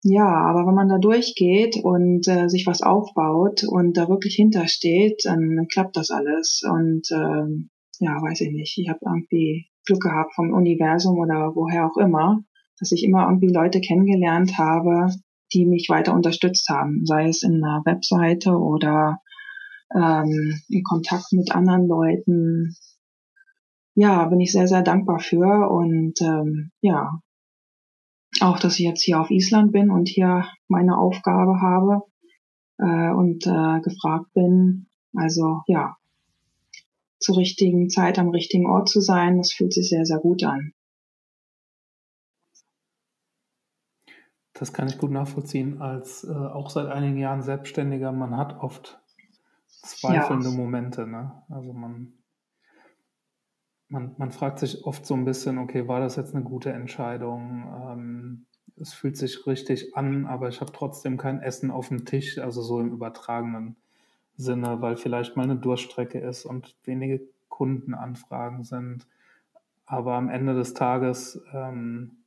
Ja, 0.02 0.28
aber 0.28 0.66
wenn 0.66 0.76
man 0.76 0.88
da 0.88 0.98
durchgeht 0.98 1.78
und 1.84 2.26
äh, 2.28 2.48
sich 2.48 2.66
was 2.66 2.82
aufbaut 2.82 3.66
und 3.68 3.98
da 3.98 4.08
wirklich 4.08 4.36
hintersteht, 4.36 5.24
dann 5.26 5.68
klappt 5.70 5.98
das 5.98 6.10
alles. 6.10 6.62
Und 6.64 7.12
äh, 7.12 7.68
ja, 8.00 8.22
weiß 8.22 8.42
ich 8.42 8.52
nicht, 8.52 8.78
ich 8.78 8.90
habe 8.90 9.00
irgendwie 9.06 9.68
Glück 9.86 10.02
gehabt 10.02 10.34
vom 10.36 10.54
Universum 10.54 11.18
oder 11.18 11.56
woher 11.56 11.88
auch 11.88 11.98
immer, 11.98 12.42
dass 12.80 12.92
ich 12.92 13.04
immer 13.04 13.26
irgendwie 13.26 13.52
Leute 13.52 13.82
kennengelernt 13.82 14.58
habe, 14.58 15.10
die 15.54 15.66
mich 15.66 15.88
weiter 15.90 16.14
unterstützt 16.14 16.70
haben, 16.70 17.06
sei 17.06 17.28
es 17.28 17.44
in 17.44 17.64
einer 17.64 17.82
Webseite 17.86 18.52
oder 18.52 19.20
ähm, 19.94 20.60
in 20.70 20.84
Kontakt 20.84 21.32
mit 21.32 21.52
anderen 21.54 21.88
Leuten. 21.88 22.76
Ja, 23.96 24.26
bin 24.26 24.40
ich 24.40 24.52
sehr, 24.52 24.68
sehr 24.68 24.82
dankbar 24.82 25.20
für 25.20 25.70
und 25.70 26.22
ähm, 26.22 26.72
ja, 26.82 27.20
auch, 28.42 28.60
dass 28.60 28.80
ich 28.80 28.86
jetzt 28.86 29.04
hier 29.04 29.20
auf 29.20 29.32
Island 29.32 29.72
bin 29.72 29.90
und 29.90 30.08
hier 30.08 30.46
meine 30.68 30.98
Aufgabe 30.98 31.60
habe 31.62 32.04
äh, 32.78 33.12
und 33.12 33.46
äh, 33.46 33.82
gefragt 33.82 34.28
bin. 34.34 34.88
Also 35.14 35.62
ja, 35.68 35.96
zur 37.20 37.38
richtigen 37.38 37.90
Zeit 37.90 38.18
am 38.18 38.30
richtigen 38.30 38.66
Ort 38.68 38.90
zu 38.90 39.02
sein, 39.02 39.38
das 39.38 39.52
fühlt 39.52 39.74
sich 39.74 39.90
sehr, 39.90 40.06
sehr 40.06 40.20
gut 40.20 40.44
an. 40.44 40.74
Das 44.54 44.74
kann 44.74 44.88
ich 44.88 44.98
gut 44.98 45.12
nachvollziehen. 45.12 45.82
Als 45.82 46.26
äh, 46.26 46.32
auch 46.32 46.70
seit 46.70 46.88
einigen 46.88 47.18
Jahren 47.18 47.42
Selbstständiger, 47.42 48.12
man 48.12 48.36
hat 48.36 48.60
oft 48.60 49.00
zweifelnde 49.68 50.50
ja. 50.50 50.56
Momente. 50.56 51.08
Ne? 51.08 51.44
Also 51.50 51.72
man, 51.72 52.14
man, 53.88 54.16
man 54.18 54.32
fragt 54.32 54.60
sich 54.60 54.84
oft 54.86 55.06
so 55.06 55.14
ein 55.14 55.24
bisschen, 55.24 55.58
okay, 55.60 55.88
war 55.88 56.02
das 56.02 56.18
jetzt 56.18 56.36
eine 56.36 56.44
gute 56.44 56.72
Entscheidung? 56.72 57.64
Ähm, 57.90 58.46
es 58.76 58.94
fühlt 58.94 59.18
sich 59.18 59.46
richtig 59.48 59.96
an, 59.96 60.26
aber 60.26 60.50
ich 60.50 60.60
habe 60.62 60.72
trotzdem 60.72 61.18
kein 61.18 61.42
Essen 61.42 61.72
auf 61.72 61.90
dem 61.90 62.06
Tisch, 62.06 62.38
also 62.38 62.62
so 62.62 62.80
im 62.80 62.92
übertragenen 62.92 63.78
Sinne, 64.40 64.82
weil 64.82 64.96
vielleicht 64.96 65.36
mal 65.36 65.44
eine 65.44 65.58
Durststrecke 65.58 66.18
ist 66.18 66.46
und 66.46 66.76
wenige 66.86 67.22
Kundenanfragen 67.50 68.64
sind. 68.64 69.06
Aber 69.86 70.14
am 70.14 70.30
Ende 70.30 70.54
des 70.54 70.74
Tages 70.74 71.42
ähm, 71.54 72.24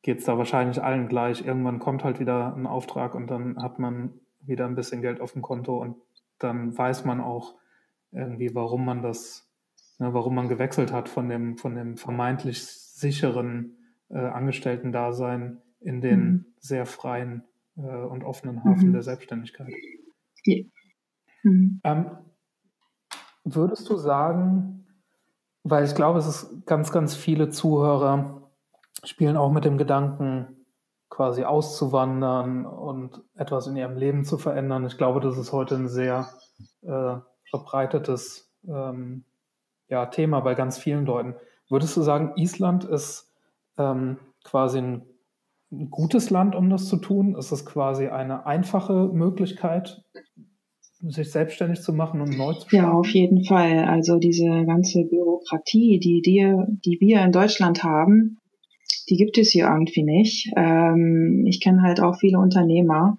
geht 0.00 0.20
es 0.20 0.24
da 0.24 0.38
wahrscheinlich 0.38 0.82
allen 0.82 1.08
gleich. 1.08 1.44
Irgendwann 1.46 1.80
kommt 1.80 2.02
halt 2.02 2.18
wieder 2.18 2.56
ein 2.56 2.66
Auftrag 2.66 3.14
und 3.14 3.30
dann 3.30 3.62
hat 3.62 3.78
man 3.78 4.14
wieder 4.40 4.64
ein 4.64 4.74
bisschen 4.74 5.02
Geld 5.02 5.20
auf 5.20 5.32
dem 5.32 5.42
Konto 5.42 5.76
und 5.76 5.96
dann 6.38 6.76
weiß 6.76 7.04
man 7.04 7.20
auch 7.20 7.54
irgendwie, 8.10 8.54
warum 8.54 8.86
man 8.86 9.02
das, 9.02 9.50
ne, 9.98 10.14
warum 10.14 10.34
man 10.34 10.48
gewechselt 10.48 10.92
hat 10.92 11.10
von 11.10 11.28
dem, 11.28 11.58
von 11.58 11.74
dem 11.74 11.98
vermeintlich 11.98 12.64
sicheren 12.64 13.76
äh, 14.08 14.18
Angestellten-Dasein 14.18 15.60
in 15.80 16.00
den 16.00 16.20
mhm. 16.20 16.46
sehr 16.58 16.86
freien 16.86 17.44
äh, 17.76 17.80
und 17.80 18.24
offenen 18.24 18.64
Hafen 18.64 18.88
mhm. 18.88 18.92
der 18.92 19.02
Selbstständigkeit. 19.02 19.74
Ja. 20.44 20.64
Mhm. 21.42 21.80
Ähm, 21.84 22.10
würdest 23.44 23.88
du 23.88 23.96
sagen, 23.96 24.86
weil 25.62 25.84
ich 25.84 25.94
glaube, 25.94 26.18
es 26.18 26.26
ist 26.26 26.66
ganz, 26.66 26.92
ganz 26.92 27.14
viele 27.14 27.50
Zuhörer 27.50 28.44
spielen 29.02 29.36
auch 29.36 29.50
mit 29.50 29.64
dem 29.64 29.78
Gedanken, 29.78 30.64
quasi 31.10 31.44
auszuwandern 31.44 32.66
und 32.66 33.22
etwas 33.36 33.66
in 33.66 33.76
ihrem 33.76 33.96
Leben 33.96 34.24
zu 34.24 34.36
verändern. 34.36 34.84
Ich 34.86 34.98
glaube, 34.98 35.20
das 35.20 35.38
ist 35.38 35.52
heute 35.52 35.76
ein 35.76 35.88
sehr 35.88 36.28
äh, 36.82 37.16
verbreitetes 37.50 38.52
ähm, 38.66 39.24
ja, 39.88 40.06
Thema 40.06 40.40
bei 40.40 40.54
ganz 40.54 40.78
vielen 40.78 41.06
Leuten. 41.06 41.36
Würdest 41.68 41.96
du 41.96 42.02
sagen, 42.02 42.32
Island 42.36 42.84
ist 42.84 43.32
ähm, 43.78 44.18
quasi 44.42 44.78
ein, 44.78 45.06
ein 45.80 45.90
gutes 45.90 46.30
Land, 46.30 46.54
um 46.54 46.70
das 46.70 46.86
zu 46.86 46.96
tun? 46.96 47.34
Ist 47.36 47.52
es 47.52 47.66
quasi 47.66 48.06
eine 48.08 48.46
einfache 48.46 49.10
Möglichkeit, 49.12 50.02
sich 51.00 51.30
selbstständig 51.30 51.80
zu 51.80 51.92
machen 51.92 52.20
und 52.20 52.36
neu 52.36 52.54
zu 52.54 52.68
starten? 52.68 52.76
Ja, 52.76 52.92
auf 52.92 53.08
jeden 53.08 53.44
Fall. 53.44 53.84
Also 53.84 54.18
diese 54.18 54.64
ganze 54.64 55.04
Bürokratie, 55.04 55.98
die, 55.98 56.22
die, 56.22 56.54
die 56.84 56.98
wir 57.00 57.22
in 57.22 57.32
Deutschland 57.32 57.84
haben, 57.84 58.38
die 59.08 59.16
gibt 59.16 59.36
es 59.38 59.50
hier 59.50 59.66
irgendwie 59.66 60.02
nicht. 60.02 60.50
Ähm, 60.56 61.44
ich 61.46 61.60
kenne 61.62 61.82
halt 61.82 62.00
auch 62.00 62.16
viele 62.18 62.38
Unternehmer, 62.38 63.18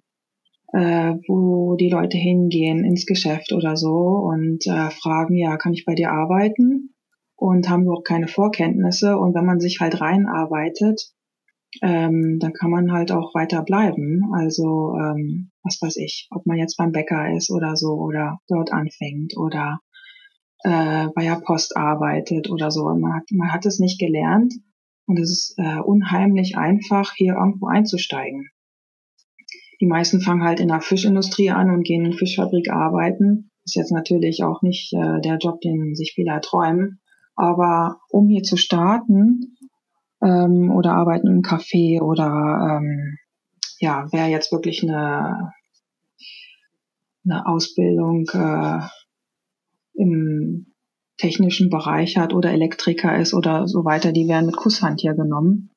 äh, 0.73 1.13
wo 1.27 1.75
die 1.75 1.89
Leute 1.89 2.17
hingehen 2.17 2.83
ins 2.83 3.05
Geschäft 3.05 3.53
oder 3.53 3.75
so 3.75 3.93
und 3.93 4.65
äh, 4.65 4.89
fragen, 4.89 5.35
ja, 5.35 5.57
kann 5.57 5.73
ich 5.73 5.85
bei 5.85 5.93
dir 5.93 6.11
arbeiten? 6.11 6.91
Und 7.37 7.69
haben 7.69 7.83
überhaupt 7.83 8.07
keine 8.07 8.27
Vorkenntnisse. 8.27 9.17
Und 9.17 9.35
wenn 9.35 9.45
man 9.45 9.59
sich 9.59 9.79
halt 9.81 9.99
reinarbeitet, 9.99 11.11
ähm, 11.81 12.37
dann 12.39 12.53
kann 12.53 12.71
man 12.71 12.91
halt 12.91 13.11
auch 13.11 13.33
weiter 13.33 13.63
bleiben. 13.63 14.31
Also, 14.33 14.95
ähm, 14.97 15.51
was 15.63 15.79
weiß 15.81 15.97
ich, 15.97 16.27
ob 16.31 16.45
man 16.45 16.57
jetzt 16.57 16.77
beim 16.77 16.91
Bäcker 16.91 17.33
ist 17.35 17.49
oder 17.51 17.75
so 17.75 17.93
oder 17.93 18.39
dort 18.47 18.71
anfängt 18.71 19.35
oder 19.37 19.79
äh, 20.63 21.07
bei 21.15 21.23
der 21.23 21.41
Post 21.45 21.77
arbeitet 21.77 22.49
oder 22.49 22.71
so. 22.71 22.85
Man 22.85 23.13
hat, 23.13 23.23
man 23.31 23.53
hat 23.53 23.65
es 23.65 23.79
nicht 23.79 23.99
gelernt 23.99 24.53
und 25.05 25.19
es 25.19 25.31
ist 25.31 25.55
äh, 25.57 25.79
unheimlich 25.79 26.57
einfach, 26.57 27.13
hier 27.15 27.35
irgendwo 27.35 27.67
einzusteigen. 27.67 28.49
Die 29.81 29.87
meisten 29.87 30.21
fangen 30.21 30.43
halt 30.43 30.59
in 30.59 30.69
der 30.69 30.81
Fischindustrie 30.81 31.51
an 31.51 31.69
und 31.69 31.83
gehen 31.83 32.05
in 32.05 32.13
Fischfabrik 32.13 32.71
arbeiten. 32.71 33.51
Ist 33.65 33.75
jetzt 33.75 33.91
natürlich 33.91 34.43
auch 34.43 34.61
nicht 34.61 34.93
äh, 34.93 35.21
der 35.21 35.37
Job, 35.37 35.59
den 35.61 35.95
sich 35.95 36.13
viele 36.15 36.39
träumen. 36.41 36.99
Aber 37.35 37.99
um 38.09 38.29
hier 38.29 38.43
zu 38.43 38.55
starten 38.57 39.57
ähm, 40.25 40.71
oder 40.71 40.93
arbeiten 40.93 41.27
im 41.27 41.41
Café 41.41 42.01
oder 42.01 42.79
ähm, 42.81 43.17
ja, 43.79 44.11
wäre 44.11 44.27
jetzt 44.27 44.51
wirklich 44.51 44.83
eine, 44.83 45.51
eine 47.25 47.45
Ausbildung 47.45 48.25
äh, 48.33 48.79
im 49.93 50.73
technischen 51.17 51.69
Bereich 51.69 52.17
hat 52.17 52.33
oder 52.33 52.51
Elektriker 52.51 53.17
ist 53.17 53.33
oder 53.33 53.67
so 53.67 53.85
weiter, 53.85 54.11
die 54.11 54.27
werden 54.27 54.47
mit 54.47 54.57
Kusshand 54.57 55.01
hier 55.01 55.13
genommen. 55.13 55.71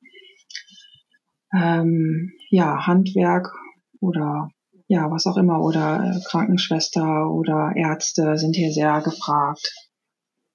Ähm, 1.53 2.31
ja, 2.49 2.85
Handwerk 2.85 3.51
oder 3.99 4.49
ja, 4.87 5.09
was 5.11 5.27
auch 5.27 5.37
immer 5.37 5.61
oder 5.61 6.03
äh, 6.03 6.19
Krankenschwester 6.29 7.29
oder 7.29 7.73
Ärzte 7.75 8.37
sind 8.37 8.55
hier 8.55 8.71
sehr 8.71 9.01
gefragt. 9.01 9.73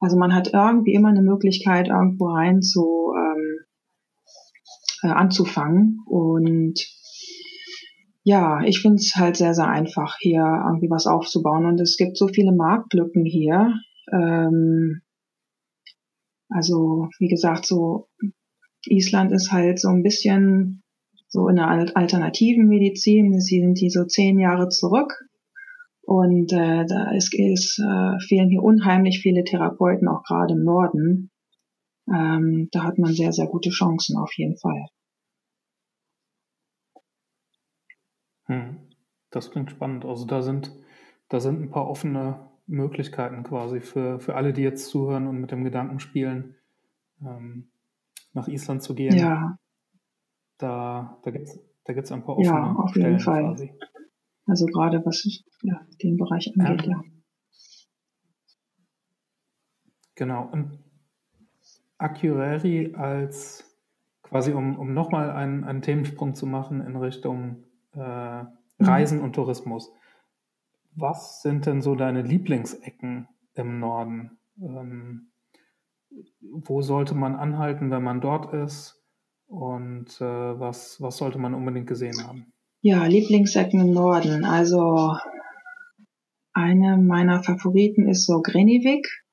Also 0.00 0.16
man 0.18 0.34
hat 0.34 0.52
irgendwie 0.52 0.92
immer 0.92 1.08
eine 1.08 1.22
Möglichkeit, 1.22 1.88
irgendwo 1.88 2.26
rein 2.26 2.60
zu 2.60 3.14
ähm, 3.16 3.53
äh, 5.04 5.08
anzufangen 5.08 6.00
und 6.06 6.80
ja, 8.24 8.62
ich 8.64 8.80
finde 8.80 8.96
es 8.96 9.14
halt 9.16 9.36
sehr, 9.36 9.54
sehr 9.54 9.68
einfach, 9.68 10.16
hier 10.18 10.40
irgendwie 10.40 10.88
was 10.88 11.06
aufzubauen. 11.06 11.66
Und 11.66 11.78
es 11.78 11.98
gibt 11.98 12.16
so 12.16 12.26
viele 12.26 12.52
Marktlücken 12.52 13.26
hier. 13.26 13.74
Ähm, 14.10 15.02
also, 16.48 17.08
wie 17.18 17.28
gesagt, 17.28 17.66
so 17.66 18.08
Island 18.86 19.30
ist 19.30 19.52
halt 19.52 19.78
so 19.78 19.88
ein 19.88 20.02
bisschen 20.02 20.82
so 21.28 21.48
in 21.48 21.56
der 21.56 21.68
alternativen 21.68 22.66
Medizin. 22.66 23.40
Sie 23.40 23.60
sind 23.60 23.76
hier 23.78 23.90
so 23.90 24.04
zehn 24.04 24.38
Jahre 24.38 24.70
zurück. 24.70 25.12
Und 26.00 26.50
äh, 26.52 26.86
da 26.86 27.10
ist, 27.12 27.34
ist, 27.34 27.78
äh, 27.78 28.18
fehlen 28.26 28.48
hier 28.48 28.62
unheimlich 28.62 29.20
viele 29.20 29.44
Therapeuten, 29.44 30.08
auch 30.08 30.22
gerade 30.22 30.54
im 30.54 30.64
Norden. 30.64 31.30
Ähm, 32.08 32.68
da 32.72 32.84
hat 32.84 32.98
man 32.98 33.12
sehr, 33.12 33.32
sehr 33.32 33.46
gute 33.46 33.70
Chancen 33.70 34.16
auf 34.18 34.32
jeden 34.34 34.56
Fall. 34.56 34.86
Hm, 38.46 38.88
das 39.30 39.50
klingt 39.50 39.70
spannend. 39.70 40.04
Also 40.04 40.26
da 40.26 40.42
sind, 40.42 40.72
da 41.28 41.40
sind 41.40 41.62
ein 41.62 41.70
paar 41.70 41.88
offene 41.88 42.50
Möglichkeiten 42.66 43.42
quasi 43.42 43.80
für, 43.80 44.20
für 44.20 44.36
alle, 44.36 44.52
die 44.52 44.62
jetzt 44.62 44.88
zuhören 44.88 45.26
und 45.26 45.40
mit 45.40 45.50
dem 45.50 45.64
Gedanken 45.64 46.00
spielen, 46.00 46.56
ähm, 47.22 47.70
nach 48.32 48.48
Island 48.48 48.82
zu 48.82 48.94
gehen. 48.94 49.16
Ja. 49.16 49.58
Da, 50.58 51.18
da 51.22 51.30
gibt 51.30 51.48
es 51.48 51.58
da 51.84 51.92
gibt's 51.92 52.10
ein 52.12 52.24
paar 52.24 52.38
offene 52.38 52.56
ja, 52.56 52.74
auf 52.76 52.90
Stellen 52.90 53.06
jeden 53.06 53.20
Fall. 53.20 53.42
quasi. 53.42 53.72
Also 54.46 54.66
gerade 54.66 55.04
was 55.04 55.24
ja, 55.62 55.86
den 56.02 56.16
Bereich 56.16 56.50
angeht, 56.56 56.86
ja. 56.86 56.92
ja. 56.92 57.02
Genau. 60.14 60.48
Und 60.50 60.83
Accureri 62.04 62.94
als 62.94 63.64
quasi, 64.22 64.52
um, 64.52 64.78
um 64.78 64.92
nochmal 64.92 65.30
einen, 65.30 65.64
einen 65.64 65.82
Themensprung 65.82 66.34
zu 66.34 66.46
machen 66.46 66.80
in 66.80 66.96
Richtung 66.96 67.64
äh, 67.94 68.42
mhm. 68.42 68.48
Reisen 68.78 69.20
und 69.20 69.34
Tourismus. 69.34 69.92
Was 70.94 71.42
sind 71.42 71.66
denn 71.66 71.82
so 71.82 71.94
deine 71.94 72.22
Lieblingsecken 72.22 73.28
im 73.54 73.80
Norden? 73.80 74.38
Ähm, 74.60 75.32
wo 76.40 76.82
sollte 76.82 77.14
man 77.14 77.34
anhalten, 77.34 77.90
wenn 77.90 78.02
man 78.02 78.20
dort 78.20 78.52
ist? 78.52 79.02
Und 79.46 80.20
äh, 80.20 80.24
was, 80.24 81.00
was 81.00 81.16
sollte 81.16 81.38
man 81.38 81.54
unbedingt 81.54 81.86
gesehen 81.86 82.26
haben? 82.26 82.52
Ja, 82.80 83.06
Lieblingsecken 83.06 83.80
im 83.80 83.92
Norden. 83.92 84.44
Also 84.44 85.16
eine 86.52 86.96
meiner 86.96 87.42
Favoriten 87.42 88.08
ist 88.08 88.26
so 88.26 88.42
Grenivik. 88.42 89.23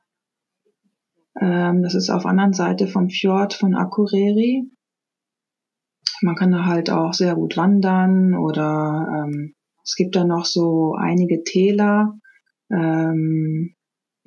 Ähm, 1.40 1.84
das 1.84 1.96
ist 1.96 2.10
auf 2.10 2.24
der 2.24 2.32
anderen 2.32 2.54
Seite 2.54 2.88
vom 2.88 3.10
Fjord 3.10 3.54
von 3.54 3.76
Akureyri. 3.76 4.70
Man 6.22 6.36
kann 6.36 6.52
da 6.52 6.66
halt 6.66 6.90
auch 6.90 7.14
sehr 7.14 7.36
gut 7.36 7.58
wandern 7.58 8.36
oder 8.36 9.08
ähm, 9.26 9.56
es 9.84 9.96
gibt 9.96 10.16
da 10.16 10.24
noch 10.24 10.46
so 10.46 10.96
einige 10.96 11.44
Täler, 11.44 12.14
ähm, 12.72 13.76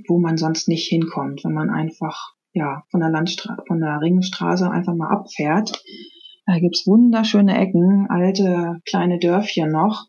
wo 0.08 0.18
man 0.18 0.36
sonst 0.36 0.68
nicht 0.68 0.88
hinkommt, 0.88 1.44
wenn 1.44 1.52
man 1.52 1.70
einfach 1.70 2.34
ja 2.52 2.82
von 2.90 3.00
der 3.00 3.10
Landstraße, 3.10 3.62
von 3.66 3.80
der 3.80 4.00
Ringstraße 4.00 4.70
einfach 4.70 4.94
mal 4.94 5.10
abfährt. 5.10 5.82
Da 6.46 6.58
gibt's 6.58 6.86
wunderschöne 6.86 7.56
Ecken, 7.56 8.06
alte 8.08 8.80
kleine 8.86 9.18
Dörfchen 9.18 9.70
noch. 9.70 10.06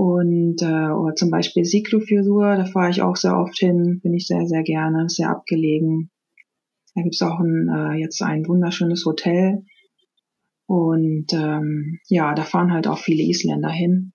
Und 0.00 0.62
äh, 0.62 0.90
oder 0.92 1.14
zum 1.14 1.28
Beispiel 1.30 1.66
Siklofjordur, 1.66 2.56
da 2.56 2.64
fahre 2.64 2.88
ich 2.88 3.02
auch 3.02 3.16
sehr 3.16 3.36
oft 3.36 3.58
hin, 3.58 4.00
bin 4.02 4.14
ich 4.14 4.26
sehr, 4.26 4.46
sehr 4.46 4.62
gerne, 4.62 5.10
sehr 5.10 5.28
abgelegen. 5.28 6.10
Da 6.94 7.02
gibt's 7.02 7.20
auch 7.20 7.38
ein, 7.38 7.68
äh, 7.68 8.00
jetzt 8.00 8.22
ein 8.22 8.48
wunderschönes 8.48 9.04
Hotel. 9.04 9.62
Und 10.64 11.26
ähm, 11.34 11.98
ja, 12.08 12.32
da 12.32 12.44
fahren 12.44 12.72
halt 12.72 12.88
auch 12.88 12.96
viele 12.96 13.22
Isländer 13.24 13.68
hin 13.68 14.14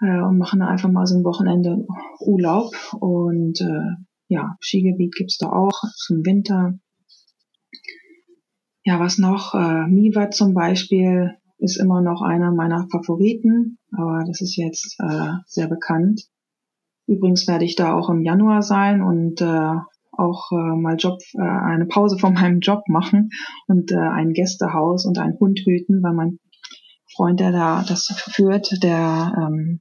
äh, 0.00 0.22
und 0.22 0.38
machen 0.38 0.58
da 0.58 0.66
einfach 0.66 0.90
mal 0.90 1.06
so 1.06 1.16
ein 1.16 1.22
Wochenende 1.22 1.86
Urlaub. 2.18 2.74
Und 2.98 3.60
äh, 3.60 4.02
ja, 4.26 4.56
Skigebiet 4.58 5.14
gibt's 5.14 5.38
da 5.38 5.52
auch 5.52 5.84
zum 5.98 6.26
Winter. 6.26 6.80
Ja, 8.82 8.98
was 8.98 9.18
noch? 9.18 9.54
Äh, 9.54 9.86
Miva 9.86 10.32
zum 10.32 10.52
Beispiel 10.52 11.36
ist 11.58 11.76
immer 11.76 12.02
noch 12.02 12.22
einer 12.22 12.52
meiner 12.52 12.88
Favoriten, 12.90 13.78
aber 13.96 14.24
das 14.26 14.40
ist 14.40 14.56
jetzt 14.56 14.96
äh, 15.00 15.32
sehr 15.46 15.68
bekannt. 15.68 16.22
Übrigens 17.06 17.46
werde 17.46 17.64
ich 17.64 17.76
da 17.76 17.94
auch 17.94 18.10
im 18.10 18.22
Januar 18.22 18.62
sein 18.62 19.02
und 19.02 19.40
äh, 19.40 19.74
auch 20.12 20.50
äh, 20.52 20.76
mal 20.76 20.96
Job, 20.96 21.18
äh, 21.34 21.42
eine 21.42 21.86
Pause 21.86 22.18
von 22.18 22.34
meinem 22.34 22.60
Job 22.60 22.82
machen 22.88 23.30
und 23.66 23.92
äh, 23.92 23.96
ein 23.96 24.32
Gästehaus 24.32 25.06
und 25.06 25.18
einen 25.18 25.38
Hund 25.38 25.60
hüten, 25.64 26.02
weil 26.02 26.14
mein 26.14 26.38
Freund, 27.14 27.40
der 27.40 27.52
da 27.52 27.84
das 27.86 28.06
führt, 28.34 28.82
der 28.82 29.32
ähm, 29.38 29.80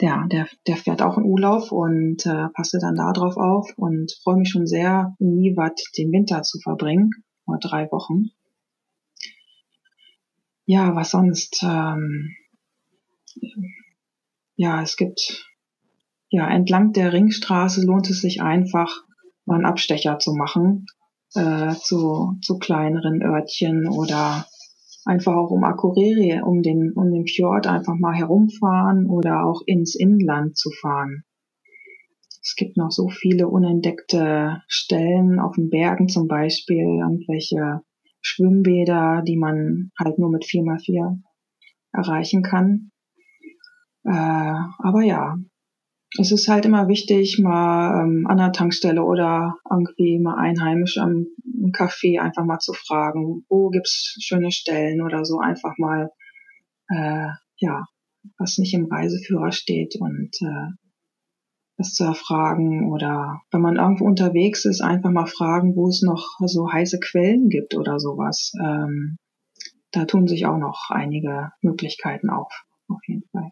der, 0.00 0.26
der, 0.30 0.46
der 0.66 0.76
fährt 0.76 1.02
auch 1.02 1.16
in 1.16 1.24
Urlaub 1.24 1.72
und 1.72 2.26
äh, 2.26 2.48
passte 2.54 2.78
dann 2.78 2.96
da 2.96 3.12
drauf 3.12 3.36
auf 3.36 3.72
und 3.76 4.12
freue 4.22 4.36
mich 4.36 4.50
schon 4.50 4.66
sehr, 4.66 5.14
in 5.18 5.36
Niewat 5.36 5.80
den 5.96 6.12
Winter 6.12 6.42
zu 6.42 6.58
verbringen, 6.60 7.10
vor 7.44 7.58
drei 7.58 7.90
Wochen. 7.90 8.26
Ja, 10.66 10.94
was 10.94 11.10
sonst? 11.10 11.62
Ähm, 11.62 12.34
ja, 14.56 14.82
es 14.82 14.96
gibt, 14.96 15.46
ja, 16.30 16.48
entlang 16.48 16.92
der 16.92 17.12
Ringstraße 17.12 17.84
lohnt 17.84 18.10
es 18.10 18.20
sich 18.20 18.42
einfach, 18.42 19.04
mal 19.44 19.56
einen 19.56 19.66
Abstecher 19.66 20.18
zu 20.18 20.34
machen, 20.34 20.86
äh, 21.34 21.74
zu, 21.74 22.38
zu 22.42 22.58
kleineren 22.58 23.22
Örtchen 23.22 23.88
oder 23.88 24.46
einfach 25.04 25.34
auch 25.34 25.50
um 25.50 25.64
Akureyri, 25.64 26.40
um 26.42 26.62
den, 26.62 26.92
um 26.94 27.12
den 27.12 27.26
Fjord 27.26 27.66
einfach 27.66 27.94
mal 27.94 28.14
herumfahren 28.14 29.08
oder 29.08 29.44
auch 29.44 29.62
ins 29.66 29.94
Inland 29.94 30.56
zu 30.56 30.70
fahren. 30.70 31.24
Es 32.42 32.54
gibt 32.56 32.76
noch 32.76 32.90
so 32.90 33.08
viele 33.08 33.48
unentdeckte 33.48 34.62
Stellen 34.68 35.40
auf 35.40 35.56
den 35.56 35.68
Bergen 35.68 36.08
zum 36.08 36.28
Beispiel, 36.28 37.00
irgendwelche 37.00 37.82
Schwimmbäder, 38.20 39.22
die 39.26 39.36
man 39.36 39.90
halt 39.98 40.18
nur 40.18 40.30
mit 40.30 40.44
4x4 40.44 41.20
erreichen 41.92 42.42
kann. 42.42 42.90
Äh, 44.06 44.54
aber 44.78 45.02
ja, 45.02 45.36
es 46.18 46.32
ist 46.32 46.48
halt 46.48 46.64
immer 46.64 46.88
wichtig, 46.88 47.38
mal 47.42 48.02
ähm, 48.02 48.26
an 48.26 48.38
der 48.38 48.52
Tankstelle 48.52 49.02
oder 49.02 49.56
irgendwie 49.70 50.18
mal 50.18 50.36
einheimisch 50.38 50.98
am 50.98 51.26
Café 51.72 52.20
einfach 52.20 52.44
mal 52.44 52.58
zu 52.58 52.72
fragen, 52.72 53.44
wo 53.48 53.70
gibt's 53.70 54.16
schöne 54.20 54.52
Stellen 54.52 55.02
oder 55.02 55.24
so 55.24 55.40
einfach 55.40 55.76
mal, 55.78 56.10
äh, 56.88 57.28
ja, 57.58 57.84
was 58.38 58.58
nicht 58.58 58.74
im 58.74 58.86
Reiseführer 58.86 59.52
steht 59.52 59.96
und 59.98 60.30
äh, 60.40 60.72
das 61.76 61.92
zu 61.92 62.04
erfragen 62.04 62.90
oder 62.90 63.40
wenn 63.50 63.60
man 63.60 63.76
irgendwo 63.76 64.06
unterwegs 64.06 64.64
ist, 64.64 64.80
einfach 64.80 65.10
mal 65.10 65.26
fragen, 65.26 65.76
wo 65.76 65.88
es 65.88 66.02
noch 66.02 66.24
so 66.46 66.72
heiße 66.72 67.00
Quellen 67.00 67.48
gibt 67.48 67.74
oder 67.74 67.98
sowas. 67.98 68.52
Ähm, 68.64 69.18
da 69.90 70.04
tun 70.06 70.26
sich 70.26 70.46
auch 70.46 70.58
noch 70.58 70.90
einige 70.90 71.50
Möglichkeiten 71.60 72.30
auf, 72.30 72.52
auf 72.88 73.00
jeden 73.06 73.28
Fall. 73.30 73.50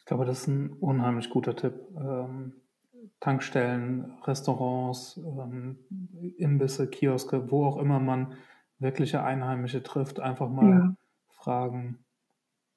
glaube, 0.11 0.25
das 0.25 0.41
ist 0.41 0.47
ein 0.47 0.73
unheimlich 0.73 1.29
guter 1.29 1.55
Tipp. 1.55 1.73
Ähm, 1.95 2.51
Tankstellen, 3.21 4.11
Restaurants, 4.23 5.15
ähm, 5.15 5.79
Imbisse, 6.37 6.89
Kioske, 6.89 7.49
wo 7.49 7.65
auch 7.65 7.77
immer 7.77 8.01
man 8.01 8.35
wirkliche 8.77 9.23
Einheimische 9.23 9.83
trifft, 9.83 10.19
einfach 10.19 10.49
mal 10.49 10.69
ja. 10.69 10.95
fragen, 11.29 12.03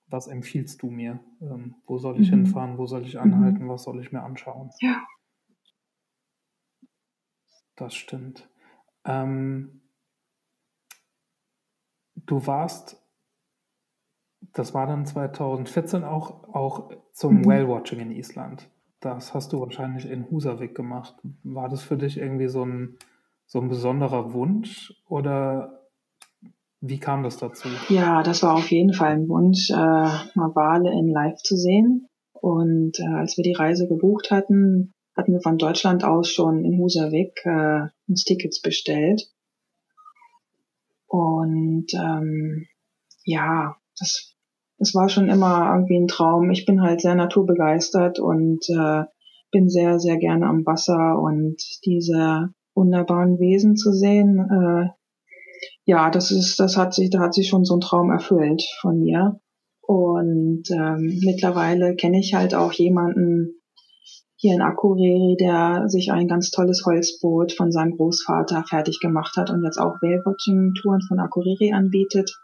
was 0.06 0.28
empfiehlst 0.28 0.80
du 0.82 0.90
mir? 0.90 1.18
Ähm, 1.40 1.74
wo 1.86 1.98
soll 1.98 2.20
ich 2.20 2.30
mhm. 2.30 2.44
hinfahren? 2.44 2.78
Wo 2.78 2.86
soll 2.86 3.02
ich 3.02 3.18
anhalten? 3.18 3.64
Mhm. 3.64 3.68
Was 3.68 3.82
soll 3.82 4.00
ich 4.00 4.12
mir 4.12 4.22
anschauen? 4.22 4.70
Ja. 4.78 5.02
Das 7.74 7.96
stimmt. 7.96 8.48
Ähm, 9.04 9.80
du 12.14 12.46
warst 12.46 13.03
das 14.52 14.74
war 14.74 14.86
dann 14.86 15.06
2014 15.06 16.04
auch, 16.04 16.48
auch 16.52 16.90
zum 17.12 17.38
mhm. 17.38 17.46
Whale-Watching 17.46 18.00
in 18.00 18.10
Island. 18.10 18.68
Das 19.00 19.34
hast 19.34 19.52
du 19.52 19.60
wahrscheinlich 19.60 20.08
in 20.08 20.30
Husavik 20.30 20.74
gemacht. 20.74 21.14
War 21.42 21.68
das 21.68 21.82
für 21.82 21.96
dich 21.96 22.18
irgendwie 22.18 22.48
so 22.48 22.64
ein, 22.64 22.96
so 23.46 23.60
ein 23.60 23.68
besonderer 23.68 24.32
Wunsch 24.32 24.94
oder 25.08 25.88
wie 26.80 26.98
kam 26.98 27.22
das 27.22 27.38
dazu? 27.38 27.68
Ja, 27.88 28.22
das 28.22 28.42
war 28.42 28.54
auf 28.54 28.70
jeden 28.70 28.92
Fall 28.92 29.12
ein 29.12 29.28
Wunsch, 29.28 29.70
äh, 29.70 29.74
mal 29.74 30.54
Wale 30.54 30.90
in 30.90 31.08
Live 31.08 31.38
zu 31.38 31.56
sehen. 31.56 32.08
Und 32.32 32.98
äh, 33.00 33.14
als 33.14 33.36
wir 33.36 33.44
die 33.44 33.54
Reise 33.54 33.88
gebucht 33.88 34.30
hatten, 34.30 34.92
hatten 35.16 35.32
wir 35.32 35.40
von 35.40 35.58
Deutschland 35.58 36.04
aus 36.04 36.28
schon 36.28 36.64
in 36.64 36.78
Husavik 36.78 37.40
äh, 37.44 37.88
uns 38.06 38.24
Tickets 38.24 38.60
bestellt. 38.60 39.30
Und 41.06 41.86
ähm, 41.94 42.66
ja, 43.24 43.76
das 43.98 44.33
es 44.78 44.94
war 44.94 45.08
schon 45.08 45.28
immer 45.28 45.72
irgendwie 45.72 45.98
ein 45.98 46.08
Traum. 46.08 46.50
Ich 46.50 46.66
bin 46.66 46.82
halt 46.82 47.00
sehr 47.00 47.14
naturbegeistert 47.14 48.18
und 48.18 48.60
äh, 48.68 49.04
bin 49.50 49.68
sehr, 49.68 50.00
sehr 50.00 50.16
gerne 50.16 50.46
am 50.46 50.66
Wasser 50.66 51.18
und 51.20 51.56
diese 51.84 52.50
wunderbaren 52.74 53.38
Wesen 53.38 53.76
zu 53.76 53.92
sehen, 53.92 54.38
äh, 54.50 54.88
ja, 55.86 56.10
das 56.10 56.30
ist, 56.30 56.58
das 56.58 56.76
hat 56.76 56.94
sich, 56.94 57.10
da 57.10 57.20
hat 57.20 57.34
sich 57.34 57.48
schon 57.48 57.64
so 57.64 57.76
ein 57.76 57.80
Traum 57.80 58.10
erfüllt 58.10 58.62
von 58.80 59.00
mir. 59.00 59.40
Und 59.80 60.64
ähm, 60.70 61.18
mittlerweile 61.22 61.94
kenne 61.94 62.18
ich 62.18 62.34
halt 62.34 62.54
auch 62.54 62.72
jemanden 62.72 63.60
hier 64.36 64.54
in 64.54 64.62
Akureyri, 64.62 65.36
der 65.38 65.88
sich 65.88 66.10
ein 66.10 66.26
ganz 66.26 66.50
tolles 66.50 66.84
Holzboot 66.86 67.52
von 67.52 67.70
seinem 67.70 67.96
Großvater 67.96 68.64
fertig 68.68 68.98
gemacht 69.00 69.36
hat 69.36 69.50
und 69.50 69.62
jetzt 69.62 69.78
auch 69.78 70.00
Whale-Watching-Touren 70.00 71.02
von 71.06 71.18
Akureyri 71.18 71.72
anbietet. 71.72 72.34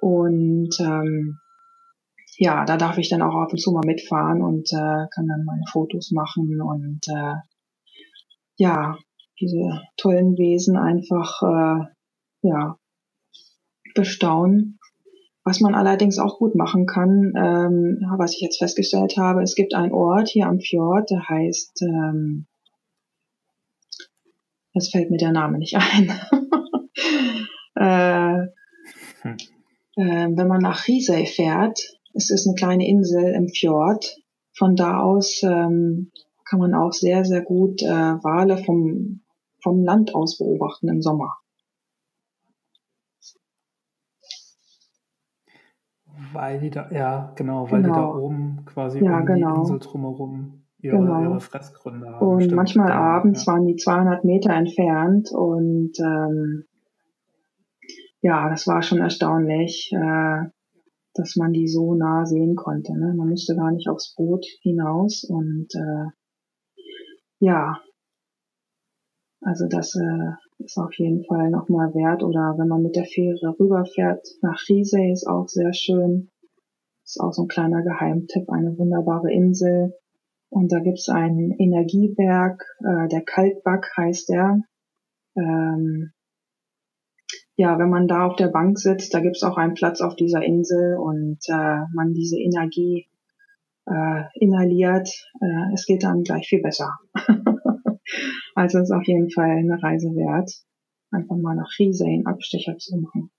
Und 0.00 0.78
ähm, 0.80 1.38
ja, 2.38 2.64
da 2.64 2.76
darf 2.76 2.98
ich 2.98 3.08
dann 3.08 3.22
auch 3.22 3.34
ab 3.34 3.52
und 3.52 3.58
zu 3.58 3.72
mal 3.72 3.84
mitfahren 3.84 4.42
und 4.42 4.72
äh, 4.72 5.06
kann 5.12 5.26
dann 5.26 5.44
meine 5.44 5.64
Fotos 5.70 6.12
machen 6.12 6.60
und 6.62 7.00
äh, 7.08 7.34
ja, 8.56 8.96
diese 9.40 9.82
tollen 9.96 10.36
Wesen 10.38 10.76
einfach 10.76 11.42
äh, 11.42 11.84
ja 12.42 12.76
bestaunen. 13.94 14.78
Was 15.44 15.60
man 15.60 15.74
allerdings 15.74 16.18
auch 16.18 16.38
gut 16.38 16.54
machen 16.54 16.86
kann, 16.86 17.32
ähm, 17.34 17.98
was 18.18 18.34
ich 18.34 18.40
jetzt 18.40 18.58
festgestellt 18.58 19.16
habe, 19.16 19.42
es 19.42 19.54
gibt 19.54 19.74
einen 19.74 19.92
Ort 19.92 20.28
hier 20.28 20.46
am 20.46 20.60
Fjord, 20.60 21.10
der 21.10 21.26
heißt, 21.28 21.82
ähm, 21.82 22.46
jetzt 24.74 24.92
fällt 24.92 25.10
mir 25.10 25.16
der 25.16 25.32
Name 25.32 25.58
nicht 25.58 25.76
ein. 25.76 26.12
äh, 27.74 28.48
hm 29.22 29.36
wenn 30.02 30.48
man 30.48 30.60
nach 30.60 30.86
Risei 30.86 31.26
fährt, 31.26 31.78
es 32.14 32.30
ist 32.30 32.46
eine 32.46 32.54
kleine 32.54 32.86
Insel 32.86 33.34
im 33.34 33.48
Fjord. 33.48 34.16
Von 34.56 34.74
da 34.76 35.00
aus 35.00 35.42
ähm, 35.42 36.10
kann 36.48 36.58
man 36.58 36.74
auch 36.74 36.92
sehr, 36.92 37.24
sehr 37.24 37.42
gut 37.42 37.82
äh, 37.82 37.86
Wale 37.86 38.58
vom, 38.58 39.20
vom 39.62 39.82
Land 39.82 40.14
aus 40.14 40.38
beobachten 40.38 40.88
im 40.88 41.02
Sommer. 41.02 41.36
Weil 46.32 46.60
die 46.60 46.70
da, 46.70 46.90
ja, 46.90 47.32
genau, 47.36 47.70
weil 47.70 47.82
genau. 47.82 47.94
die 47.94 48.00
da 48.00 48.06
genau. 48.06 48.18
oben 48.18 48.64
quasi 48.66 49.04
ja, 49.04 49.20
um 49.20 49.26
genau. 49.26 49.54
die 49.54 49.60
Insel 49.60 49.78
drumherum 49.78 50.64
ihre, 50.78 50.96
genau. 50.96 51.22
ihre 51.22 51.40
Fressgründe 51.40 52.08
haben. 52.08 52.26
Und 52.26 52.40
Stimmt. 52.42 52.56
manchmal 52.56 52.88
ja, 52.88 53.00
abends 53.00 53.46
ja. 53.46 53.52
waren 53.52 53.66
die 53.66 53.76
200 53.76 54.24
Meter 54.24 54.52
entfernt 54.52 55.30
und 55.32 55.92
ähm, 56.00 56.64
ja, 58.20 58.48
das 58.48 58.66
war 58.66 58.82
schon 58.82 58.98
erstaunlich, 58.98 59.90
äh, 59.92 60.48
dass 61.14 61.36
man 61.36 61.52
die 61.52 61.68
so 61.68 61.94
nah 61.94 62.26
sehen 62.26 62.56
konnte. 62.56 62.92
Ne? 62.92 63.14
Man 63.14 63.28
musste 63.28 63.56
gar 63.56 63.70
nicht 63.72 63.88
aufs 63.88 64.14
Boot 64.14 64.44
hinaus 64.62 65.24
und 65.24 65.68
äh, 65.74 66.06
ja, 67.40 67.80
also 69.40 69.68
das 69.68 69.94
äh, 69.94 70.32
ist 70.58 70.76
auf 70.78 70.92
jeden 70.98 71.24
Fall 71.24 71.50
nochmal 71.50 71.94
wert. 71.94 72.22
Oder 72.22 72.56
wenn 72.58 72.68
man 72.68 72.82
mit 72.82 72.96
der 72.96 73.04
Fähre 73.04 73.54
rüberfährt 73.58 74.26
nach 74.42 74.60
Riese, 74.68 75.04
ist 75.04 75.26
auch 75.26 75.48
sehr 75.48 75.72
schön. 75.72 76.30
Ist 77.04 77.20
auch 77.20 77.32
so 77.32 77.42
ein 77.42 77.48
kleiner 77.48 77.82
Geheimtipp, 77.82 78.50
eine 78.50 78.76
wunderbare 78.76 79.32
Insel. 79.32 79.94
Und 80.50 80.72
da 80.72 80.80
gibt's 80.80 81.08
einen 81.08 81.52
Energieberg, 81.52 82.64
äh, 82.80 83.08
der 83.08 83.22
Kaltback 83.22 83.90
heißt 83.96 84.28
der. 84.30 84.62
Ähm, 85.36 86.12
ja, 87.58 87.76
wenn 87.76 87.90
man 87.90 88.06
da 88.06 88.24
auf 88.24 88.36
der 88.36 88.46
Bank 88.46 88.78
sitzt, 88.78 89.12
da 89.12 89.18
gibt's 89.18 89.42
auch 89.42 89.56
einen 89.56 89.74
Platz 89.74 90.00
auf 90.00 90.14
dieser 90.14 90.44
Insel 90.44 90.96
und 90.96 91.40
äh, 91.48 91.80
man 91.92 92.14
diese 92.14 92.38
Energie 92.38 93.08
äh, 93.84 94.22
inhaliert, 94.34 95.08
äh, 95.40 95.74
es 95.74 95.84
geht 95.84 96.04
dann 96.04 96.22
gleich 96.22 96.46
viel 96.46 96.62
besser. 96.62 96.98
also 98.54 98.78
ist 98.78 98.92
auf 98.92 99.04
jeden 99.08 99.28
Fall 99.32 99.50
eine 99.50 99.82
Reise 99.82 100.10
wert, 100.10 100.52
einfach 101.10 101.36
mal 101.36 101.56
nach 101.56 101.68
Riese 101.80 102.04
einen 102.04 102.26
Abstecher 102.26 102.78
zu 102.78 102.96
machen. 102.96 103.32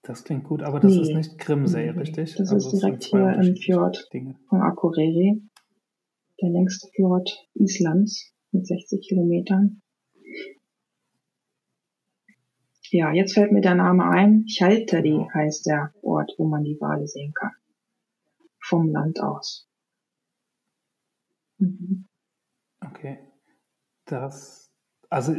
Das 0.00 0.24
klingt 0.24 0.44
gut, 0.44 0.62
aber 0.62 0.80
das 0.80 0.94
nee. 0.94 1.02
ist 1.02 1.14
nicht 1.14 1.38
Grimsey, 1.38 1.92
nee, 1.92 1.98
richtig? 1.98 2.36
Das 2.36 2.50
also 2.50 2.70
ist 2.70 2.80
direkt 2.80 3.04
hier 3.04 3.34
im 3.34 3.54
Fjord 3.56 4.08
Dinge. 4.14 4.36
von 4.48 4.62
Akureyri, 4.62 5.42
der 6.40 6.48
längste 6.48 6.88
Fjord 6.94 7.46
Islands 7.52 8.32
mit 8.50 8.66
60 8.66 9.06
Kilometern. 9.06 9.82
Ja, 12.94 13.10
jetzt 13.10 13.34
fällt 13.34 13.50
mir 13.50 13.60
der 13.60 13.74
Name 13.74 14.08
ein. 14.08 14.46
Chalteri 14.46 15.26
heißt 15.34 15.66
der 15.66 15.92
Ort, 16.02 16.30
wo 16.38 16.46
man 16.46 16.62
die 16.62 16.78
Wale 16.80 17.08
sehen 17.08 17.32
kann. 17.34 17.50
vom 18.60 18.88
Land 18.88 19.20
aus. 19.20 19.68
Mhm. 21.58 22.06
Okay. 22.80 23.18
Das, 24.04 24.72
also 25.10 25.34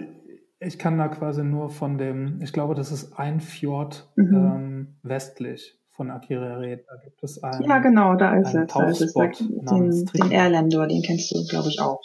ich 0.59 0.77
kann 0.77 0.97
da 0.97 1.07
quasi 1.07 1.45
nur 1.45 1.69
von 1.69 1.97
dem, 1.97 2.41
ich 2.41 2.51
glaube, 2.51 2.75
das 2.75 2.91
ist 2.91 3.17
ein 3.17 3.39
Fjord 3.39 4.11
mhm. 4.17 4.35
ähm, 4.35 4.99
westlich 5.01 5.79
von 5.91 6.11
Akureyri. 6.11 6.83
Da 6.85 6.97
gibt 7.05 7.23
es 7.23 7.41
einen. 7.41 7.63
Ja, 7.63 7.79
genau, 7.79 8.15
da 8.15 8.35
ist 8.35 8.53
es. 8.53 8.67
Da 8.73 8.89
ist 8.89 8.99
es. 8.99 9.13
Da, 9.13 9.27
den, 9.27 10.05
den 10.07 10.31
Airlander, 10.31 10.87
den 10.87 11.01
kennst 11.03 11.31
du, 11.31 11.41
glaube 11.47 11.69
ich, 11.69 11.79
auch. 11.79 12.03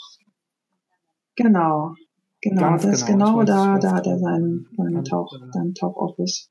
Genau. 1.35 1.97
Genau, 2.43 2.63
Ganz 2.63 2.83
das 2.83 3.05
genau, 3.05 3.39
genau 3.39 3.45
da, 3.45 3.79
da 3.79 3.93
hat 3.93 4.07
er 4.07 4.19
seinen, 4.19 4.67
seinen 4.75 5.05
Tauch, 5.05 5.31
seinen 5.53 5.75
Tauchoffice. 5.75 6.51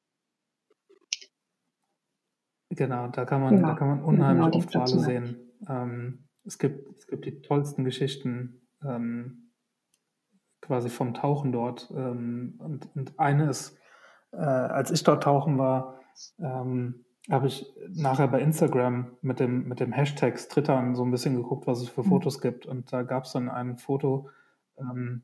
Genau, 2.69 3.07
da 3.07 3.25
kann 3.25 3.41
man, 3.41 3.55
genau. 3.55 3.69
da 3.69 3.73
kann 3.73 3.87
man 3.87 4.03
unheimlich 4.03 4.51
genau, 4.51 4.57
oft 4.57 4.75
Wale 4.75 5.03
sehen. 5.03 5.37
Ähm, 5.67 6.27
es 6.45 6.59
gibt, 6.59 6.87
es 6.95 7.07
gibt 7.07 7.25
die 7.25 7.41
tollsten 7.41 7.83
Geschichten 7.83 8.67
ähm, 8.83 9.51
quasi 10.61 10.89
vom 10.89 11.15
Tauchen 11.15 11.51
dort. 11.51 11.91
Ähm, 11.95 12.59
und, 12.59 12.95
und 12.95 13.19
eine 13.19 13.49
ist, 13.49 13.75
äh, 14.31 14.37
als 14.37 14.91
ich 14.91 15.03
dort 15.03 15.23
tauchen 15.23 15.57
war, 15.57 15.99
ähm, 16.37 17.05
habe 17.31 17.47
ich 17.47 17.65
nachher 17.89 18.27
bei 18.27 18.41
Instagram 18.41 19.17
mit 19.21 19.39
dem, 19.39 19.67
mit 19.67 19.79
dem 19.79 19.91
Hashtag 19.91 20.39
Strittern 20.39 20.95
so 20.95 21.03
ein 21.03 21.11
bisschen 21.11 21.35
geguckt, 21.35 21.65
was 21.67 21.81
es 21.81 21.89
für 21.89 22.03
mhm. 22.03 22.09
Fotos 22.09 22.41
gibt. 22.41 22.67
Und 22.67 22.93
da 22.93 23.01
gab 23.01 23.23
es 23.25 23.31
dann 23.31 23.49
ein 23.49 23.77
Foto, 23.77 24.29
ähm, 24.77 25.23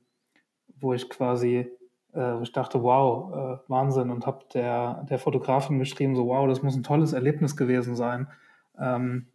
wo 0.80 0.94
ich 0.94 1.10
quasi, 1.10 1.68
äh, 2.14 2.42
ich 2.42 2.52
dachte, 2.52 2.84
wow, 2.84 3.34
äh, 3.34 3.70
Wahnsinn. 3.70 4.10
Und 4.10 4.26
habe 4.26 4.46
der, 4.54 5.06
der 5.10 5.20
Fotografin 5.20 5.80
geschrieben, 5.80 6.16
so 6.16 6.28
wow, 6.28 6.48
das 6.48 6.64
muss 6.64 6.76
ein 6.76 6.84
tolles 6.84 7.14
Erlebnis 7.14 7.56
gewesen 7.56 7.96
sein. 7.96 8.28
Ähm, 8.80 9.28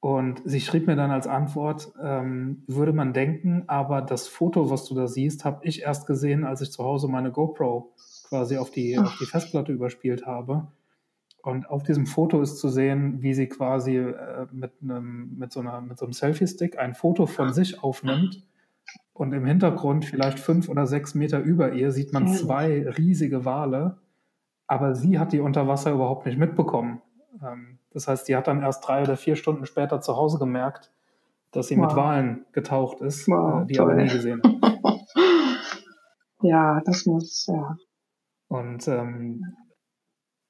und 0.00 0.40
sie 0.46 0.62
schrieb 0.62 0.86
mir 0.86 0.96
dann 0.96 1.10
als 1.10 1.26
Antwort, 1.26 1.92
ähm, 2.02 2.62
würde 2.66 2.94
man 2.94 3.12
denken, 3.12 3.64
aber 3.66 4.00
das 4.00 4.28
Foto, 4.28 4.70
was 4.70 4.86
du 4.86 4.94
da 4.94 5.06
siehst, 5.06 5.44
habe 5.44 5.60
ich 5.66 5.82
erst 5.82 6.06
gesehen, 6.06 6.44
als 6.44 6.62
ich 6.62 6.72
zu 6.72 6.82
Hause 6.82 7.06
meine 7.06 7.30
GoPro 7.30 7.92
quasi 8.28 8.56
auf 8.56 8.70
die, 8.70 8.98
auf 8.98 9.18
die 9.20 9.26
Festplatte 9.26 9.72
überspielt 9.72 10.24
habe. 10.24 10.68
Und 11.42 11.68
auf 11.68 11.82
diesem 11.82 12.06
Foto 12.06 12.40
ist 12.40 12.58
zu 12.58 12.68
sehen, 12.68 13.22
wie 13.22 13.34
sie 13.34 13.48
quasi 13.48 13.96
äh, 13.96 14.46
mit, 14.52 14.72
einem, 14.82 15.36
mit, 15.38 15.52
so 15.52 15.60
einer, 15.60 15.80
mit 15.80 15.98
so 15.98 16.06
einem 16.06 16.12
Selfie-Stick 16.12 16.78
ein 16.78 16.94
Foto 16.94 17.26
von 17.26 17.52
sich 17.52 17.82
aufnimmt. 17.82 18.42
Und 19.12 19.32
im 19.32 19.44
Hintergrund, 19.44 20.04
vielleicht 20.04 20.38
fünf 20.38 20.68
oder 20.68 20.86
sechs 20.86 21.14
Meter 21.14 21.40
über 21.40 21.72
ihr, 21.72 21.92
sieht 21.92 22.12
man 22.12 22.28
zwei 22.28 22.88
riesige 22.88 23.44
Wale. 23.44 23.98
Aber 24.66 24.94
sie 24.94 25.18
hat 25.18 25.32
die 25.32 25.40
unter 25.40 25.68
Wasser 25.68 25.92
überhaupt 25.92 26.26
nicht 26.26 26.38
mitbekommen. 26.38 27.02
Ähm, 27.42 27.78
das 27.92 28.08
heißt, 28.08 28.28
die 28.28 28.36
hat 28.36 28.46
dann 28.46 28.62
erst 28.62 28.86
drei 28.86 29.02
oder 29.02 29.16
vier 29.16 29.36
Stunden 29.36 29.66
später 29.66 30.00
zu 30.00 30.16
Hause 30.16 30.38
gemerkt, 30.38 30.92
dass 31.50 31.68
sie 31.68 31.76
wow. 31.76 31.86
mit 31.86 31.96
Walen 31.96 32.46
getaucht 32.52 33.00
ist, 33.00 33.28
wow, 33.28 33.62
äh, 33.62 33.66
die 33.66 33.74
toll. 33.74 33.90
aber 33.90 34.02
nie 34.02 34.08
gesehen 34.08 34.40
hat. 34.42 34.78
ja, 36.42 36.80
das 36.84 37.04
muss, 37.06 37.46
ja. 37.46 37.76
Und 38.48 38.86
ähm, 38.88 39.44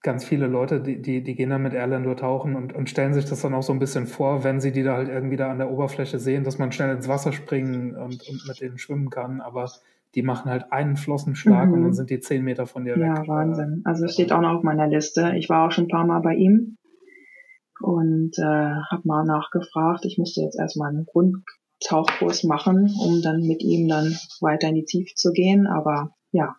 ganz 0.02 0.24
viele 0.24 0.46
Leute, 0.46 0.80
die, 0.80 1.00
die, 1.00 1.22
die 1.22 1.34
gehen 1.34 1.50
dann 1.50 1.62
mit 1.62 1.74
Erlander 1.74 2.16
tauchen 2.16 2.56
und, 2.56 2.72
und 2.72 2.88
stellen 2.88 3.12
sich 3.12 3.26
das 3.26 3.42
dann 3.42 3.54
auch 3.54 3.62
so 3.62 3.72
ein 3.72 3.78
bisschen 3.78 4.06
vor, 4.06 4.44
wenn 4.44 4.60
sie 4.60 4.72
die 4.72 4.82
da 4.82 4.96
halt 4.96 5.08
irgendwie 5.08 5.36
da 5.36 5.50
an 5.50 5.58
der 5.58 5.70
Oberfläche 5.70 6.18
sehen, 6.18 6.44
dass 6.44 6.58
man 6.58 6.72
schnell 6.72 6.94
ins 6.94 7.08
Wasser 7.08 7.32
springen 7.32 7.94
und, 7.94 8.26
und 8.28 8.48
mit 8.48 8.60
denen 8.60 8.78
schwimmen 8.78 9.10
kann. 9.10 9.40
Aber 9.40 9.70
die 10.14 10.22
machen 10.22 10.50
halt 10.50 10.72
einen 10.72 10.96
Flossenschlag 10.96 11.68
mhm. 11.68 11.74
und 11.74 11.82
dann 11.82 11.92
sind 11.92 12.10
die 12.10 12.20
zehn 12.20 12.42
Meter 12.42 12.66
von 12.66 12.84
dir 12.84 12.96
ja, 12.98 13.10
weg. 13.10 13.18
Ja, 13.18 13.28
Wahnsinn. 13.28 13.82
Also 13.84 14.06
es 14.06 14.14
steht 14.14 14.32
auch 14.32 14.40
noch 14.40 14.56
auf 14.56 14.62
meiner 14.62 14.88
Liste. 14.88 15.34
Ich 15.36 15.48
war 15.48 15.66
auch 15.66 15.72
schon 15.72 15.84
ein 15.84 15.88
paar 15.88 16.06
Mal 16.06 16.20
bei 16.20 16.34
ihm 16.34 16.78
und 17.80 18.38
äh, 18.38 18.42
habe 18.42 19.02
mal 19.04 19.24
nachgefragt. 19.24 20.04
Ich 20.06 20.16
musste 20.18 20.40
jetzt 20.40 20.58
erstmal 20.58 20.90
einen 20.90 21.04
Grundtauchkurs 21.04 22.44
machen, 22.44 22.90
um 23.04 23.20
dann 23.22 23.46
mit 23.46 23.62
ihm 23.62 23.86
dann 23.86 24.16
weiter 24.40 24.68
in 24.68 24.76
die 24.76 24.84
Tiefe 24.84 25.14
zu 25.14 25.32
gehen. 25.32 25.66
Aber 25.66 26.14
ja, 26.32 26.56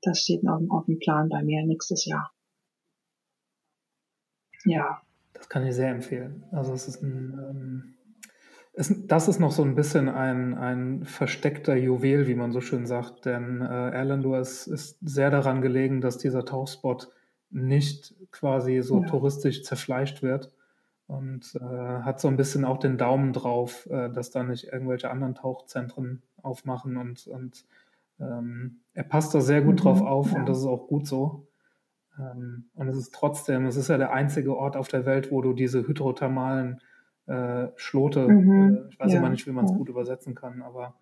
das 0.00 0.20
steht 0.20 0.42
noch 0.42 0.60
auf 0.70 0.86
dem 0.86 0.98
Plan 0.98 1.28
bei 1.28 1.42
mir 1.42 1.64
nächstes 1.66 2.06
Jahr. 2.06 2.32
Ja. 4.64 5.02
Das 5.32 5.48
kann 5.48 5.66
ich 5.66 5.74
sehr 5.74 5.90
empfehlen. 5.90 6.44
Also 6.52 6.72
es 6.72 6.88
ist 6.88 7.02
ein, 7.02 7.38
ähm, 7.38 7.94
es, 8.74 9.06
das 9.06 9.28
ist 9.28 9.38
noch 9.38 9.52
so 9.52 9.62
ein 9.62 9.74
bisschen 9.74 10.08
ein, 10.08 10.54
ein 10.54 11.04
versteckter 11.04 11.76
Juwel, 11.76 12.26
wie 12.26 12.34
man 12.34 12.52
so 12.52 12.60
schön 12.60 12.86
sagt, 12.86 13.26
denn 13.26 13.60
äh, 13.60 13.90
Erlander 13.90 14.40
ist, 14.40 14.66
ist 14.66 14.98
sehr 15.02 15.30
daran 15.30 15.60
gelegen, 15.60 16.00
dass 16.00 16.18
dieser 16.18 16.44
Tauchspot 16.44 17.08
nicht 17.50 18.14
quasi 18.30 18.80
so 18.82 19.02
ja. 19.02 19.08
touristisch 19.08 19.62
zerfleischt 19.62 20.22
wird 20.22 20.52
und 21.06 21.54
äh, 21.56 22.02
hat 22.02 22.20
so 22.20 22.28
ein 22.28 22.36
bisschen 22.36 22.64
auch 22.64 22.78
den 22.78 22.96
Daumen 22.96 23.32
drauf, 23.32 23.86
äh, 23.90 24.10
dass 24.10 24.30
da 24.30 24.42
nicht 24.42 24.72
irgendwelche 24.72 25.10
anderen 25.10 25.34
Tauchzentren 25.34 26.22
aufmachen 26.40 26.96
und, 26.96 27.26
und 27.26 27.66
ähm, 28.18 28.80
er 28.94 29.04
passt 29.04 29.34
da 29.34 29.40
sehr 29.40 29.60
gut 29.60 29.74
mhm, 29.74 29.80
drauf 29.80 30.00
auf 30.00 30.32
ja. 30.32 30.38
und 30.38 30.48
das 30.48 30.58
ist 30.58 30.66
auch 30.66 30.86
gut 30.86 31.06
so. 31.06 31.46
Ähm, 32.18 32.64
und 32.74 32.88
es 32.88 32.96
ist 32.96 33.14
trotzdem, 33.14 33.66
es 33.66 33.76
ist 33.76 33.88
ja 33.88 33.98
der 33.98 34.12
einzige 34.12 34.56
Ort 34.56 34.76
auf 34.76 34.88
der 34.88 35.06
Welt, 35.06 35.30
wo 35.30 35.40
du 35.40 35.52
diese 35.52 35.86
hydrothermalen 35.86 36.80
äh, 37.26 37.68
Schlote, 37.76 38.28
mhm. 38.28 38.76
äh, 38.76 38.88
ich 38.90 39.00
weiß 39.00 39.12
ja. 39.12 39.18
immer 39.18 39.30
nicht, 39.30 39.46
wie 39.46 39.52
man 39.52 39.64
es 39.64 39.70
ja. 39.70 39.76
gut 39.76 39.88
übersetzen 39.88 40.34
kann, 40.34 40.62
aber 40.62 40.94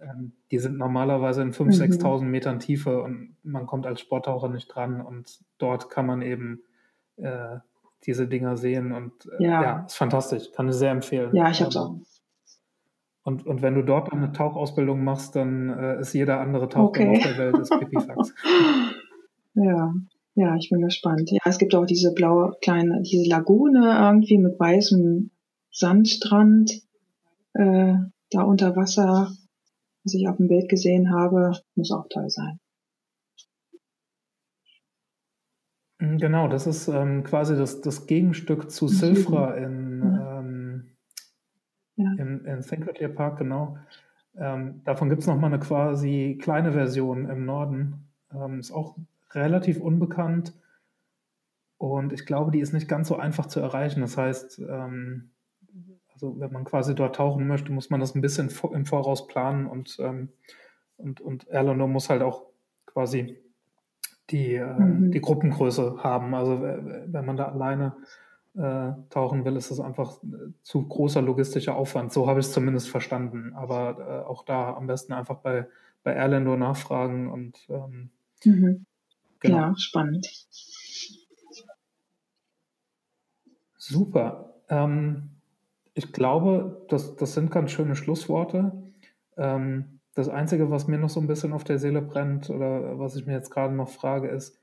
ähm, 0.00 0.32
die 0.50 0.58
sind 0.58 0.76
normalerweise 0.76 1.42
in 1.42 1.52
5.000, 1.52 1.64
mhm. 1.64 1.92
6.000 1.92 2.22
Metern 2.24 2.58
Tiefe 2.58 3.02
und 3.02 3.36
man 3.42 3.66
kommt 3.66 3.86
als 3.86 4.00
Sporttaucher 4.00 4.48
nicht 4.48 4.68
dran 4.68 5.00
und 5.00 5.40
dort 5.58 5.90
kann 5.90 6.06
man 6.06 6.22
eben 6.22 6.62
äh, 7.16 7.58
diese 8.04 8.26
Dinger 8.26 8.56
sehen 8.56 8.92
und 8.92 9.12
äh, 9.38 9.44
ja. 9.44 9.62
ja, 9.62 9.84
ist 9.86 9.96
fantastisch, 9.96 10.50
kann 10.52 10.68
ich 10.68 10.74
sehr 10.74 10.90
empfehlen. 10.90 11.34
Ja, 11.34 11.50
ich 11.50 11.60
habe 11.60 11.70
es 11.70 11.76
auch. 11.76 11.96
Und, 13.24 13.46
und 13.46 13.62
wenn 13.62 13.76
du 13.76 13.82
dort 13.82 14.12
eine 14.12 14.32
Tauchausbildung 14.32 15.04
machst, 15.04 15.36
dann 15.36 15.70
äh, 15.70 16.00
ist 16.00 16.12
jeder 16.12 16.40
andere 16.40 16.68
Taucher 16.68 16.88
okay. 16.88 17.16
auf 17.16 17.22
der 17.22 17.38
Welt 17.38 17.58
ist 17.58 17.70
Pipifax. 17.78 18.34
ja, 19.54 19.94
ja, 20.34 20.56
ich 20.56 20.70
bin 20.70 20.80
gespannt. 20.80 21.30
Ja, 21.30 21.40
es 21.44 21.58
gibt 21.58 21.74
auch 21.74 21.84
diese 21.84 22.12
blaue 22.14 22.56
kleine, 22.62 23.02
diese 23.02 23.28
Lagune 23.28 23.98
irgendwie 23.98 24.38
mit 24.38 24.58
weißem 24.58 25.30
Sandstrand 25.70 26.82
äh, 27.54 27.94
da 28.30 28.42
unter 28.42 28.74
Wasser, 28.76 29.30
was 30.04 30.14
ich 30.14 30.26
auf 30.28 30.36
dem 30.38 30.48
Bild 30.48 30.68
gesehen 30.68 31.12
habe, 31.14 31.52
muss 31.74 31.92
auch 31.92 32.06
toll 32.08 32.30
sein. 32.30 32.58
Mm, 35.98 36.16
genau, 36.16 36.48
das 36.48 36.66
ist 36.66 36.88
ähm, 36.88 37.24
quasi 37.24 37.56
das, 37.56 37.80
das 37.82 38.06
Gegenstück 38.06 38.70
zu 38.70 38.88
Silfra 38.88 39.54
in, 39.54 40.02
ähm, 40.02 40.96
ja. 41.96 42.12
in, 42.18 42.44
in 42.46 42.62
St. 42.62 43.14
Park, 43.14 43.38
genau. 43.38 43.76
Ähm, 44.34 44.80
davon 44.84 45.10
gibt 45.10 45.20
es 45.20 45.26
nochmal 45.26 45.52
eine 45.52 45.62
quasi 45.62 46.38
kleine 46.40 46.72
Version 46.72 47.28
im 47.28 47.44
Norden. 47.44 48.08
Ähm, 48.32 48.60
ist 48.60 48.72
auch 48.72 48.96
relativ 49.34 49.80
unbekannt 49.80 50.54
und 51.82 52.12
ich 52.12 52.26
glaube, 52.26 52.52
die 52.52 52.60
ist 52.60 52.72
nicht 52.72 52.86
ganz 52.86 53.08
so 53.08 53.16
einfach 53.16 53.46
zu 53.46 53.58
erreichen. 53.58 54.02
Das 54.02 54.16
heißt, 54.16 54.60
ähm, 54.60 55.32
also 56.12 56.38
wenn 56.38 56.52
man 56.52 56.62
quasi 56.62 56.94
dort 56.94 57.16
tauchen 57.16 57.48
möchte, 57.48 57.72
muss 57.72 57.90
man 57.90 57.98
das 57.98 58.14
ein 58.14 58.20
bisschen 58.20 58.50
im 58.72 58.86
Voraus 58.86 59.26
planen 59.26 59.66
und, 59.66 59.96
ähm, 59.98 60.28
und, 60.96 61.20
und 61.20 61.48
Erlenor 61.48 61.88
muss 61.88 62.08
halt 62.08 62.22
auch 62.22 62.44
quasi 62.86 63.36
die, 64.30 64.54
äh, 64.54 64.78
mhm. 64.78 65.10
die 65.10 65.20
Gruppengröße 65.20 66.04
haben. 66.04 66.36
Also 66.36 66.62
wenn 66.62 67.24
man 67.24 67.36
da 67.36 67.46
alleine 67.46 67.96
äh, 68.54 68.92
tauchen 69.10 69.44
will, 69.44 69.56
ist 69.56 69.72
das 69.72 69.80
einfach 69.80 70.22
äh, 70.22 70.52
zu 70.62 70.86
großer 70.86 71.20
logistischer 71.20 71.74
Aufwand. 71.74 72.12
So 72.12 72.28
habe 72.28 72.38
ich 72.38 72.46
es 72.46 72.52
zumindest 72.52 72.90
verstanden. 72.90 73.54
Aber 73.56 73.98
äh, 73.98 74.28
auch 74.28 74.44
da 74.44 74.74
am 74.74 74.86
besten 74.86 75.14
einfach 75.14 75.38
bei, 75.38 75.66
bei 76.04 76.12
Erlendor 76.12 76.56
nachfragen 76.56 77.28
und 77.28 77.66
ähm, 77.68 78.10
mhm. 78.44 78.86
Genau. 79.42 79.56
Ja, 79.56 79.74
spannend. 79.76 80.28
Super. 83.76 84.54
Ähm, 84.68 85.30
ich 85.94 86.12
glaube, 86.12 86.86
das, 86.88 87.16
das 87.16 87.34
sind 87.34 87.50
ganz 87.50 87.72
schöne 87.72 87.96
Schlussworte. 87.96 88.72
Ähm, 89.36 89.98
das 90.14 90.28
Einzige, 90.28 90.70
was 90.70 90.86
mir 90.86 90.98
noch 90.98 91.10
so 91.10 91.20
ein 91.20 91.26
bisschen 91.26 91.52
auf 91.52 91.64
der 91.64 91.78
Seele 91.78 92.02
brennt 92.02 92.50
oder 92.50 92.98
was 92.98 93.16
ich 93.16 93.26
mir 93.26 93.32
jetzt 93.32 93.50
gerade 93.50 93.74
noch 93.74 93.88
frage, 93.88 94.28
ist, 94.28 94.60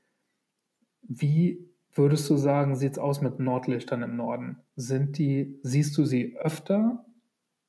wie 1.02 1.68
würdest 1.92 2.30
du 2.30 2.36
sagen, 2.36 2.76
sieht 2.76 2.92
es 2.92 2.98
aus 2.98 3.20
mit 3.20 3.38
Nordlichtern 3.38 4.02
im 4.02 4.16
Norden? 4.16 4.62
Sind 4.76 5.18
die, 5.18 5.58
siehst 5.62 5.98
du 5.98 6.04
sie 6.04 6.36
öfter 6.38 7.04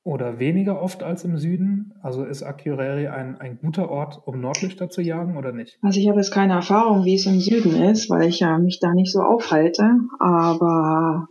oder 0.03 0.39
weniger 0.39 0.81
oft 0.81 1.03
als 1.03 1.23
im 1.23 1.37
Süden? 1.37 1.93
Also 2.01 2.23
ist 2.23 2.43
Akureyri 2.43 3.07
ein, 3.07 3.39
ein 3.39 3.59
guter 3.59 3.89
Ort, 3.89 4.21
um 4.25 4.41
Nordlichter 4.41 4.89
zu 4.89 5.01
jagen 5.01 5.37
oder 5.37 5.51
nicht? 5.51 5.77
Also 5.81 5.99
ich 5.99 6.07
habe 6.07 6.19
jetzt 6.19 6.31
keine 6.31 6.53
Erfahrung, 6.53 7.05
wie 7.05 7.15
es 7.15 7.25
im 7.25 7.39
Süden 7.39 7.75
ist, 7.81 8.09
weil 8.09 8.27
ich 8.27 8.39
ja 8.39 8.57
mich 8.57 8.79
da 8.79 8.93
nicht 8.93 9.11
so 9.11 9.21
aufhalte, 9.21 9.83
aber 10.19 11.27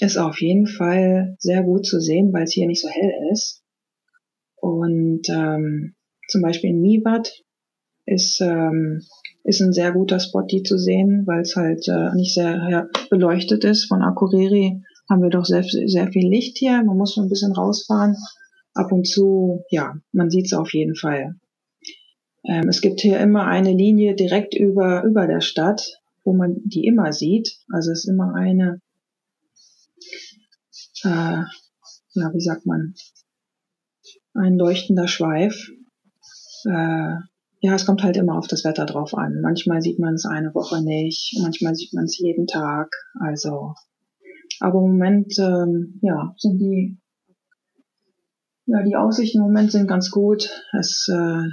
ist 0.00 0.16
auf 0.16 0.40
jeden 0.40 0.66
Fall 0.66 1.36
sehr 1.38 1.62
gut 1.62 1.86
zu 1.86 2.00
sehen, 2.00 2.32
weil 2.32 2.44
es 2.44 2.52
hier 2.52 2.66
nicht 2.66 2.82
so 2.82 2.88
hell 2.88 3.12
ist. 3.30 3.62
Und 4.56 5.28
ähm, 5.28 5.94
zum 6.28 6.42
Beispiel 6.42 6.70
in 6.70 6.80
Mivat 6.80 7.44
ist, 8.04 8.40
ähm, 8.40 9.02
ist 9.44 9.60
ein 9.60 9.72
sehr 9.72 9.92
guter 9.92 10.18
Spot, 10.18 10.42
die 10.42 10.62
zu 10.62 10.78
sehen, 10.78 11.22
weil 11.26 11.42
es 11.42 11.54
halt 11.54 11.86
äh, 11.88 12.14
nicht 12.14 12.34
sehr 12.34 12.88
beleuchtet 13.10 13.64
ist. 13.64 13.86
Von 13.86 14.02
Akureyri 14.02 14.82
haben 15.12 15.22
wir 15.22 15.30
doch 15.30 15.44
sehr, 15.44 15.62
sehr 15.62 16.10
viel 16.10 16.28
Licht 16.28 16.56
hier. 16.56 16.82
Man 16.82 16.96
muss 16.96 17.14
schon 17.14 17.26
ein 17.26 17.28
bisschen 17.28 17.52
rausfahren. 17.52 18.16
Ab 18.74 18.90
und 18.90 19.06
zu, 19.06 19.64
ja, 19.68 19.94
man 20.12 20.30
sieht 20.30 20.46
es 20.46 20.54
auf 20.54 20.72
jeden 20.72 20.96
Fall. 20.96 21.34
Ähm, 22.44 22.68
es 22.68 22.80
gibt 22.80 23.00
hier 23.00 23.20
immer 23.20 23.46
eine 23.46 23.72
Linie 23.72 24.14
direkt 24.14 24.54
über, 24.54 25.04
über 25.04 25.26
der 25.26 25.42
Stadt, 25.42 26.00
wo 26.24 26.32
man 26.32 26.56
die 26.64 26.86
immer 26.86 27.12
sieht. 27.12 27.58
Also 27.68 27.92
es 27.92 28.04
ist 28.04 28.08
immer 28.08 28.34
eine, 28.34 28.80
äh, 31.04 31.42
ja, 32.14 32.32
wie 32.32 32.40
sagt 32.40 32.64
man, 32.64 32.94
ein 34.32 34.54
leuchtender 34.54 35.08
Schweif. 35.08 35.68
Äh, 36.64 37.16
ja, 37.60 37.74
es 37.74 37.84
kommt 37.84 38.02
halt 38.02 38.16
immer 38.16 38.38
auf 38.38 38.48
das 38.48 38.64
Wetter 38.64 38.86
drauf 38.86 39.14
an. 39.14 39.42
Manchmal 39.42 39.82
sieht 39.82 39.98
man 39.98 40.14
es 40.14 40.24
eine 40.24 40.54
Woche 40.54 40.82
nicht, 40.82 41.38
manchmal 41.42 41.74
sieht 41.74 41.92
man 41.92 42.04
es 42.04 42.18
jeden 42.18 42.46
Tag. 42.46 42.88
Also, 43.20 43.74
aber 44.60 44.80
im 44.80 44.92
Moment, 44.92 45.38
ähm, 45.38 45.98
ja, 46.02 46.34
sind 46.36 46.58
die, 46.58 46.98
ja, 48.66 48.82
die 48.82 48.96
Aussichten 48.96 49.38
im 49.38 49.44
Moment 49.44 49.72
sind 49.72 49.86
ganz 49.86 50.10
gut. 50.10 50.50
Es, 50.78 51.08
äh, 51.08 51.48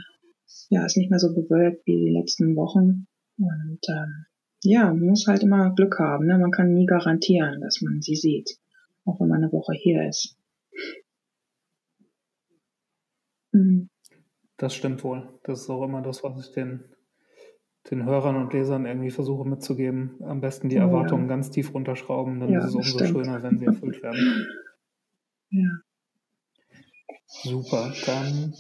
ja, 0.69 0.85
ist 0.85 0.97
nicht 0.97 1.09
mehr 1.09 1.19
so 1.19 1.33
bewölkt 1.33 1.85
wie 1.85 2.05
die 2.05 2.11
letzten 2.11 2.55
Wochen. 2.55 3.07
Und 3.37 3.79
ähm, 3.89 4.25
ja, 4.63 4.85
man 4.85 5.07
muss 5.07 5.27
halt 5.27 5.43
immer 5.43 5.73
Glück 5.73 5.97
haben. 5.99 6.25
Ne? 6.25 6.37
Man 6.37 6.51
kann 6.51 6.73
nie 6.73 6.85
garantieren, 6.85 7.61
dass 7.61 7.81
man 7.81 8.01
sie 8.01 8.15
sieht, 8.15 8.59
auch 9.05 9.19
wenn 9.19 9.27
man 9.27 9.43
eine 9.43 9.51
Woche 9.51 9.73
hier 9.73 10.07
ist. 10.07 10.37
Mhm. 13.51 13.89
Das 14.57 14.73
stimmt 14.73 15.03
wohl. 15.03 15.39
Das 15.43 15.61
ist 15.61 15.69
auch 15.69 15.83
immer 15.83 16.01
das, 16.01 16.23
was 16.23 16.45
ich 16.45 16.53
den, 16.53 16.83
den 17.91 18.05
Hörern 18.05 18.35
und 18.35 18.53
Lesern 18.53 18.85
irgendwie 18.85 19.11
versuche 19.11 19.47
mitzugeben. 19.47 20.15
Am 20.23 20.41
besten 20.41 20.69
die 20.69 20.75
Erwartungen 20.75 21.23
ja. 21.23 21.29
ganz 21.29 21.49
tief 21.51 21.73
runterschrauben, 21.73 22.39
dann 22.39 22.51
ja, 22.51 22.59
ist 22.59 22.65
es 22.65 22.75
umso 22.75 22.99
stimmt. 22.99 23.09
schöner, 23.09 23.41
wenn 23.43 23.57
sie 23.57 23.65
erfüllt 23.65 24.03
werden. 24.03 24.47
Ja. 25.49 25.69
Super. 27.25 27.91
Dann 28.05 28.53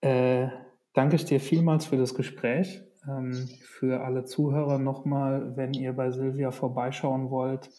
äh, 0.00 0.48
danke 0.94 1.16
ich 1.16 1.24
dir 1.24 1.40
vielmals 1.40 1.86
für 1.86 1.96
das 1.96 2.14
Gespräch. 2.14 2.82
Ähm, 3.08 3.48
für 3.62 4.02
alle 4.02 4.24
Zuhörer 4.24 4.78
nochmal, 4.78 5.56
wenn 5.56 5.74
ihr 5.74 5.92
bei 5.92 6.10
Silvia 6.10 6.50
vorbeischauen 6.50 7.30
wollt, 7.30 7.70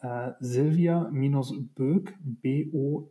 äh, 0.00 0.32
silvia-böck, 0.40 2.14
B-O-E-K.de 2.20 3.06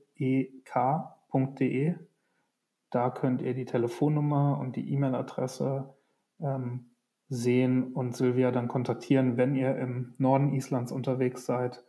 da 2.90 3.12
könnt 3.12 3.42
ihr 3.42 3.54
die 3.54 3.66
Telefonnummer 3.66 4.58
und 4.60 4.76
die 4.76 4.92
E-Mail-Adresse 4.92 5.94
ähm, 6.42 6.92
sehen 7.30 7.94
und 7.94 8.16
Silvia 8.16 8.52
dann 8.52 8.68
kontaktieren, 8.68 9.38
wenn 9.38 9.56
ihr 9.56 9.76
im 9.78 10.16
Norden 10.18 10.54
Islands 10.54 10.92
unterwegs 10.92 11.46
seid 11.46 11.84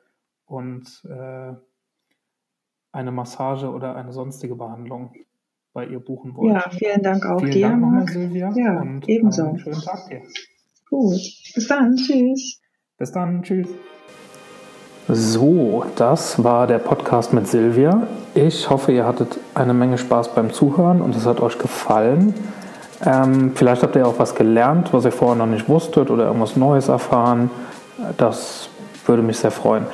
und 0.44 1.02
äh, 1.08 1.54
eine 2.92 3.12
Massage 3.12 3.70
oder 3.70 3.96
eine 3.96 4.12
sonstige 4.12 4.56
Behandlung 4.56 5.14
bei 5.72 5.86
ihr 5.86 6.00
buchen 6.00 6.34
wollt. 6.34 6.52
Ja, 6.52 6.68
vielen 6.70 7.02
Dank 7.02 7.24
auch 7.24 7.38
vielen 7.38 7.52
dir. 7.52 7.68
Dank 7.68 7.80
nochmal, 7.80 8.08
Silvia. 8.08 8.52
Ja, 8.56 8.80
und 8.80 9.08
ebenso. 9.08 9.44
Einen 9.44 9.58
schönen 9.58 9.80
Tag 9.80 10.08
dir. 10.08 10.22
Gut. 10.88 11.20
Bis 11.54 11.68
dann. 11.68 11.96
Tschüss. 11.96 12.60
Bis 12.98 13.12
dann. 13.12 13.42
Tschüss. 13.42 13.68
So, 15.08 15.84
das 15.96 16.42
war 16.42 16.66
der 16.66 16.78
Podcast 16.78 17.32
mit 17.32 17.46
Silvia. 17.46 18.06
Ich 18.34 18.70
hoffe, 18.70 18.92
ihr 18.92 19.06
hattet 19.06 19.40
eine 19.54 19.74
Menge 19.74 19.98
Spaß 19.98 20.34
beim 20.34 20.52
Zuhören 20.52 21.00
und 21.00 21.16
es 21.16 21.26
hat 21.26 21.40
euch 21.40 21.58
gefallen. 21.58 22.34
Ähm, 23.04 23.52
vielleicht 23.54 23.82
habt 23.82 23.96
ihr 23.96 24.06
auch 24.06 24.18
was 24.18 24.34
gelernt, 24.34 24.92
was 24.92 25.04
ihr 25.04 25.12
vorher 25.12 25.36
noch 25.36 25.46
nicht 25.46 25.68
wusstet 25.68 26.10
oder 26.10 26.26
irgendwas 26.26 26.56
Neues 26.56 26.88
erfahren. 26.88 27.50
Das 28.16 28.68
würde 29.06 29.22
mich 29.22 29.38
sehr 29.38 29.50
freuen. 29.50 29.86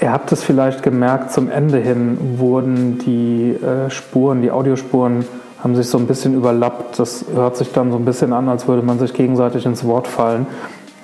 Ihr 0.00 0.10
habt 0.10 0.32
es 0.32 0.42
vielleicht 0.42 0.82
gemerkt, 0.82 1.30
zum 1.32 1.48
Ende 1.48 1.78
hin 1.78 2.38
wurden 2.38 2.98
die 2.98 3.52
äh, 3.52 3.88
Spuren, 3.90 4.42
die 4.42 4.50
Audiospuren, 4.50 5.24
haben 5.62 5.76
sich 5.76 5.86
so 5.88 5.98
ein 5.98 6.06
bisschen 6.06 6.34
überlappt. 6.34 6.98
Das 6.98 7.24
hört 7.32 7.56
sich 7.56 7.72
dann 7.72 7.92
so 7.92 7.98
ein 7.98 8.04
bisschen 8.04 8.32
an, 8.32 8.48
als 8.48 8.66
würde 8.66 8.82
man 8.82 8.98
sich 8.98 9.14
gegenseitig 9.14 9.64
ins 9.64 9.84
Wort 9.84 10.08
fallen. 10.08 10.46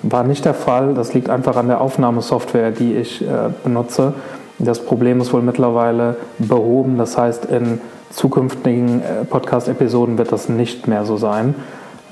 War 0.01 0.23
nicht 0.23 0.43
der 0.43 0.53
Fall. 0.53 0.95
Das 0.95 1.13
liegt 1.13 1.29
einfach 1.29 1.55
an 1.55 1.67
der 1.67 1.79
Aufnahmesoftware, 1.79 2.71
die 2.71 2.95
ich 2.95 3.21
äh, 3.21 3.49
benutze. 3.63 4.13
Das 4.57 4.83
Problem 4.83 5.21
ist 5.21 5.31
wohl 5.31 5.41
mittlerweile 5.41 6.17
behoben. 6.37 6.97
Das 6.97 7.17
heißt, 7.17 7.45
in 7.45 7.79
zukünftigen 8.11 9.01
äh, 9.01 9.25
Podcast-Episoden 9.25 10.17
wird 10.17 10.31
das 10.31 10.49
nicht 10.49 10.87
mehr 10.87 11.05
so 11.05 11.17
sein. 11.17 11.55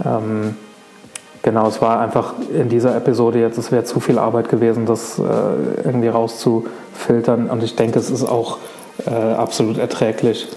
Ähm, 0.05 0.55
genau, 1.41 1.67
es 1.67 1.81
war 1.81 1.99
einfach 1.99 2.35
in 2.53 2.69
dieser 2.69 2.95
Episode 2.95 3.39
jetzt, 3.39 3.57
es 3.57 3.71
wäre 3.71 3.83
zu 3.83 3.99
viel 3.99 4.19
Arbeit 4.19 4.49
gewesen, 4.49 4.85
das 4.85 5.19
äh, 5.19 5.23
irgendwie 5.83 6.07
rauszufiltern. 6.07 7.49
Und 7.49 7.63
ich 7.63 7.75
denke, 7.75 7.99
es 7.99 8.09
ist 8.09 8.23
auch 8.23 8.59
äh, 9.05 9.11
absolut 9.11 9.77
erträglich. 9.77 10.47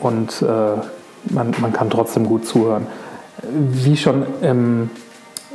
Und 0.00 0.42
äh, 0.42 1.32
man, 1.32 1.54
man 1.60 1.72
kann 1.72 1.90
trotzdem 1.90 2.26
gut 2.26 2.46
zuhören. 2.46 2.86
Wie 3.42 3.96
schon 3.96 4.26
im 4.42 4.90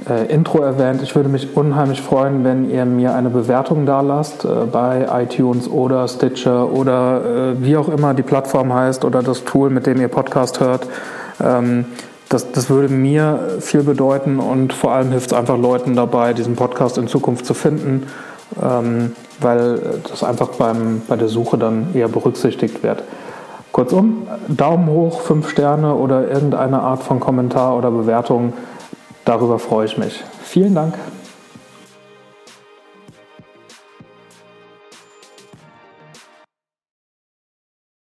äh, 0.10 0.26
Intro 0.34 0.62
erwähnt. 0.62 1.02
Ich 1.02 1.16
würde 1.16 1.30
mich 1.30 1.56
unheimlich 1.56 2.02
freuen, 2.02 2.44
wenn 2.44 2.70
ihr 2.70 2.86
mir 2.86 3.16
eine 3.16 3.30
Bewertung 3.30 3.86
da 3.86 4.02
lasst 4.02 4.46
äh, 4.46 4.66
bei 4.72 5.08
iTunes 5.12 5.70
oder 5.70 6.08
Stitcher 6.08 6.72
oder 6.72 7.22
äh, 7.54 7.64
wie 7.64 7.78
auch 7.78 7.90
immer 7.90 8.14
die 8.14 8.24
Plattform 8.24 8.74
heißt 8.74 9.06
oder 9.06 9.24
das 9.24 9.44
Tool, 9.46 9.70
mit 9.70 9.86
dem 9.86 10.02
ihr 10.02 10.10
Podcast 10.10 10.60
hört. 10.60 10.88
Ähm, 11.42 11.86
das, 12.30 12.52
das 12.52 12.70
würde 12.70 12.92
mir 12.94 13.58
viel 13.60 13.84
bedeuten 13.84 14.40
und 14.40 14.74
vor 14.74 14.92
allem 14.92 15.12
hilft 15.12 15.28
es 15.28 15.38
einfach 15.38 15.58
Leuten 15.58 15.96
dabei, 15.96 16.34
diesen 16.34 16.56
Podcast 16.56 16.98
in 16.98 17.08
Zukunft 17.08 17.46
zu 17.46 17.54
finden, 17.54 18.08
ähm, 18.62 19.12
weil 19.40 19.80
das 20.10 20.24
einfach 20.24 20.50
beim, 20.50 21.02
bei 21.08 21.16
der 21.16 21.28
Suche 21.28 21.58
dann 21.58 21.90
eher 21.94 22.08
berücksichtigt 22.08 22.82
wird. 22.82 23.04
Kurzum, 23.72 24.28
Daumen 24.48 24.88
hoch, 24.88 25.22
fünf 25.22 25.50
Sterne 25.50 25.96
oder 25.96 26.28
irgendeine 26.28 26.80
Art 26.82 27.04
von 27.04 27.20
Kommentar 27.20 27.76
oder 27.76 27.90
Bewertung 27.92 28.54
Darüber 29.26 29.60
freue 29.60 29.86
ich 29.86 29.98
mich. 29.98 30.24
Vielen 30.44 30.76
Dank. 30.76 30.96